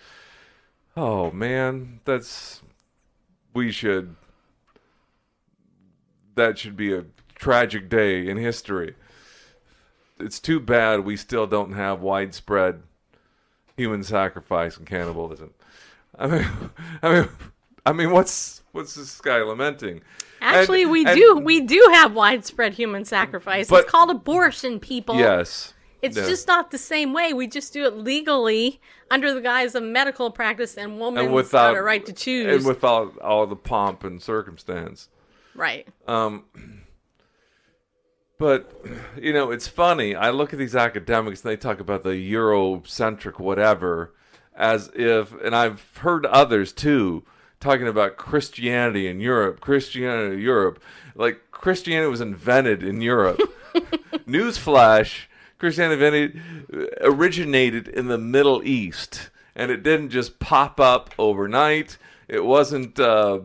Oh 0.97 1.31
man, 1.31 2.01
that's 2.05 2.63
we 3.55 3.71
should. 3.71 4.17
That 6.35 6.59
should 6.59 6.77
be 6.77 6.93
a 6.93 7.05
tragic 7.35 7.89
day 7.89 8.29
in 8.29 8.37
history 8.37 8.95
it's 10.19 10.41
too 10.41 10.61
bad 10.61 11.01
we 11.01 11.17
still 11.17 11.47
don't 11.47 11.73
have 11.73 12.01
widespread 12.01 12.83
human 13.77 14.03
sacrifice 14.03 14.77
and 14.77 14.87
cannibalism. 14.87 15.53
I 16.19 16.27
mean, 16.27 16.47
I 17.03 17.13
mean, 17.13 17.29
I 17.85 17.93
mean, 17.93 18.11
what's 18.11 18.63
what's 18.73 18.95
this 18.95 19.21
guy 19.21 19.43
lamenting? 19.43 20.03
Actually, 20.41 20.83
And- 20.83 20.91
we 20.93 21.07
and- 21.07 21.17
do 21.17 21.37
we 21.37 21.61
do 21.61 21.91
have 21.93 22.15
widespread 22.15 22.75
human 22.75 23.05
sacrifice. 23.05 23.69
But- 23.69 23.83
it's 23.83 23.91
called 23.91 24.11
abortion, 24.11 24.81
people. 24.81 25.17
Yes, 25.17 25.75
It's 26.03 26.17
yeah. 26.17 26.27
just 26.27 26.47
not 26.47 26.71
the 26.71 26.79
same 26.79 27.13
way. 27.13 27.33
We 27.33 27.47
just 27.47 27.73
do 27.73 27.85
it 27.85 27.97
legally 27.97 28.81
under 29.11 29.33
the 29.33 29.41
guise 29.41 29.75
of 29.75 29.83
medical 29.83 30.31
practice 30.31 30.77
and 30.77 31.01
women's 31.01 31.27
and 31.27 31.35
without 31.35 31.73
got 31.73 31.79
a 31.79 31.83
right 31.83 32.05
to 32.07 32.13
choose. 32.13 32.55
and 32.55 32.67
without 32.67 33.19
all 33.19 33.47
the 33.47 33.57
pomp 33.57 34.05
and 34.05 34.21
circumstance. 34.21 35.09
right. 35.55 35.87
Um, 36.07 36.45
but 38.39 38.73
you 39.21 39.33
know, 39.33 39.51
it's 39.51 39.69
funny. 39.69 40.15
I 40.15 40.31
look 40.31 40.53
at 40.53 40.59
these 40.59 40.77
academics 40.77 41.43
and 41.43 41.51
they 41.51 41.57
talk 41.57 41.81
about 41.81 42.03
the 42.03 42.11
Eurocentric 42.11 43.39
whatever, 43.39 44.15
as 44.55 44.91
if, 44.95 45.33
and 45.43 45.55
I've 45.55 45.97
heard 45.99 46.27
others 46.27 46.73
too 46.73 47.25
talking 47.61 47.89
about 47.89 48.17
Christianity 48.17 49.07
in 49.09 49.21
Europe. 49.21 49.61
Christianity 49.61 50.35
in 50.35 50.41
Europe, 50.41 50.83
like 51.15 51.51
Christianity 51.51 52.11
was 52.11 52.21
invented 52.21 52.83
in 52.83 53.01
Europe. 53.01 53.41
Newsflash: 54.27 55.25
Christianity 55.59 56.41
originated 57.01 57.89
in 57.89 58.09
the 58.09 58.19
Middle 58.19 58.63
East, 58.65 59.31
and 59.55 59.71
it 59.71 59.83
didn't 59.83 60.11
just 60.11 60.39
pop 60.39 60.81
up 60.81 61.15
overnight. 61.19 61.99
It 62.29 62.45
wasn't. 62.45 62.99
Uh, 62.99 63.41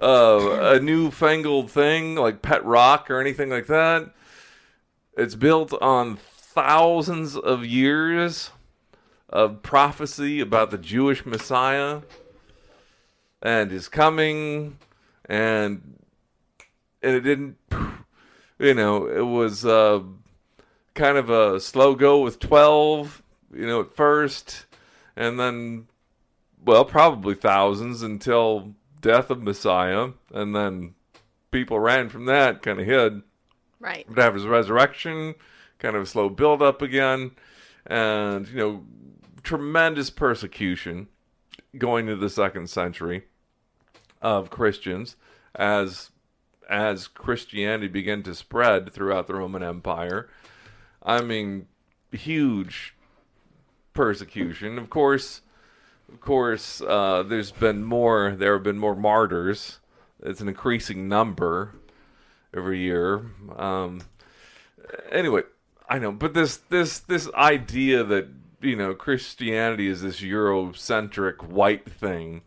uh, 0.00 0.76
a 0.76 0.80
newfangled 0.80 1.70
thing 1.70 2.14
like 2.14 2.42
pet 2.42 2.64
rock 2.64 3.10
or 3.10 3.20
anything 3.20 3.50
like 3.50 3.66
that. 3.66 4.10
It's 5.16 5.34
built 5.34 5.72
on 5.82 6.16
thousands 6.16 7.36
of 7.36 7.64
years 7.64 8.50
of 9.28 9.62
prophecy 9.62 10.40
about 10.40 10.70
the 10.70 10.78
Jewish 10.78 11.26
Messiah 11.26 12.02
and 13.42 13.70
his 13.70 13.88
coming, 13.88 14.78
and 15.24 15.98
and 17.02 17.14
it 17.16 17.20
didn't, 17.20 17.56
you 18.58 18.74
know, 18.74 19.06
it 19.06 19.26
was 19.26 19.64
uh, 19.64 20.00
kind 20.98 21.16
of 21.16 21.30
a 21.30 21.60
slow 21.60 21.94
go 21.94 22.20
with 22.20 22.40
twelve, 22.40 23.22
you 23.54 23.66
know, 23.66 23.80
at 23.80 23.94
first, 23.94 24.66
and 25.16 25.38
then 25.38 25.86
well, 26.62 26.84
probably 26.84 27.34
thousands 27.34 28.02
until 28.02 28.74
death 29.00 29.30
of 29.30 29.42
Messiah, 29.42 30.10
and 30.34 30.54
then 30.54 30.94
people 31.52 31.78
ran 31.78 32.08
from 32.08 32.26
that, 32.26 32.62
kind 32.62 32.80
of 32.80 32.86
hid. 32.86 33.22
Right. 33.78 34.04
But 34.08 34.18
after 34.18 34.34
his 34.34 34.46
resurrection, 34.46 35.36
kind 35.78 35.94
of 35.94 36.02
a 36.02 36.06
slow 36.06 36.28
build 36.28 36.60
up 36.60 36.82
again, 36.82 37.30
and 37.86 38.48
you 38.48 38.56
know, 38.56 38.84
tremendous 39.44 40.10
persecution 40.10 41.06
going 41.76 42.08
into 42.08 42.16
the 42.16 42.28
second 42.28 42.68
century 42.68 43.26
of 44.20 44.50
Christians 44.50 45.14
as 45.54 46.10
as 46.68 47.06
Christianity 47.06 47.88
began 47.88 48.22
to 48.24 48.34
spread 48.34 48.92
throughout 48.92 49.28
the 49.28 49.34
Roman 49.34 49.62
Empire. 49.62 50.28
I 51.08 51.22
mean, 51.22 51.66
huge 52.12 52.94
persecution. 53.94 54.78
Of 54.78 54.90
course, 54.90 55.40
of 56.12 56.20
course, 56.20 56.82
uh, 56.82 57.24
there's 57.26 57.50
been 57.50 57.82
more. 57.82 58.34
There 58.36 58.52
have 58.52 58.62
been 58.62 58.78
more 58.78 58.94
martyrs. 58.94 59.78
It's 60.22 60.42
an 60.42 60.48
increasing 60.48 61.08
number 61.08 61.76
every 62.54 62.80
year. 62.80 63.24
Um, 63.56 64.02
anyway, 65.10 65.42
I 65.88 65.98
know, 65.98 66.12
but 66.12 66.34
this 66.34 66.58
this 66.68 66.98
this 66.98 67.32
idea 67.32 68.04
that 68.04 68.28
you 68.60 68.76
know 68.76 68.94
Christianity 68.94 69.88
is 69.88 70.02
this 70.02 70.20
Eurocentric 70.20 71.42
white 71.42 71.90
thing. 71.90 72.42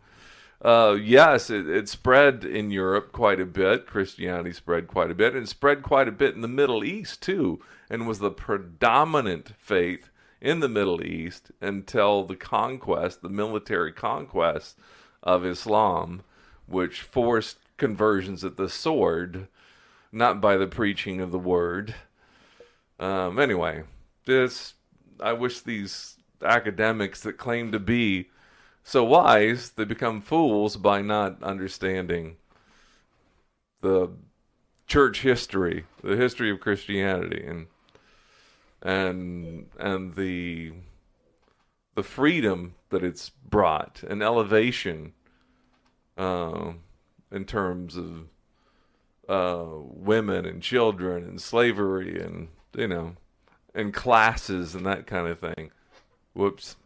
Uh, 0.64 0.96
yes, 1.02 1.50
it, 1.50 1.68
it 1.68 1.88
spread 1.88 2.44
in 2.44 2.70
Europe 2.70 3.10
quite 3.10 3.40
a 3.40 3.44
bit. 3.44 3.86
Christianity 3.86 4.52
spread 4.52 4.86
quite 4.86 5.10
a 5.10 5.14
bit, 5.16 5.34
and 5.34 5.48
spread 5.48 5.82
quite 5.82 6.06
a 6.06 6.12
bit 6.12 6.36
in 6.36 6.40
the 6.40 6.46
Middle 6.46 6.84
East 6.84 7.20
too, 7.20 7.60
and 7.92 8.06
was 8.06 8.20
the 8.20 8.30
predominant 8.30 9.52
faith 9.58 10.08
in 10.40 10.60
the 10.60 10.68
Middle 10.68 11.04
East 11.04 11.52
until 11.60 12.24
the 12.24 12.34
conquest, 12.34 13.20
the 13.20 13.28
military 13.28 13.92
conquest 13.92 14.78
of 15.22 15.44
Islam, 15.44 16.22
which 16.66 17.02
forced 17.02 17.58
conversions 17.76 18.44
at 18.44 18.56
the 18.56 18.70
sword, 18.70 19.46
not 20.10 20.40
by 20.40 20.56
the 20.56 20.66
preaching 20.66 21.20
of 21.20 21.32
the 21.32 21.38
word. 21.38 21.94
Um, 22.98 23.38
anyway, 23.38 23.82
this 24.24 24.72
I 25.20 25.34
wish 25.34 25.60
these 25.60 26.16
academics 26.42 27.20
that 27.20 27.34
claim 27.34 27.72
to 27.72 27.78
be 27.78 28.30
so 28.82 29.04
wise 29.04 29.72
they 29.72 29.84
become 29.84 30.22
fools 30.22 30.78
by 30.78 31.02
not 31.02 31.42
understanding 31.42 32.36
the 33.82 34.08
church 34.86 35.20
history, 35.20 35.84
the 36.02 36.16
history 36.16 36.50
of 36.50 36.60
Christianity, 36.60 37.44
and 37.46 37.66
and 38.82 39.68
and 39.78 40.14
the 40.14 40.72
the 41.94 42.02
freedom 42.02 42.74
that 42.90 43.04
it's 43.04 43.30
brought, 43.30 44.02
an 44.02 44.22
elevation 44.22 45.12
uh, 46.16 46.72
in 47.30 47.44
terms 47.44 47.96
of 47.96 48.28
uh, 49.28 49.66
women 49.78 50.44
and 50.46 50.62
children 50.62 51.24
and 51.24 51.40
slavery 51.40 52.20
and 52.20 52.48
you 52.76 52.88
know 52.88 53.16
and 53.74 53.94
classes 53.94 54.74
and 54.74 54.84
that 54.86 55.06
kind 55.06 55.28
of 55.28 55.38
thing. 55.38 55.70
Whoops. 56.34 56.76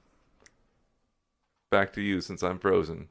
Back 1.71 1.93
to 1.95 2.01
you 2.01 2.21
since 2.21 2.43
I'm 2.43 2.59
frozen. 2.59 3.09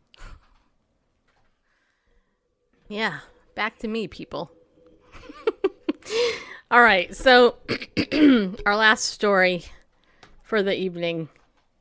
Yeah, 2.88 3.20
back 3.56 3.80
to 3.80 3.88
me, 3.88 4.08
people. 4.08 4.52
All 6.76 6.82
right, 6.82 7.16
so 7.16 7.56
our 8.66 8.76
last 8.76 9.06
story 9.06 9.64
for 10.44 10.62
the 10.62 10.78
evening 10.78 11.30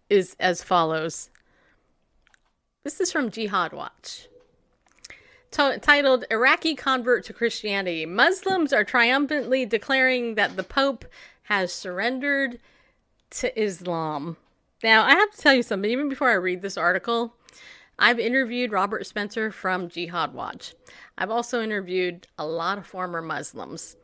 is 0.09 0.37
as 0.39 0.63
follows. 0.63 1.31
This 2.85 3.01
is 3.01 3.11
from 3.11 3.33
Jihad 3.33 3.73
Watch. 3.73 4.29
T- 5.51 5.79
titled 5.79 6.27
Iraqi 6.31 6.77
Convert 6.77 7.25
to 7.25 7.33
Christianity. 7.33 8.07
Muslims 8.07 8.73
are 8.73 8.85
triumphantly 8.85 9.67
declaring 9.67 10.37
that 10.37 10.55
the 10.55 10.63
Pope 10.63 11.05
has 11.43 11.73
surrendered 11.73 12.61
to 13.31 13.61
Islam. 13.61 14.37
Now, 14.85 15.03
I 15.03 15.15
have 15.15 15.33
to 15.33 15.39
tell 15.39 15.55
you 15.55 15.65
something, 15.65 15.91
even 15.91 16.09
before 16.09 16.31
I 16.31 16.35
read 16.35 16.63
this 16.63 16.77
article, 16.77 17.35
I've 17.99 18.21
interviewed 18.21 18.71
Robert 18.71 19.09
Spencer 19.09 19.51
from 19.51 19.89
Jihad 19.89 20.35
Watch. 20.35 20.75
I've 21.17 21.31
also 21.31 21.63
interviewed 21.63 22.27
a 22.39 22.47
lot 22.47 22.79
of 22.79 22.87
former 22.87 23.23
Muslims. 23.23 23.97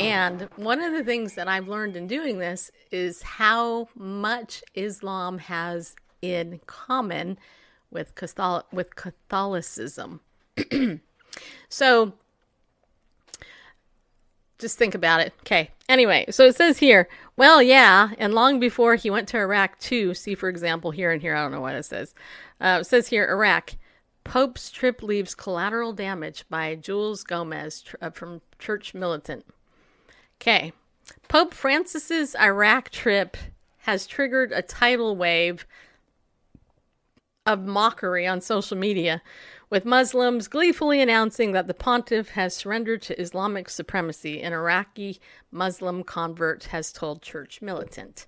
And 0.00 0.48
one 0.56 0.80
of 0.80 0.92
the 0.92 1.04
things 1.04 1.34
that 1.34 1.48
I've 1.48 1.68
learned 1.68 1.96
in 1.96 2.08
doing 2.08 2.38
this 2.38 2.72
is 2.90 3.22
how 3.22 3.88
much 3.94 4.64
Islam 4.74 5.38
has 5.38 5.94
in 6.22 6.60
common 6.66 7.38
with, 7.90 8.14
Catholic- 8.16 8.72
with 8.72 8.96
Catholicism. 8.96 10.20
so, 11.68 12.14
just 14.58 14.78
think 14.78 14.94
about 14.94 15.20
it. 15.20 15.34
Okay. 15.40 15.70
Anyway, 15.88 16.26
so 16.30 16.46
it 16.46 16.56
says 16.56 16.78
here, 16.78 17.08
well, 17.36 17.62
yeah, 17.62 18.10
and 18.18 18.34
long 18.34 18.58
before 18.58 18.96
he 18.96 19.10
went 19.10 19.28
to 19.28 19.36
Iraq 19.36 19.78
too. 19.78 20.14
See, 20.14 20.34
for 20.34 20.48
example, 20.48 20.90
here 20.90 21.12
and 21.12 21.22
here, 21.22 21.36
I 21.36 21.42
don't 21.42 21.52
know 21.52 21.60
what 21.60 21.74
it 21.74 21.84
says. 21.84 22.14
Uh, 22.60 22.78
it 22.80 22.84
says 22.84 23.08
here, 23.08 23.28
Iraq. 23.30 23.74
Pope's 24.26 24.70
trip 24.70 25.02
leaves 25.02 25.34
collateral 25.34 25.92
damage 25.92 26.44
by 26.50 26.74
Jules 26.74 27.22
Gomes 27.22 27.84
uh, 28.02 28.10
from 28.10 28.42
Church 28.58 28.92
Militant. 28.92 29.46
Okay. 30.40 30.72
Pope 31.28 31.54
Francis's 31.54 32.34
Iraq 32.34 32.90
trip 32.90 33.36
has 33.78 34.06
triggered 34.06 34.50
a 34.50 34.62
tidal 34.62 35.16
wave 35.16 35.64
of 37.46 37.64
mockery 37.64 38.26
on 38.26 38.40
social 38.40 38.76
media, 38.76 39.22
with 39.70 39.84
Muslims 39.84 40.48
gleefully 40.48 41.00
announcing 41.00 41.52
that 41.52 41.68
the 41.68 41.74
pontiff 41.74 42.30
has 42.30 42.54
surrendered 42.54 43.02
to 43.02 43.20
Islamic 43.20 43.68
supremacy, 43.68 44.42
an 44.42 44.52
Iraqi 44.52 45.20
Muslim 45.52 46.02
convert 46.02 46.64
has 46.64 46.92
told 46.92 47.22
Church 47.22 47.62
Militant. 47.62 48.26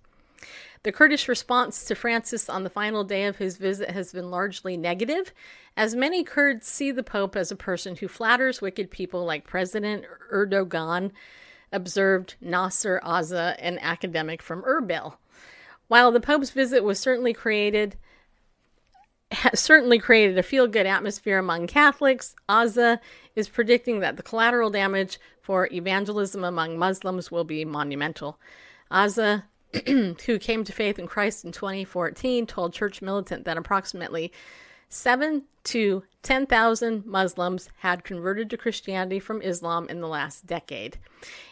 The 0.85 0.93
Kurdish 0.93 1.29
response 1.29 1.85
to 1.87 1.95
Francis 1.95 2.49
on 2.49 2.62
the 2.62 2.70
final 2.70 3.03
day 3.03 3.24
of 3.24 3.39
his 3.39 3.57
visit 3.57 3.91
has 3.91 4.12
been 4.12 4.31
largely 4.31 4.76
negative, 4.76 5.33
as 5.76 5.95
many 5.95 6.22
Kurds 6.22 6.66
see 6.66 6.93
the 6.93 7.03
Pope 7.03 7.35
as 7.37 7.51
a 7.51 7.57
person 7.57 7.97
who 7.97 8.07
flatters 8.07 8.61
wicked 8.61 8.91
people 8.91 9.24
like 9.24 9.47
President 9.47 10.05
Erdogan, 10.33 11.11
observed 11.72 12.37
Nasser 12.41 13.01
Azza, 13.05 13.57
an 13.59 13.79
academic 13.81 14.41
from 14.41 14.62
Erbil. 14.62 15.16
While 15.89 16.12
the 16.12 16.20
Pope's 16.20 16.51
visit 16.51 16.85
was 16.85 16.99
certainly 16.99 17.33
created 17.33 17.97
certainly 19.55 19.99
created 19.99 20.39
a 20.39 20.43
feel 20.43 20.66
good 20.66 20.87
atmosphere 20.87 21.39
among 21.39 21.66
Catholics. 21.66 22.35
Azza 22.49 22.99
is 23.37 23.49
predicting 23.49 24.01
that 24.01 24.16
the 24.16 24.22
collateral 24.22 24.70
damage 24.70 25.18
for 25.43 25.68
evangelism 25.72 26.45
among 26.45 26.79
Muslims 26.79 27.31
will 27.31 27.45
be 27.45 27.64
monumental. 27.64 28.39
Azza, 28.91 29.45
who 29.87 30.39
came 30.39 30.64
to 30.64 30.73
faith 30.73 30.99
in 30.99 31.07
Christ 31.07 31.45
in 31.45 31.53
2014, 31.53 32.47
told 32.47 32.73
Church 32.73 33.03
Militant 33.03 33.45
that 33.45 33.57
approximately 33.57 34.33
7 34.89 35.43
to 35.64 36.03
10,000 36.23 37.05
Muslims 37.05 37.69
had 37.79 38.05
converted 38.05 38.49
to 38.49 38.57
Christianity 38.57 39.19
from 39.21 39.43
Islam 39.43 39.87
in 39.91 40.01
the 40.01 40.09
last 40.09 40.47
decade. 40.47 40.99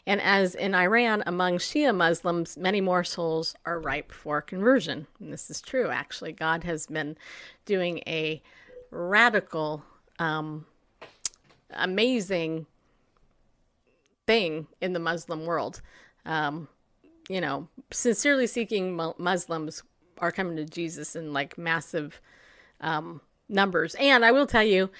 And 0.07 0.21
as 0.23 0.55
in 0.55 0.75
Iran, 0.75 1.23
among 1.27 1.59
Shia 1.59 1.95
Muslims, 1.95 2.57
many 2.57 2.81
more 2.81 3.05
souls 3.05 3.55
are 3.67 3.79
ripe 3.79 4.11
for 4.11 4.41
conversion. 4.41 5.07
And 5.21 5.33
this 5.33 5.51
is 5.51 5.61
true, 5.61 5.89
actually. 5.89 6.33
God 6.33 6.65
has 6.65 6.87
been 6.87 7.19
doing 7.67 7.99
a 8.07 8.43
radical, 8.91 9.85
um, 10.19 10.65
amazing 11.71 12.67
thing 14.27 14.67
in 14.81 14.95
the 14.95 14.99
Muslim 14.99 15.45
world. 15.45 15.83
Um, 16.25 16.69
you 17.29 17.41
know, 17.41 17.69
sincerely 17.91 18.47
seeking 18.47 18.99
Muslims 19.19 19.83
are 20.19 20.33
coming 20.33 20.57
to 20.57 20.65
Jesus 20.65 21.17
in 21.17 21.33
like 21.33 21.59
massive 21.59 22.21
um, 22.81 23.21
numbers. 23.49 23.95
And 23.99 24.25
I 24.25 24.33
will 24.33 24.47
tell 24.47 24.63
you 24.63 24.91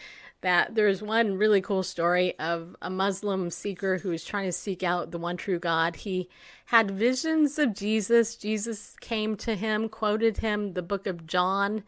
that 0.43 0.75
there's 0.75 1.03
one 1.03 1.39
really 1.39 1.61
cool 1.61 1.83
story 1.83 2.39
of 2.39 2.77
a 2.83 2.91
Muslim 2.91 3.51
seeker 3.51 3.99
who 3.99 4.11
was 4.11 4.25
trying 4.25 4.47
to 4.47 4.53
seek 4.53 4.83
out 4.83 5.11
the 5.11 5.19
one 5.19 5.37
true 5.37 5.59
God. 5.59 5.97
He 5.97 6.29
had 6.67 6.91
visions 6.91 7.59
of 7.59 7.75
Jesus. 7.75 8.37
Jesus 8.37 8.97
came 9.01 9.37
to 9.37 9.55
him, 9.55 9.89
quoted 9.89 10.39
him 10.39 10.75
the 10.75 10.83
book 10.83 11.07
of 11.07 11.27
John, 11.27 11.85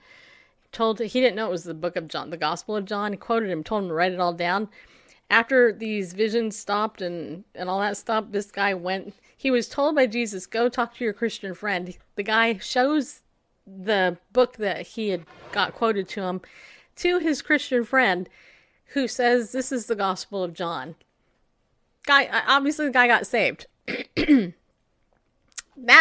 told 0.72 0.98
he 1.00 1.20
didn't 1.20 1.36
know 1.36 1.48
it 1.48 1.52
was 1.52 1.64
the 1.64 1.74
book 1.74 1.96
of 1.96 2.08
John, 2.08 2.30
the 2.30 2.36
Gospel 2.36 2.76
of 2.76 2.84
John. 2.84 3.12
He 3.12 3.18
quoted 3.18 3.50
him, 3.50 3.62
told 3.62 3.82
him 3.84 3.88
to 3.88 3.94
write 3.94 4.12
it 4.12 4.20
all 4.20 4.32
down. 4.32 4.68
After 5.30 5.72
these 5.72 6.14
visions 6.14 6.56
stopped 6.56 7.02
and, 7.02 7.44
and 7.54 7.68
all 7.68 7.80
that 7.80 7.96
stopped, 7.96 8.32
this 8.32 8.50
guy 8.50 8.72
went. 8.74 9.14
He 9.40 9.52
was 9.52 9.68
told 9.68 9.94
by 9.94 10.06
Jesus, 10.06 10.46
Go 10.46 10.68
talk 10.68 10.96
to 10.96 11.04
your 11.04 11.12
Christian 11.12 11.54
friend. 11.54 11.96
The 12.16 12.24
guy 12.24 12.58
shows 12.58 13.20
the 13.64 14.18
book 14.32 14.56
that 14.56 14.84
he 14.88 15.10
had 15.10 15.24
got 15.52 15.74
quoted 15.74 16.08
to 16.08 16.22
him 16.22 16.40
to 16.96 17.18
his 17.20 17.40
Christian 17.40 17.84
friend 17.84 18.28
who 18.94 19.06
says 19.06 19.52
this 19.52 19.70
is 19.70 19.86
the 19.86 19.94
Gospel 19.94 20.42
of 20.42 20.54
John. 20.54 20.96
Guy, 22.04 22.28
obviously, 22.48 22.86
the 22.86 22.92
guy 22.92 23.06
got 23.06 23.28
saved. 23.28 23.66
that 23.86 24.54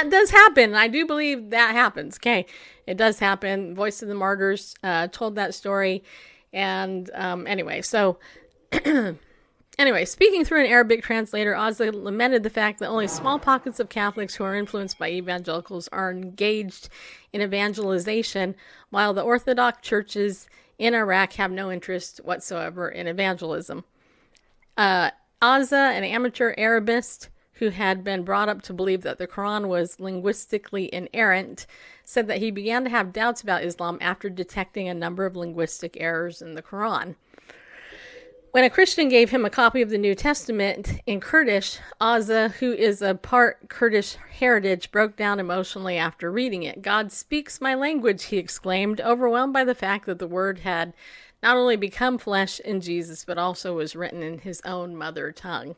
does 0.10 0.32
happen. 0.32 0.74
I 0.74 0.88
do 0.88 1.06
believe 1.06 1.52
that 1.52 1.74
happens. 1.74 2.18
Okay, 2.18 2.48
it 2.88 2.98
does 2.98 3.20
happen. 3.20 3.76
Voice 3.76 4.02
of 4.02 4.08
the 4.08 4.16
Martyrs 4.16 4.74
uh, 4.82 5.10
told 5.12 5.36
that 5.36 5.54
story, 5.54 6.04
and 6.52 7.12
um, 7.14 7.46
anyway, 7.46 7.84
so 7.84 8.18
Anyway, 9.80 10.06
speaking 10.06 10.44
through 10.44 10.62
an 10.62 10.72
Arabic 10.72 11.04
translator, 11.04 11.54
Azza 11.54 11.94
lamented 11.94 12.42
the 12.42 12.50
fact 12.50 12.80
that 12.80 12.88
only 12.88 13.08
small 13.08 13.38
pockets 13.38 13.80
of 13.80 13.90
Catholics 13.90 14.34
who 14.34 14.44
are 14.44 14.56
influenced 14.56 14.98
by 14.98 15.12
evangelicals 15.12 15.88
are 15.90 16.10
engaged 16.10 16.90
in 17.32 17.42
evangelization, 17.42 18.56
while 18.90 19.14
the 19.14 19.22
Orthodox 19.22 19.88
churches 19.88 20.50
in 20.80 20.96
Iraq 20.96 21.34
have 21.34 21.52
no 21.52 21.72
interest 21.72 22.18
whatsoever 22.24 22.90
in 22.90 23.06
evangelism. 23.06 23.84
Uh, 24.76 25.12
Azza, 25.44 25.96
an 25.96 26.04
amateur 26.04 26.56
Arabist 26.58 27.30
who 27.54 27.70
had 27.70 28.04
been 28.04 28.24
brought 28.24 28.50
up 28.50 28.64
to 28.64 28.74
believe 28.74 29.02
that 29.02 29.20
the 29.20 29.28
Quran 29.28 29.68
was 29.68 30.00
linguistically 30.00 30.94
inerrant, 30.94 31.68
said 32.04 32.28
that 32.28 32.40
he 32.40 32.50
began 32.50 32.84
to 32.84 32.90
have 32.90 33.14
doubts 33.14 33.42
about 33.42 33.64
Islam 33.64 33.98
after 34.02 34.30
detecting 34.30 34.88
a 34.88 34.94
number 34.94 35.26
of 35.26 35.36
linguistic 35.36 35.98
errors 36.00 36.42
in 36.42 36.56
the 36.56 36.64
Quran. 36.64 37.16
When 38.58 38.64
a 38.64 38.72
Christian 38.72 39.08
gave 39.08 39.30
him 39.30 39.46
a 39.46 39.52
copy 39.52 39.84
of 39.84 39.92
the 39.92 40.00
New 40.00 40.16
Testament 40.16 41.00
in 41.06 41.20
Kurdish, 41.20 41.78
Azza, 42.02 42.54
who 42.54 42.74
is 42.74 43.04
a 43.04 43.14
part 43.14 43.70
Kurdish 43.70 44.16
heritage, 44.32 44.90
broke 44.90 45.16
down 45.16 45.40
emotionally 45.40 45.96
after 45.96 46.32
reading 46.32 46.64
it. 46.64 46.82
God 46.82 47.12
speaks 47.12 47.62
my 47.62 47.76
language, 47.76 48.24
he 48.24 48.38
exclaimed, 48.38 49.00
overwhelmed 49.00 49.54
by 49.54 49.64
the 49.64 49.76
fact 49.76 50.08
that 50.08 50.18
the 50.18 50.26
word 50.26 50.62
had 50.62 50.94
not 51.44 51.56
only 51.56 51.76
become 51.76 52.18
flesh 52.18 52.60
in 52.62 52.82
Jesus, 52.82 53.24
but 53.24 53.38
also 53.38 53.76
was 53.76 53.96
written 53.96 54.24
in 54.24 54.40
his 54.40 54.60
own 54.66 54.96
mother 54.96 55.32
tongue. 55.32 55.76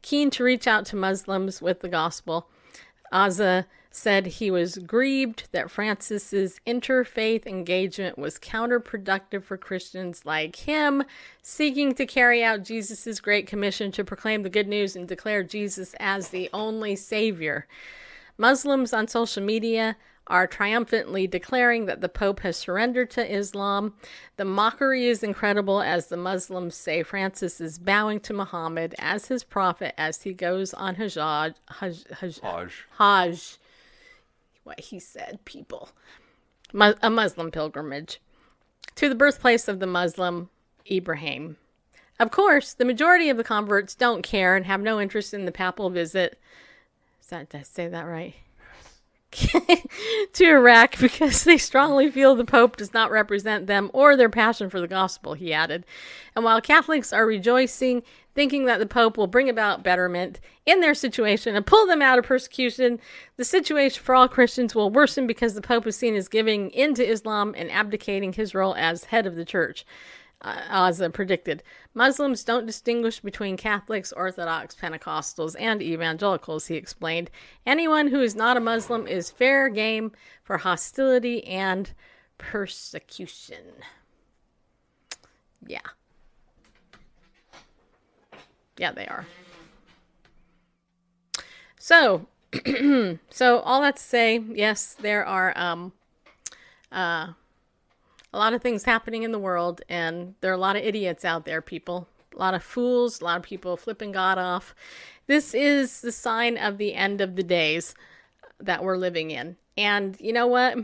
Keen 0.00 0.30
to 0.30 0.44
reach 0.44 0.66
out 0.66 0.86
to 0.86 0.96
Muslims 0.96 1.60
with 1.60 1.80
the 1.80 1.90
gospel, 1.90 2.48
Azza 3.12 3.66
said 3.96 4.26
he 4.26 4.50
was 4.50 4.78
grieved 4.78 5.44
that 5.52 5.70
Francis's 5.70 6.60
interfaith 6.66 7.46
engagement 7.46 8.18
was 8.18 8.40
counterproductive 8.40 9.44
for 9.44 9.56
Christians 9.56 10.26
like 10.26 10.56
him, 10.56 11.04
seeking 11.42 11.94
to 11.94 12.04
carry 12.04 12.42
out 12.42 12.64
Jesus' 12.64 13.20
great 13.20 13.46
commission 13.46 13.92
to 13.92 14.02
proclaim 14.02 14.42
the 14.42 14.50
good 14.50 14.66
news 14.66 14.96
and 14.96 15.06
declare 15.06 15.44
Jesus 15.44 15.94
as 16.00 16.30
the 16.30 16.50
only 16.52 16.96
savior. 16.96 17.68
Muslims 18.36 18.92
on 18.92 19.06
social 19.06 19.44
media 19.44 19.96
are 20.26 20.48
triumphantly 20.48 21.28
declaring 21.28 21.86
that 21.86 22.00
the 22.00 22.08
Pope 22.08 22.40
has 22.40 22.56
surrendered 22.56 23.10
to 23.10 23.32
Islam. 23.32 23.94
The 24.38 24.44
mockery 24.44 25.06
is 25.06 25.22
incredible 25.22 25.80
as 25.80 26.08
the 26.08 26.16
Muslims 26.16 26.74
say 26.74 27.04
Francis 27.04 27.60
is 27.60 27.78
bowing 27.78 28.18
to 28.20 28.32
Muhammad 28.32 28.96
as 28.98 29.26
his 29.26 29.44
prophet 29.44 29.94
as 29.96 30.22
he 30.22 30.32
goes 30.32 30.74
on 30.74 30.96
Hajj. 30.96 31.14
Hajj. 31.14 31.54
Hajj. 32.18 32.40
Hajj. 32.40 32.86
Hajj. 32.98 33.58
What 34.64 34.80
he 34.80 34.98
said, 34.98 35.38
people. 35.44 35.90
A 36.74 37.10
Muslim 37.10 37.50
pilgrimage 37.50 38.20
to 38.96 39.08
the 39.08 39.14
birthplace 39.14 39.68
of 39.68 39.78
the 39.78 39.86
Muslim 39.86 40.50
Ibrahim. 40.90 41.56
Of 42.18 42.30
course, 42.30 42.74
the 42.74 42.84
majority 42.84 43.28
of 43.28 43.36
the 43.36 43.44
converts 43.44 43.94
don't 43.94 44.22
care 44.22 44.56
and 44.56 44.66
have 44.66 44.80
no 44.80 45.00
interest 45.00 45.34
in 45.34 45.44
the 45.44 45.52
papal 45.52 45.90
visit. 45.90 46.40
Is 47.20 47.28
that, 47.28 47.50
did 47.50 47.60
I 47.60 47.62
say 47.62 47.88
that 47.88 48.02
right? 48.02 48.34
to 50.32 50.44
Iraq 50.44 50.98
because 50.98 51.44
they 51.44 51.58
strongly 51.58 52.10
feel 52.10 52.34
the 52.34 52.44
Pope 52.44 52.76
does 52.76 52.94
not 52.94 53.10
represent 53.10 53.66
them 53.66 53.90
or 53.92 54.16
their 54.16 54.28
passion 54.28 54.70
for 54.70 54.80
the 54.80 54.88
gospel, 54.88 55.34
he 55.34 55.52
added. 55.52 55.84
And 56.36 56.44
while 56.44 56.60
Catholics 56.60 57.12
are 57.12 57.26
rejoicing, 57.26 58.02
thinking 58.34 58.66
that 58.66 58.78
the 58.78 58.86
Pope 58.86 59.16
will 59.16 59.26
bring 59.26 59.48
about 59.48 59.82
betterment 59.82 60.40
in 60.66 60.80
their 60.80 60.94
situation 60.94 61.54
and 61.56 61.66
pull 61.66 61.86
them 61.86 62.02
out 62.02 62.18
of 62.18 62.24
persecution, 62.24 63.00
the 63.36 63.44
situation 63.44 64.02
for 64.02 64.14
all 64.14 64.28
Christians 64.28 64.74
will 64.74 64.90
worsen 64.90 65.26
because 65.26 65.54
the 65.54 65.60
Pope 65.60 65.86
is 65.86 65.96
seen 65.96 66.14
as 66.14 66.28
giving 66.28 66.70
into 66.70 67.08
Islam 67.08 67.54
and 67.56 67.70
abdicating 67.70 68.32
his 68.32 68.54
role 68.54 68.74
as 68.76 69.04
head 69.04 69.26
of 69.26 69.36
the 69.36 69.44
church 69.44 69.84
Azza 70.42 71.12
predicted. 71.12 71.62
Muslims 71.94 72.44
don't 72.44 72.66
distinguish 72.66 73.20
between 73.20 73.56
Catholics, 73.56 74.12
Orthodox, 74.12 74.74
Pentecostals, 74.74 75.56
and 75.58 75.82
evangelicals, 75.82 76.66
he 76.66 76.76
explained. 76.76 77.30
Anyone 77.64 78.08
who 78.08 78.20
is 78.20 78.34
not 78.34 78.56
a 78.56 78.60
Muslim 78.60 79.06
is 79.06 79.30
fair 79.30 79.68
game 79.68 80.12
for 80.42 80.58
hostility 80.58 81.44
and 81.46 81.92
persecution. 82.36 83.64
Yeah. 85.66 85.80
Yeah, 88.76 88.92
they 88.92 89.06
are. 89.06 89.26
So, 91.78 92.26
so 93.30 93.58
all 93.60 93.82
that 93.82 93.96
to 93.96 94.02
say, 94.02 94.42
yes, 94.52 94.94
there 94.94 95.24
are 95.24 95.56
um, 95.56 95.92
uh, 96.90 97.28
a 98.34 98.38
lot 98.38 98.52
of 98.52 98.60
things 98.60 98.82
happening 98.82 99.22
in 99.22 99.30
the 99.30 99.38
world, 99.38 99.80
and 99.88 100.34
there 100.40 100.50
are 100.50 100.54
a 100.54 100.58
lot 100.58 100.74
of 100.74 100.82
idiots 100.82 101.24
out 101.24 101.44
there, 101.44 101.62
people. 101.62 102.08
A 102.34 102.38
lot 102.38 102.52
of 102.52 102.64
fools, 102.64 103.20
a 103.20 103.24
lot 103.24 103.36
of 103.36 103.44
people 103.44 103.76
flipping 103.76 104.10
God 104.10 104.38
off. 104.38 104.74
This 105.28 105.54
is 105.54 106.00
the 106.00 106.10
sign 106.10 106.58
of 106.58 106.76
the 106.76 106.94
end 106.94 107.20
of 107.20 107.36
the 107.36 107.44
days 107.44 107.94
that 108.58 108.82
we're 108.82 108.96
living 108.96 109.30
in. 109.30 109.56
And 109.76 110.16
you 110.20 110.32
know 110.32 110.48
what? 110.48 110.78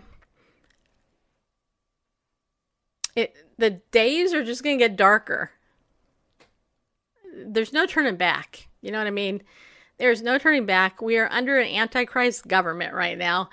It 3.16 3.34
the 3.58 3.70
days 3.90 4.32
are 4.32 4.44
just 4.44 4.62
going 4.62 4.78
to 4.78 4.84
get 4.84 4.96
darker. 4.96 5.50
There's 7.34 7.72
no 7.72 7.84
turning 7.84 8.16
back. 8.16 8.68
You 8.80 8.92
know 8.92 8.98
what 8.98 9.08
I 9.08 9.10
mean? 9.10 9.42
There's 9.98 10.22
no 10.22 10.38
turning 10.38 10.66
back. 10.66 11.02
We 11.02 11.18
are 11.18 11.28
under 11.30 11.58
an 11.58 11.74
antichrist 11.74 12.46
government 12.46 12.94
right 12.94 13.18
now. 13.18 13.50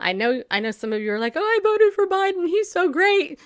I 0.00 0.12
know 0.12 0.42
I 0.50 0.60
know 0.60 0.70
some 0.70 0.92
of 0.92 1.00
you 1.00 1.12
are 1.12 1.18
like, 1.18 1.34
"Oh, 1.36 1.40
I 1.40 1.60
voted 1.62 1.92
for 1.94 2.06
Biden. 2.06 2.48
He's 2.48 2.70
so 2.70 2.88
great." 2.90 3.38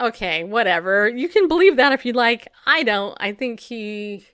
Okay, 0.00 0.44
whatever. 0.44 1.08
You 1.08 1.28
can 1.28 1.48
believe 1.48 1.76
that 1.76 1.92
if 1.92 2.06
you 2.06 2.12
like. 2.12 2.48
I 2.66 2.82
don't. 2.82 3.16
I 3.20 3.32
think 3.32 3.60
he 3.60 4.26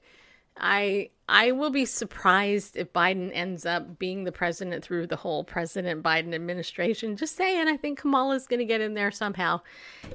I 0.56 1.10
I 1.28 1.52
will 1.52 1.70
be 1.70 1.86
surprised 1.86 2.76
if 2.76 2.92
Biden 2.92 3.30
ends 3.32 3.64
up 3.64 3.98
being 3.98 4.24
the 4.24 4.32
president 4.32 4.84
through 4.84 5.06
the 5.06 5.16
whole 5.16 5.42
President 5.42 6.02
Biden 6.02 6.34
administration. 6.34 7.16
Just 7.16 7.34
saying, 7.34 7.66
I 7.66 7.78
think 7.78 7.98
Kamala's 7.98 8.46
going 8.46 8.58
to 8.58 8.66
get 8.66 8.82
in 8.82 8.92
there 8.92 9.10
somehow. 9.10 9.62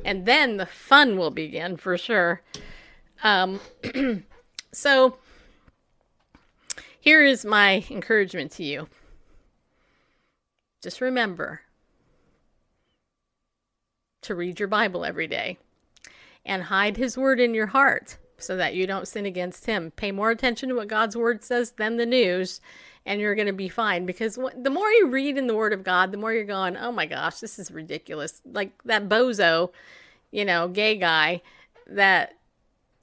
And 0.05 0.27
then 0.27 0.57
the 0.57 0.67
fun 0.67 1.17
will 1.17 1.31
begin 1.31 1.77
for 1.77 1.97
sure. 1.97 2.41
Um 3.23 3.59
so 4.71 5.17
here 6.99 7.23
is 7.23 7.43
my 7.43 7.83
encouragement 7.89 8.51
to 8.53 8.63
you. 8.63 8.87
Just 10.81 11.01
remember 11.01 11.61
to 14.21 14.35
read 14.35 14.59
your 14.59 14.67
Bible 14.67 15.03
every 15.03 15.27
day 15.27 15.57
and 16.45 16.63
hide 16.63 16.97
His 16.97 17.17
Word 17.17 17.39
in 17.39 17.53
your 17.53 17.67
heart 17.67 18.17
so 18.37 18.55
that 18.55 18.73
you 18.73 18.87
don't 18.87 19.07
sin 19.07 19.25
against 19.25 19.65
Him. 19.65 19.91
Pay 19.91 20.11
more 20.11 20.31
attention 20.31 20.69
to 20.69 20.75
what 20.75 20.87
God's 20.87 21.17
Word 21.17 21.43
says 21.43 21.71
than 21.71 21.97
the 21.97 22.05
news, 22.05 22.61
and 23.05 23.19
you're 23.19 23.35
going 23.35 23.47
to 23.47 23.53
be 23.53 23.67
fine. 23.67 24.05
Because 24.05 24.35
the 24.35 24.69
more 24.69 24.89
you 24.89 25.07
read 25.07 25.37
in 25.37 25.47
the 25.47 25.55
Word 25.55 25.73
of 25.73 25.83
God, 25.83 26.11
the 26.11 26.17
more 26.17 26.33
you're 26.33 26.45
going, 26.45 26.77
oh 26.77 26.91
my 26.91 27.05
gosh, 27.05 27.39
this 27.39 27.59
is 27.59 27.71
ridiculous. 27.71 28.41
Like 28.45 28.71
that 28.85 29.09
bozo, 29.09 29.71
you 30.31 30.45
know, 30.45 30.69
gay 30.69 30.97
guy 30.97 31.41
that, 31.87 32.35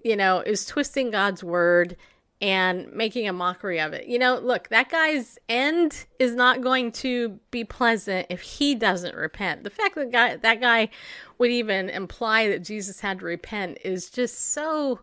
you 0.02 0.16
know, 0.16 0.40
is 0.40 0.64
twisting 0.64 1.10
God's 1.10 1.44
Word 1.44 1.96
and 2.40 2.92
making 2.92 3.26
a 3.26 3.32
mockery 3.32 3.80
of 3.80 3.92
it. 3.92 4.06
You 4.06 4.18
know, 4.18 4.38
look, 4.38 4.68
that 4.68 4.90
guy's 4.90 5.38
end 5.48 6.04
is 6.18 6.34
not 6.34 6.60
going 6.60 6.92
to 6.92 7.38
be 7.50 7.64
pleasant 7.64 8.26
if 8.28 8.42
he 8.42 8.74
doesn't 8.74 9.14
repent. 9.14 9.64
The 9.64 9.70
fact 9.70 9.94
that 9.94 10.12
guy 10.12 10.36
that 10.36 10.60
guy 10.60 10.90
would 11.38 11.50
even 11.50 11.88
imply 11.88 12.48
that 12.48 12.62
Jesus 12.62 13.00
had 13.00 13.20
to 13.20 13.24
repent 13.24 13.78
is 13.84 14.10
just 14.10 14.52
so 14.52 15.00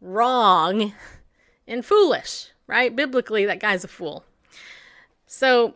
wrong 0.00 0.94
and 1.66 1.84
foolish, 1.84 2.50
right? 2.66 2.94
Biblically, 2.94 3.44
that 3.46 3.60
guy's 3.60 3.84
a 3.84 3.88
fool. 3.88 4.24
So, 5.26 5.74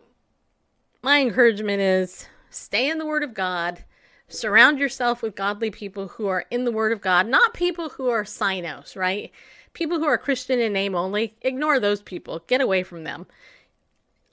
my 1.01 1.19
encouragement 1.19 1.81
is 1.81 2.27
stay 2.49 2.89
in 2.89 2.97
the 2.97 3.05
word 3.05 3.23
of 3.23 3.33
God. 3.33 3.83
Surround 4.27 4.77
yourself 4.77 5.23
with 5.23 5.35
godly 5.35 5.71
people 5.71 6.07
who 6.07 6.27
are 6.27 6.45
in 6.51 6.63
the 6.63 6.71
word 6.71 6.91
of 6.91 7.01
God, 7.01 7.27
not 7.27 7.55
people 7.55 7.89
who 7.89 8.09
are 8.09 8.23
sinos, 8.23 8.95
right? 8.95 9.31
People 9.79 9.99
who 9.99 10.07
are 10.07 10.17
Christian 10.17 10.59
in 10.59 10.73
name 10.73 10.93
only, 10.93 11.35
ignore 11.41 11.79
those 11.79 12.01
people. 12.01 12.43
Get 12.47 12.59
away 12.59 12.83
from 12.83 13.05
them. 13.05 13.27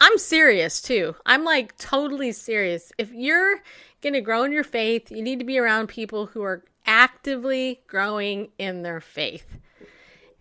I'm 0.01 0.18
serious 0.18 0.82
too. 0.82 1.14
I'm 1.24 1.44
like 1.44 1.78
totally 1.78 2.32
serious. 2.32 2.92
If 2.99 3.12
you're 3.12 3.62
going 4.03 4.14
to 4.14 4.20
grow 4.20 4.42
in 4.42 4.51
your 4.51 4.64
faith, 4.64 5.09
you 5.12 5.22
need 5.22 5.38
to 5.38 5.44
be 5.44 5.57
around 5.57 5.86
people 5.86 6.26
who 6.26 6.42
are 6.42 6.64
actively 6.84 7.80
growing 7.86 8.49
in 8.59 8.82
their 8.82 9.01
faith. 9.01 9.47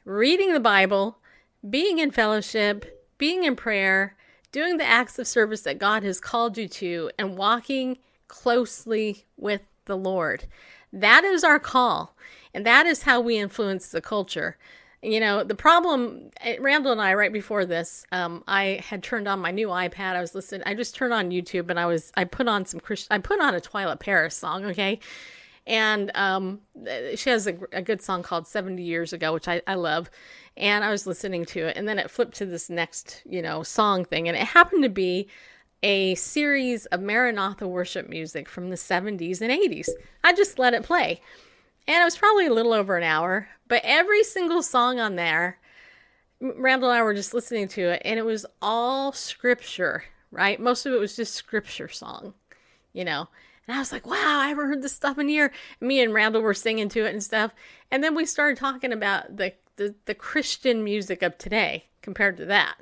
Reading 0.06 0.54
the 0.54 0.60
Bible, 0.60 1.20
being 1.70 2.00
in 2.00 2.10
fellowship, 2.10 3.08
being 3.20 3.44
in 3.44 3.56
prayer, 3.56 4.16
doing 4.52 4.78
the 4.78 4.88
acts 4.88 5.20
of 5.20 5.28
service 5.28 5.62
that 5.62 5.78
God 5.78 6.02
has 6.02 6.20
called 6.20 6.58
you 6.58 6.68
to, 6.68 7.12
and 7.20 7.38
walking 7.38 8.00
closely 8.28 9.28
with 9.38 9.72
the 9.86 9.98
Lord. 9.98 10.48
That 10.92 11.24
is 11.24 11.44
our 11.44 11.60
call, 11.60 12.18
and 12.56 12.66
that 12.66 12.88
is 12.88 13.04
how 13.04 13.22
we 13.22 13.38
influence 13.38 13.90
the 13.90 14.02
culture 14.02 14.58
you 15.06 15.20
know 15.20 15.44
the 15.44 15.56
problem 15.56 16.32
eh, 16.42 16.58
randall 16.60 16.92
and 16.92 17.02
i 17.02 17.14
right 17.14 17.32
before 17.32 17.66
this 17.66 18.06
um, 18.12 18.44
i 18.48 18.82
had 18.84 19.04
turned 19.04 19.28
on 19.28 19.40
my 19.40 19.52
new 19.52 19.68
ipad. 19.68 20.16
I 20.16 20.22
was 20.22 20.36
listening 20.36 20.64
i 20.66 20.74
just 20.74 20.96
turned 20.96 21.14
on 21.14 21.30
youtube 21.30 21.70
and 21.70 21.80
i 21.80 21.86
was 21.86 22.12
i 22.16 22.24
put 22.24 22.48
on 22.48 22.66
some 22.66 22.80
christian 22.80 23.14
i 23.14 23.20
put 23.20 23.40
on 23.40 23.56
a 23.56 23.60
Twila 23.60 24.00
Paris 24.00 24.36
song 24.36 24.66
okay? 24.66 25.00
And 25.68 26.12
um, 26.14 26.62
eh, 26.86 27.16
she 27.16 27.32
has 27.32 27.48
a, 27.48 27.58
a, 27.72 27.82
good 27.82 28.00
song 28.00 28.22
called 28.22 28.46
70 28.46 28.84
years 28.84 29.14
ago 29.14 29.34
which 29.34 29.48
I, 29.48 29.64
I 29.66 29.74
love. 29.74 30.12
And 30.58 30.84
i 30.84 30.92
was 30.92 31.08
listening 31.08 31.44
to 31.46 31.68
it. 31.68 31.76
And 31.76 31.88
then 31.88 31.98
it 31.98 32.12
flipped 32.12 32.36
to 32.36 32.46
this 32.46 32.70
next 32.70 33.24
you 33.26 33.42
know 33.42 33.64
song 33.64 34.06
thing. 34.06 34.28
And 34.28 34.38
it 34.38 34.44
happened 34.44 34.84
to 34.84 34.90
be 34.90 35.28
a 35.84 36.16
series 36.16 36.86
of 36.88 37.02
maranatha 37.02 37.68
worship 37.68 38.10
music 38.10 38.50
from 38.50 38.70
the 38.70 38.76
70s 38.76 39.42
and 39.42 39.52
80s 39.52 39.90
i 40.24 40.34
just 40.34 40.58
let 40.58 40.74
it 40.74 40.84
play 40.84 41.22
and 41.88 42.02
it 42.02 42.04
was 42.04 42.18
probably 42.18 42.48
a 42.48 42.54
little 42.54 42.74
over 42.74 42.98
an 42.98 43.04
hour, 43.04 43.48
but 43.68 43.82
every 43.84 44.24
single 44.24 44.62
song 44.62 45.00
on 45.00 45.16
there 45.16 45.60
Randall 46.42 46.90
and 46.90 47.00
I 47.00 47.04
were 47.04 47.14
just 47.14 47.34
listening 47.34 47.68
to 47.70 47.94
it, 47.94 48.02
and 48.04 48.20
it 48.20 48.26
was 48.26 48.46
all 48.62 49.12
scripture, 49.12 50.04
right? 50.32 50.60
Most 50.60 50.86
of 50.86 50.94
it 50.94 51.00
was 51.00 51.16
just 51.16 51.34
scripture 51.34 51.88
song, 51.88 52.34
you 52.94 53.06
know. 53.06 53.28
And 53.68 53.76
I 53.76 53.80
was 53.80 53.92
like, 53.92 54.06
wow, 54.06 54.40
I 54.40 54.50
haven't 54.50 54.68
heard 54.68 54.82
this 54.82 54.94
stuff 54.94 55.18
in 55.18 55.30
year. 55.30 55.52
Me 55.80 56.02
and 56.02 56.14
Randall 56.14 56.42
were 56.42 56.54
singing 56.54 56.90
to 56.90 57.06
it 57.06 57.14
and 57.14 57.24
stuff. 57.24 57.52
And 57.90 58.04
then 58.04 58.14
we 58.14 58.26
started 58.26 58.58
talking 58.58 58.94
about 58.94 59.38
the, 59.38 59.54
the, 59.78 59.96
the 60.06 60.14
Christian 60.14 60.84
music 60.84 61.24
of 61.24 61.38
today 61.38 61.86
compared 62.02 62.38
to 62.38 62.46
that. 62.46 62.76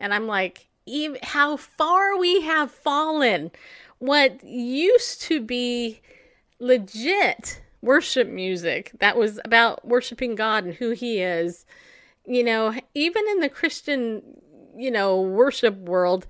And 0.00 0.14
I'm 0.14 0.26
like, 0.26 0.68
even 0.86 1.18
how 1.22 1.56
far 1.56 2.16
we 2.16 2.40
have 2.42 2.70
fallen. 2.70 3.50
What 3.98 4.42
used 4.42 5.20
to 5.22 5.40
be 5.40 6.00
legit 6.58 7.60
worship 7.82 8.28
music 8.28 8.92
that 9.00 9.16
was 9.16 9.40
about 9.44 9.86
worshiping 9.86 10.34
God 10.34 10.64
and 10.64 10.74
who 10.74 10.90
He 10.90 11.20
is, 11.20 11.66
you 12.24 12.44
know, 12.44 12.74
even 12.94 13.24
in 13.28 13.40
the 13.40 13.48
Christian, 13.48 14.22
you 14.76 14.90
know, 14.90 15.20
worship 15.20 15.76
world, 15.76 16.26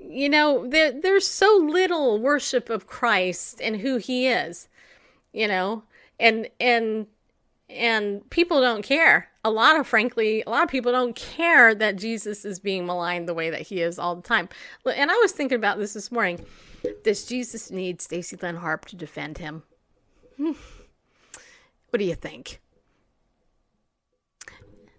you 0.00 0.28
know, 0.28 0.66
there, 0.66 0.92
there's 0.92 1.26
so 1.26 1.56
little 1.70 2.18
worship 2.18 2.70
of 2.70 2.86
Christ 2.86 3.60
and 3.60 3.76
who 3.76 3.98
He 3.98 4.26
is, 4.26 4.68
you 5.32 5.46
know, 5.46 5.84
and 6.18 6.48
and 6.58 7.06
and 7.68 8.28
people 8.30 8.60
don't 8.60 8.82
care. 8.82 9.28
A 9.44 9.50
lot 9.50 9.78
of 9.78 9.86
frankly, 9.86 10.42
a 10.46 10.50
lot 10.50 10.64
of 10.64 10.70
people 10.70 10.92
don't 10.92 11.14
care 11.14 11.74
that 11.74 11.96
Jesus 11.96 12.44
is 12.44 12.58
being 12.58 12.86
maligned 12.86 13.28
the 13.28 13.34
way 13.34 13.50
that 13.50 13.62
he 13.62 13.80
is 13.80 13.98
all 13.98 14.16
the 14.16 14.22
time. 14.22 14.48
And 14.86 15.10
I 15.10 15.16
was 15.16 15.32
thinking 15.32 15.56
about 15.56 15.78
this 15.78 15.92
this 15.92 16.10
morning. 16.10 16.44
Does 17.02 17.24
Jesus 17.24 17.70
need 17.70 18.00
Stacy 18.00 18.36
Lynn 18.40 18.56
Harp 18.56 18.86
to 18.86 18.96
defend 18.96 19.38
him? 19.38 19.62
What 21.94 22.00
do 22.00 22.06
you 22.06 22.16
think? 22.16 22.60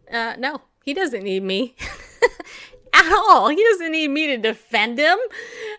Uh, 0.09 0.35
no, 0.39 0.61
he 0.85 0.93
doesn't 0.93 1.23
need 1.23 1.43
me 1.43 1.75
at 2.93 3.11
all. 3.11 3.49
He 3.49 3.61
doesn't 3.61 3.91
need 3.91 4.07
me 4.07 4.27
to 4.27 4.37
defend 4.37 4.97
him. 4.97 5.17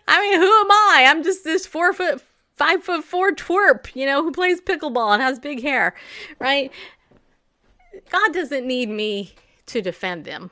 I 0.07 0.21
mean, 0.21 0.39
who 0.39 0.45
am 0.45 0.69
I? 0.69 1.05
I'm 1.07 1.23
just 1.23 1.43
this 1.43 1.65
four 1.65 1.91
foot, 1.91 2.21
five 2.55 2.83
foot 2.83 3.03
four 3.03 3.31
twerp, 3.31 3.95
you 3.95 4.05
know, 4.05 4.21
who 4.21 4.31
plays 4.31 4.61
pickleball 4.61 5.11
and 5.11 5.23
has 5.23 5.39
big 5.39 5.63
hair, 5.63 5.95
right? 6.37 6.71
God 8.11 8.31
doesn't 8.31 8.67
need 8.67 8.89
me 8.89 9.33
to 9.65 9.81
defend 9.81 10.27
him, 10.27 10.51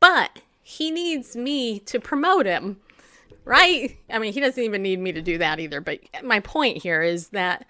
but 0.00 0.40
he 0.62 0.90
needs 0.90 1.36
me 1.36 1.80
to 1.80 2.00
promote 2.00 2.46
him, 2.46 2.78
right? 3.44 3.94
I 4.08 4.20
mean, 4.20 4.32
he 4.32 4.40
doesn't 4.40 4.64
even 4.64 4.82
need 4.82 5.00
me 5.00 5.12
to 5.12 5.20
do 5.20 5.36
that 5.36 5.60
either. 5.60 5.82
But 5.82 5.98
my 6.24 6.40
point 6.40 6.82
here 6.82 7.02
is 7.02 7.28
that 7.28 7.66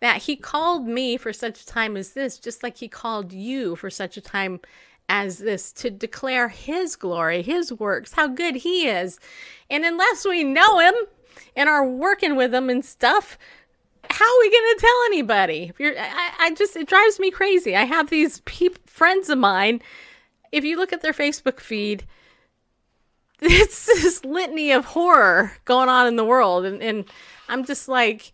that 0.00 0.22
he 0.22 0.36
called 0.36 0.86
me 0.86 1.16
for 1.16 1.32
such 1.32 1.62
a 1.62 1.66
time 1.66 1.96
as 1.96 2.12
this, 2.12 2.38
just 2.38 2.62
like 2.62 2.76
he 2.76 2.88
called 2.88 3.32
you 3.32 3.76
for 3.76 3.90
such 3.90 4.16
a 4.16 4.20
time 4.20 4.60
as 5.08 5.38
this 5.38 5.72
to 5.72 5.90
declare 5.90 6.48
his 6.48 6.94
glory, 6.94 7.42
his 7.42 7.72
works, 7.72 8.12
how 8.12 8.28
good 8.28 8.56
he 8.56 8.86
is. 8.86 9.18
And 9.70 9.84
unless 9.84 10.24
we 10.24 10.44
know 10.44 10.78
him 10.78 10.94
and 11.56 11.68
are 11.68 11.86
working 11.86 12.36
with 12.36 12.54
him 12.54 12.68
and 12.68 12.84
stuff, 12.84 13.38
how 14.10 14.24
are 14.24 14.40
we 14.40 14.50
going 14.50 14.74
to 14.74 14.80
tell 14.80 15.04
anybody? 15.06 15.72
I, 15.80 16.32
I 16.38 16.54
just, 16.54 16.76
it 16.76 16.88
drives 16.88 17.18
me 17.18 17.30
crazy. 17.30 17.74
I 17.74 17.84
have 17.84 18.10
these 18.10 18.40
peop, 18.44 18.88
friends 18.88 19.28
of 19.28 19.38
mine. 19.38 19.80
If 20.52 20.64
you 20.64 20.76
look 20.76 20.92
at 20.92 21.02
their 21.02 21.12
Facebook 21.12 21.60
feed, 21.60 22.04
it's 23.40 23.86
this 23.86 24.24
litany 24.24 24.72
of 24.72 24.84
horror 24.84 25.52
going 25.64 25.88
on 25.88 26.06
in 26.06 26.16
the 26.16 26.24
world. 26.24 26.64
And, 26.64 26.82
and 26.82 27.04
I'm 27.48 27.64
just 27.64 27.88
like, 27.88 28.32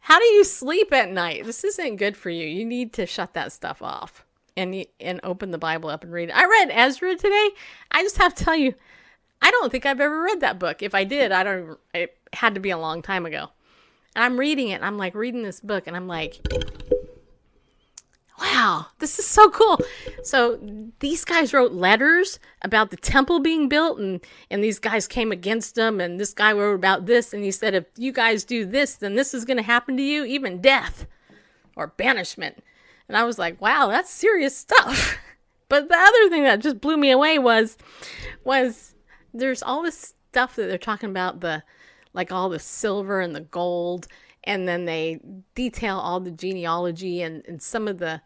how 0.00 0.18
do 0.18 0.24
you 0.24 0.44
sleep 0.44 0.92
at 0.92 1.10
night? 1.10 1.44
This 1.44 1.62
isn't 1.64 1.96
good 1.96 2.16
for 2.16 2.30
you. 2.30 2.46
You 2.46 2.64
need 2.64 2.92
to 2.94 3.06
shut 3.06 3.34
that 3.34 3.52
stuff 3.52 3.82
off 3.82 4.24
and 4.56 4.84
and 4.98 5.20
open 5.22 5.50
the 5.50 5.58
Bible 5.58 5.88
up 5.88 6.02
and 6.02 6.12
read. 6.12 6.30
I 6.30 6.44
read 6.44 6.70
Ezra 6.70 7.16
today. 7.16 7.50
I 7.90 8.02
just 8.02 8.18
have 8.18 8.34
to 8.34 8.44
tell 8.44 8.56
you, 8.56 8.74
I 9.42 9.50
don't 9.50 9.70
think 9.70 9.86
I've 9.86 10.00
ever 10.00 10.22
read 10.22 10.40
that 10.40 10.58
book. 10.58 10.82
If 10.82 10.94
I 10.94 11.04
did, 11.04 11.32
I 11.32 11.42
don't. 11.42 11.78
It 11.94 12.16
had 12.32 12.54
to 12.54 12.60
be 12.60 12.70
a 12.70 12.78
long 12.78 13.02
time 13.02 13.26
ago. 13.26 13.48
And 14.14 14.24
I'm 14.24 14.38
reading 14.38 14.68
it. 14.68 14.82
I'm 14.82 14.98
like 14.98 15.14
reading 15.14 15.42
this 15.42 15.60
book, 15.60 15.86
and 15.86 15.96
I'm 15.96 16.06
like, 16.08 16.40
wow, 18.40 18.86
this 18.98 19.18
is 19.18 19.26
so 19.26 19.50
cool. 19.50 19.80
So 20.22 20.58
these 21.00 21.24
guys 21.24 21.52
wrote 21.52 21.72
letters 21.72 22.38
about 22.62 22.90
the 22.90 22.96
temple 22.96 23.40
being 23.40 23.68
built, 23.68 23.98
and 23.98 24.20
and 24.50 24.64
these 24.64 24.78
guys 24.78 25.06
came 25.06 25.32
against 25.32 25.74
them, 25.74 26.00
and 26.00 26.18
this 26.18 26.32
guy 26.32 26.52
wrote 26.52 26.74
about 26.74 27.06
this, 27.06 27.32
and 27.32 27.44
he 27.44 27.50
said, 27.50 27.74
if 27.74 27.86
you 27.96 28.12
guys 28.12 28.44
do 28.44 28.64
this, 28.64 28.96
then 28.96 29.14
this 29.14 29.34
is 29.34 29.44
going 29.44 29.56
to 29.56 29.62
happen 29.62 29.96
to 29.96 30.02
you, 30.02 30.24
even 30.24 30.60
death 30.60 31.06
or 31.76 31.88
banishment. 31.88 32.62
And 33.08 33.16
I 33.16 33.24
was 33.24 33.38
like, 33.38 33.60
wow, 33.60 33.88
that's 33.88 34.10
serious 34.10 34.56
stuff. 34.56 35.18
but 35.68 35.88
the 35.88 35.96
other 35.96 36.28
thing 36.28 36.44
that 36.44 36.60
just 36.60 36.80
blew 36.80 36.96
me 36.96 37.10
away 37.10 37.38
was 37.38 37.76
was 38.44 38.94
there's 39.34 39.62
all 39.62 39.82
this 39.82 40.14
stuff 40.30 40.56
that 40.56 40.66
they're 40.66 40.78
talking 40.78 41.10
about 41.10 41.40
the 41.40 41.62
like 42.12 42.32
all 42.32 42.48
the 42.48 42.58
silver 42.58 43.20
and 43.20 43.34
the 43.34 43.40
gold 43.40 44.06
and 44.44 44.66
then 44.66 44.84
they 44.84 45.20
detail 45.54 45.98
all 45.98 46.20
the 46.20 46.30
genealogy 46.30 47.22
and, 47.22 47.44
and 47.46 47.62
some 47.62 47.88
of 47.88 47.98
the 47.98 48.20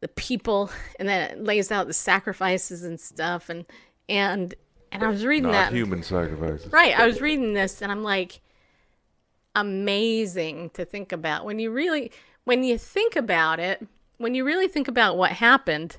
the 0.00 0.08
people 0.08 0.70
and 0.98 1.08
then 1.08 1.30
it 1.30 1.42
lays 1.42 1.70
out 1.70 1.86
the 1.86 1.94
sacrifices 1.94 2.84
and 2.84 3.00
stuff. 3.00 3.48
And 3.48 3.64
and 4.08 4.54
and 4.90 5.02
I 5.02 5.08
was 5.08 5.24
reading 5.24 5.50
Not 5.50 5.70
that. 5.70 5.72
human 5.72 6.02
sacrifices. 6.02 6.72
right 6.72 6.98
I 6.98 7.06
was 7.06 7.20
reading 7.20 7.54
this 7.54 7.80
and 7.82 7.90
I'm 7.90 8.02
like 8.02 8.40
amazing 9.54 10.70
to 10.70 10.84
think 10.84 11.12
about. 11.12 11.44
When 11.44 11.58
you 11.58 11.70
really 11.70 12.10
when 12.44 12.64
you 12.64 12.78
think 12.78 13.16
about 13.16 13.60
it 13.60 13.86
when 14.18 14.34
you 14.34 14.44
really 14.44 14.68
think 14.68 14.88
about 14.88 15.16
what 15.16 15.32
happened 15.32 15.98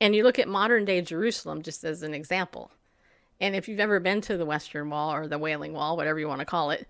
and 0.00 0.14
you 0.14 0.22
look 0.22 0.38
at 0.38 0.48
modern 0.48 0.84
day 0.84 1.00
Jerusalem 1.00 1.62
just 1.62 1.84
as 1.84 2.02
an 2.02 2.14
example 2.14 2.70
and 3.40 3.54
if 3.54 3.68
you've 3.68 3.80
ever 3.80 4.00
been 4.00 4.20
to 4.22 4.36
the 4.36 4.44
Western 4.46 4.90
Wall 4.90 5.12
or 5.14 5.26
the 5.28 5.38
Wailing 5.38 5.72
Wall 5.72 5.96
whatever 5.96 6.18
you 6.18 6.28
want 6.28 6.40
to 6.40 6.46
call 6.46 6.70
it 6.70 6.86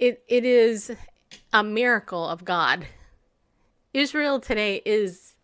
it 0.00 0.24
it 0.26 0.44
is 0.44 0.90
a 1.52 1.62
miracle 1.62 2.26
of 2.26 2.44
God. 2.44 2.86
Israel 3.92 4.40
today 4.40 4.82
is 4.84 5.34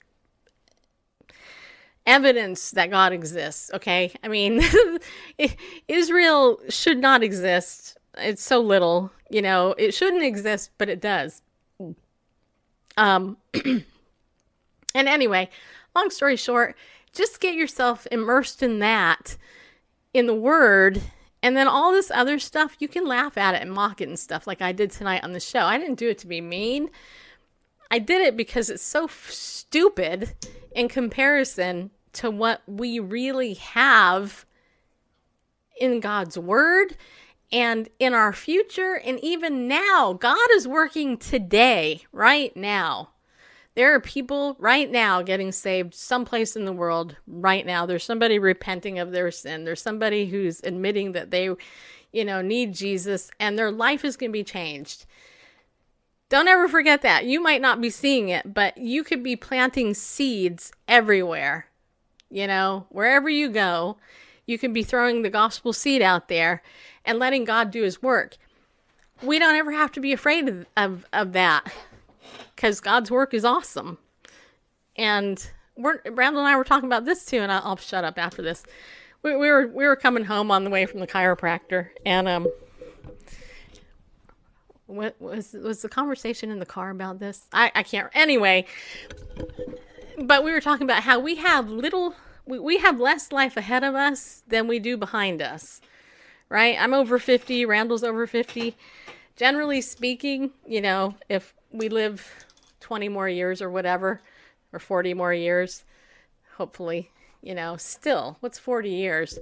evidence 2.07 2.71
that 2.71 2.91
God 2.91 3.13
exists, 3.13 3.71
okay? 3.75 4.13
I 4.23 4.29
mean, 4.29 4.63
Israel 5.89 6.61
should 6.69 6.99
not 6.99 7.23
exist. 7.23 7.99
It's 8.17 8.43
so 8.43 8.61
little, 8.61 9.11
you 9.29 9.43
know, 9.43 9.75
it 9.77 9.93
shouldn't 9.93 10.23
exist, 10.23 10.71
but 10.79 10.89
it 10.89 11.01
does. 11.01 11.43
Um 12.97 13.37
and 13.65 13.85
anyway, 14.95 15.51
long 15.95 16.11
story 16.11 16.37
short, 16.37 16.77
just 17.13 17.41
get 17.41 17.55
yourself 17.55 18.07
immersed 18.11 18.63
in 18.63 18.79
that 18.79 19.37
in 20.15 20.27
the 20.27 20.35
word 20.35 21.03
and 21.43 21.57
then 21.57 21.69
all 21.69 21.93
this 21.93 22.11
other 22.11 22.39
stuff, 22.39 22.77
you 22.79 22.89
can 22.89 23.07
laugh 23.07 23.37
at 23.37 23.55
it 23.55 23.63
and 23.63 23.73
mock 23.73 24.01
it 24.01 24.09
and 24.09 24.19
stuff 24.19 24.47
like 24.47 24.63
I 24.63 24.73
did 24.73 24.91
tonight 24.91 25.23
on 25.23 25.33
the 25.33 25.41
show. 25.41 25.61
I 25.61 25.79
didn't 25.79 25.99
do 25.99 26.09
it 26.09 26.19
to 26.19 26.27
be 26.27 26.41
mean. 26.41 26.91
I 27.91 27.99
did 27.99 28.23
it 28.23 28.37
because 28.37 28.69
it's 28.71 28.83
so 28.83 29.05
f- 29.05 29.31
stupid 29.31 30.35
in 30.75 30.89
comparison 30.89 31.91
to 32.15 32.31
what 32.31 32.63
we 32.67 32.99
really 32.99 33.55
have 33.55 34.45
in 35.79 36.01
God's 36.01 36.39
word 36.39 36.97
and 37.53 37.89
in 37.99 38.15
our 38.15 38.33
future 38.33 38.95
and 38.95 39.21
even 39.21 39.69
now. 39.69 40.15
God 40.19 40.49
is 40.55 40.67
working 40.67 41.17
today, 41.17 42.03
right 42.13 42.57
now. 42.57 43.11
There 43.77 43.95
are 43.95 44.01
people 44.01 44.57
right 44.59 44.91
now 44.91 45.21
getting 45.21 45.53
saved 45.53 45.95
someplace 45.95 46.57
in 46.57 46.65
the 46.65 46.73
world 46.73 47.15
right 47.27 47.65
now. 47.65 47.85
There's 47.85 48.05
somebody 48.05 48.39
repenting 48.39 48.99
of 48.99 49.13
their 49.13 49.31
sin. 49.31 49.65
There's 49.65 49.83
somebody 49.83 50.27
who's 50.27 50.63
admitting 50.65 51.13
that 51.13 51.31
they, 51.31 51.51
you 52.11 52.25
know, 52.25 52.41
need 52.41 52.73
Jesus 52.73 53.31
and 53.39 53.59
their 53.59 53.71
life 53.71 54.03
is 54.03 54.17
going 54.17 54.31
to 54.31 54.33
be 54.33 54.45
changed. 54.45 55.05
Don't 56.31 56.49
ever 56.49 56.69
forget 56.69 57.03
that. 57.03 57.27
You 57.27 57.39
might 57.43 57.61
not 57.61 57.83
be 57.83 57.91
seeing 57.91 58.31
it, 58.31 58.55
but 58.55 58.79
you 58.79 59.05
could 59.05 59.23
be 59.23 59.37
planting 59.37 59.93
seeds 59.93 60.73
everywhere. 60.89 61.67
You 62.31 62.47
know, 62.47 62.87
wherever 62.89 63.29
you 63.29 63.51
go, 63.51 63.99
you 64.47 64.59
can 64.59 64.73
be 64.73 64.85
throwing 64.85 65.21
the 65.21 65.29
gospel 65.29 65.75
seed 65.75 66.01
out 66.01 66.29
there 66.29 66.63
and 67.05 67.19
letting 67.19 67.45
God 67.45 67.71
do 67.71 67.83
his 67.83 68.03
work. 68.03 68.39
We 69.23 69.39
don't 69.39 69.55
ever 69.55 69.73
have 69.73 69.93
to 69.93 70.01
be 70.01 70.15
afraid 70.15 70.49
of, 70.49 70.67
of, 70.79 71.05
of 71.13 71.33
that 71.35 71.71
because 72.57 72.81
God's 72.81 73.11
work 73.11 73.35
is 73.35 73.45
awesome. 73.45 73.99
And 74.97 75.49
we're 75.77 76.01
Randall 76.11 76.41
and 76.41 76.49
I 76.49 76.57
were 76.57 76.65
talking 76.65 76.89
about 76.89 77.05
this 77.05 77.27
too, 77.27 77.39
and 77.39 77.53
I'll, 77.53 77.63
I'll 77.63 77.77
shut 77.77 78.03
up 78.03 78.19
after 78.19 78.43
this. 78.43 78.65
We, 79.23 79.37
we, 79.37 79.51
were 79.51 79.67
we 79.67 79.87
were 79.87 79.97
coming 79.97 80.25
home 80.25 80.51
on 80.51 80.65
the 80.65 80.71
way 80.71 80.87
from 80.87 81.01
the 81.01 81.07
chiropractor, 81.07 81.89
and 82.05 82.27
um, 82.27 82.49
what 84.87 85.21
was 85.21 85.53
was 85.53 85.83
the 85.83 85.89
conversation 85.89 86.51
in 86.51 86.61
the 86.61 86.67
car 86.67 86.91
about 86.91 87.19
this? 87.19 87.47
I 87.53 87.71
I 87.75 87.83
can't. 87.83 88.09
Anyway, 88.15 88.67
but 90.19 90.45
we 90.45 90.51
were 90.53 90.61
talking 90.61 90.85
about 90.85 91.03
how 91.03 91.19
we 91.19 91.37
have 91.37 91.69
little, 91.69 92.15
we, 92.47 92.59
we 92.59 92.79
have 92.79 93.01
less 93.01 93.33
life 93.33 93.57
ahead 93.57 93.85
of 93.85 93.95
us 93.95 94.45
than 94.49 94.69
we 94.69 94.79
do 94.79 94.97
behind 94.97 95.43
us, 95.43 95.81
right? 96.49 96.77
I'm 96.81 96.95
over 96.95 97.19
fifty. 97.19 97.67
Randall's 97.67 98.05
over 98.05 98.27
fifty. 98.27 98.77
Generally 99.35 99.83
speaking, 99.83 100.53
you 100.67 100.81
know, 100.81 101.17
if 101.29 101.53
we 101.71 101.91
live 101.91 102.46
20 102.87 103.09
more 103.09 103.29
years 103.29 103.61
or 103.61 103.69
whatever, 103.69 104.23
or 104.73 104.79
40 104.79 105.13
more 105.13 105.35
years. 105.35 105.83
Hopefully, 106.57 107.11
you 107.43 107.53
know, 107.53 107.77
still, 107.77 108.37
what's 108.39 108.61
40 108.61 108.91
years 108.91 109.41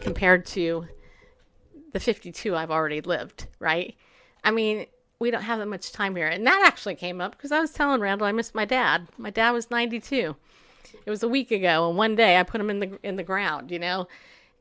compared 0.00 0.44
to 0.46 0.88
the 1.92 2.00
52 2.00 2.56
I've 2.56 2.72
already 2.72 3.00
lived, 3.00 3.46
right? 3.60 3.94
I 4.42 4.50
mean, 4.50 4.86
we 5.20 5.30
don't 5.30 5.44
have 5.44 5.60
that 5.60 5.68
much 5.68 5.92
time 5.92 6.16
here. 6.16 6.26
And 6.26 6.44
that 6.44 6.64
actually 6.66 6.96
came 6.96 7.20
up 7.20 7.36
because 7.36 7.52
I 7.52 7.60
was 7.60 7.70
telling 7.70 8.00
Randall 8.00 8.26
I 8.26 8.32
missed 8.32 8.52
my 8.52 8.64
dad. 8.64 9.06
My 9.16 9.30
dad 9.30 9.52
was 9.52 9.70
92. 9.70 10.34
It 11.06 11.10
was 11.10 11.22
a 11.22 11.28
week 11.28 11.52
ago, 11.52 11.88
and 11.88 11.96
one 11.96 12.16
day 12.16 12.36
I 12.36 12.42
put 12.42 12.60
him 12.60 12.68
in 12.68 12.80
the 12.80 12.98
in 13.04 13.14
the 13.14 13.22
ground, 13.22 13.70
you 13.70 13.78
know. 13.78 14.08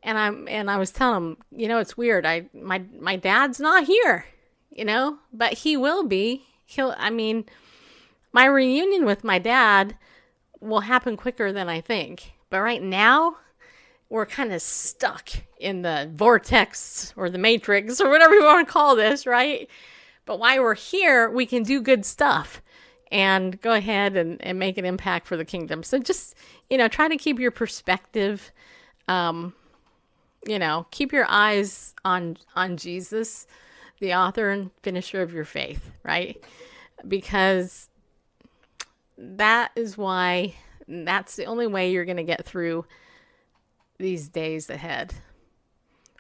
And 0.04 0.18
I'm 0.20 0.48
and 0.48 0.70
I 0.70 0.78
was 0.78 0.92
telling 0.92 1.32
him, 1.32 1.38
you 1.52 1.68
know, 1.68 1.80
it's 1.80 1.98
weird. 1.98 2.28
I 2.28 2.46
my 2.54 2.84
my 3.00 3.16
dad's 3.16 3.60
not 3.60 3.86
here, 3.86 4.26
you 4.70 4.86
know, 4.86 5.18
but 5.34 5.54
he 5.54 5.76
will 5.76 6.04
be. 6.04 6.46
He'll 6.66 6.94
I 6.98 7.10
mean, 7.10 7.46
my 8.34 8.46
reunion 8.46 9.06
with 9.06 9.24
my 9.24 9.40
dad 9.40 9.98
will 10.60 10.82
happen 10.82 11.18
quicker 11.18 11.52
than 11.52 11.68
I 11.70 11.82
think. 11.82 12.34
But 12.50 12.62
right 12.62 12.82
now, 12.82 13.38
we're 14.10 14.26
kind 14.26 14.52
of 14.52 14.62
stuck 14.62 15.30
in 15.60 15.82
the 15.82 16.10
vortex 16.14 17.14
or 17.16 17.30
the 17.30 17.38
matrix 17.38 18.02
or 18.02 18.10
whatever 18.10 18.34
you 18.36 18.44
want 18.44 18.68
to 18.68 18.72
call 18.72 18.96
this, 18.96 19.26
right? 19.26 19.70
But 20.26 20.40
while 20.40 20.62
we're 20.62 20.76
here, 20.76 21.30
we 21.30 21.46
can 21.46 21.64
do 21.64 21.82
good 21.82 22.06
stuff 22.06 22.62
and 23.12 23.60
go 23.62 23.74
ahead 23.74 24.16
and, 24.16 24.42
and 24.42 24.60
make 24.60 24.78
an 24.78 24.86
impact 24.86 25.28
for 25.28 25.38
the 25.38 25.46
kingdom. 25.46 25.84
So 25.84 26.00
just, 26.00 26.36
you 26.70 26.78
know, 26.78 26.88
try 26.88 27.08
to 27.08 27.18
keep 27.18 27.40
your 27.40 27.52
perspective, 27.52 28.52
um, 29.08 29.54
you 30.46 30.60
know, 30.60 30.88
keep 30.92 31.12
your 31.12 31.26
eyes 31.28 31.94
on 32.04 32.38
on 32.56 32.78
Jesus, 32.78 33.48
the 34.00 34.14
author 34.14 34.50
and 34.50 34.72
finisher 34.82 35.22
of 35.22 35.34
your 35.34 35.46
faith, 35.46 35.92
right? 36.04 36.44
Because 37.08 37.90
that 39.22 39.72
is 39.76 39.98
why 39.98 40.56
that's 40.88 41.36
the 41.36 41.46
only 41.46 41.68
way 41.68 41.92
you're 41.92 42.06
going 42.06 42.18
to 42.18 42.24
get 42.24 42.46
through 42.46 42.86
these 43.98 44.28
days 44.28 44.70
ahead. 44.70 45.14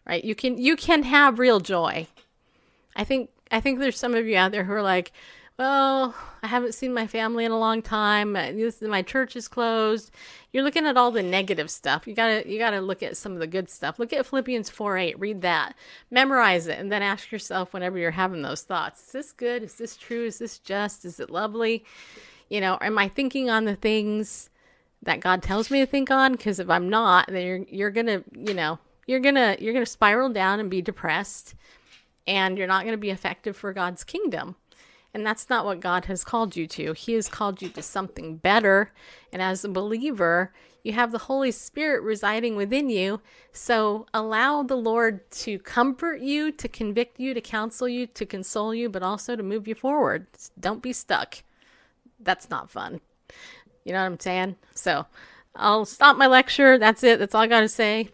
Right? 0.05 0.23
You 0.23 0.35
can 0.35 0.57
you 0.57 0.75
can 0.75 1.03
have 1.03 1.39
real 1.39 1.59
joy. 1.59 2.07
I 2.95 3.03
think 3.03 3.29
I 3.51 3.59
think 3.59 3.79
there's 3.79 3.99
some 3.99 4.15
of 4.15 4.25
you 4.25 4.37
out 4.37 4.51
there 4.51 4.63
who 4.63 4.73
are 4.73 4.81
like, 4.81 5.11
well, 5.57 6.15
I 6.41 6.47
haven't 6.47 6.73
seen 6.73 6.93
my 6.93 7.05
family 7.05 7.45
in 7.45 7.51
a 7.51 7.59
long 7.59 7.81
time. 7.81 8.35
Uh, 8.35 8.51
this, 8.51 8.81
my 8.81 9.03
church 9.03 9.35
is 9.35 9.47
closed. 9.47 10.09
You're 10.51 10.63
looking 10.63 10.87
at 10.87 10.97
all 10.97 11.11
the 11.11 11.21
negative 11.21 11.69
stuff. 11.69 12.07
You 12.07 12.15
gotta 12.15 12.49
you 12.49 12.57
gotta 12.57 12.81
look 12.81 13.03
at 13.03 13.17
some 13.17 13.33
of 13.33 13.39
the 13.39 13.47
good 13.47 13.69
stuff. 13.69 13.99
Look 13.99 14.11
at 14.11 14.25
Philippians 14.25 14.69
4 14.69 14.97
8. 14.97 15.19
Read 15.19 15.41
that. 15.41 15.75
Memorize 16.09 16.67
it, 16.67 16.79
and 16.79 16.91
then 16.91 17.01
ask 17.01 17.31
yourself 17.31 17.73
whenever 17.73 17.97
you're 17.97 18.11
having 18.11 18.41
those 18.41 18.63
thoughts: 18.63 19.01
Is 19.03 19.11
this 19.11 19.31
good? 19.31 19.63
Is 19.63 19.75
this 19.75 19.95
true? 19.97 20.25
Is 20.25 20.39
this 20.39 20.57
just? 20.57 21.05
Is 21.05 21.19
it 21.19 21.29
lovely? 21.29 21.85
You 22.51 22.59
know, 22.59 22.77
am 22.81 22.97
I 22.97 23.07
thinking 23.07 23.49
on 23.49 23.63
the 23.63 23.77
things 23.77 24.49
that 25.03 25.21
God 25.21 25.41
tells 25.41 25.71
me 25.71 25.79
to 25.79 25.85
think 25.85 26.11
on? 26.11 26.33
Because 26.33 26.59
if 26.59 26.69
I'm 26.69 26.89
not, 26.89 27.27
then 27.29 27.45
you're 27.47 27.65
you're 27.69 27.91
gonna 27.91 28.25
you 28.37 28.53
know 28.53 28.77
you're 29.07 29.21
gonna 29.21 29.55
you're 29.57 29.71
gonna 29.71 29.85
spiral 29.85 30.27
down 30.27 30.59
and 30.59 30.69
be 30.69 30.81
depressed 30.81 31.55
and 32.27 32.57
you're 32.57 32.67
not 32.67 32.83
to 32.85 32.97
be 32.97 33.09
effective 33.09 33.55
for 33.55 33.71
God's 33.71 34.03
kingdom. 34.03 34.57
And 35.13 35.25
that's 35.25 35.49
not 35.49 35.63
what 35.63 35.79
God 35.79 36.05
has 36.05 36.25
called 36.25 36.57
you 36.57 36.67
to. 36.67 36.91
He 36.91 37.13
has 37.13 37.29
called 37.29 37.61
you 37.61 37.69
to 37.69 37.81
something 37.81 38.35
better. 38.35 38.91
And 39.31 39.41
as 39.41 39.63
a 39.63 39.69
believer, 39.69 40.51
you 40.83 40.91
have 40.91 41.13
the 41.13 41.19
Holy 41.19 41.51
Spirit 41.51 42.03
residing 42.03 42.57
within 42.57 42.89
you. 42.89 43.21
So 43.53 44.07
allow 44.13 44.61
the 44.61 44.75
Lord 44.75 45.31
to 45.31 45.57
comfort 45.59 46.19
you, 46.19 46.51
to 46.51 46.67
convict 46.67 47.17
you, 47.17 47.33
to 47.33 47.39
counsel 47.39 47.87
you, 47.87 48.07
to 48.07 48.25
console 48.25 48.75
you, 48.75 48.89
but 48.89 49.03
also 49.03 49.37
to 49.37 49.43
move 49.43 49.69
you 49.69 49.75
forward. 49.75 50.27
Don't 50.59 50.81
be 50.81 50.91
stuck. 50.91 51.43
That's 52.23 52.49
not 52.49 52.69
fun. 52.69 53.01
You 53.83 53.93
know 53.93 53.99
what 53.99 54.05
I'm 54.05 54.19
saying? 54.19 54.55
So 54.73 55.05
I'll 55.55 55.85
stop 55.85 56.17
my 56.17 56.27
lecture. 56.27 56.77
That's 56.77 57.03
it. 57.03 57.19
That's 57.19 57.35
all 57.35 57.41
I 57.41 57.47
got 57.47 57.61
to 57.61 57.69
say. 57.69 58.09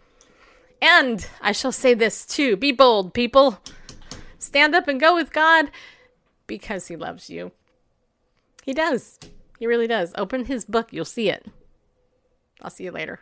And 0.82 1.28
I 1.42 1.52
shall 1.52 1.72
say 1.72 1.94
this 1.94 2.26
too 2.26 2.56
be 2.56 2.72
bold, 2.72 3.14
people. 3.14 3.60
Stand 4.40 4.76
up 4.76 4.88
and 4.88 5.00
go 5.00 5.16
with 5.16 5.34
God 5.34 5.72
because 6.46 6.88
He 6.88 6.96
loves 6.96 7.30
you. 7.30 7.52
He 8.64 8.74
does. 8.74 9.20
He 9.60 9.68
really 9.68 9.88
does. 9.88 10.14
Open 10.16 10.46
His 10.46 10.66
book, 10.66 10.90
you'll 10.92 11.06
see 11.06 11.30
it. 11.30 11.46
I'll 12.62 12.70
see 12.70 12.86
you 12.86 12.92
later. 12.92 13.22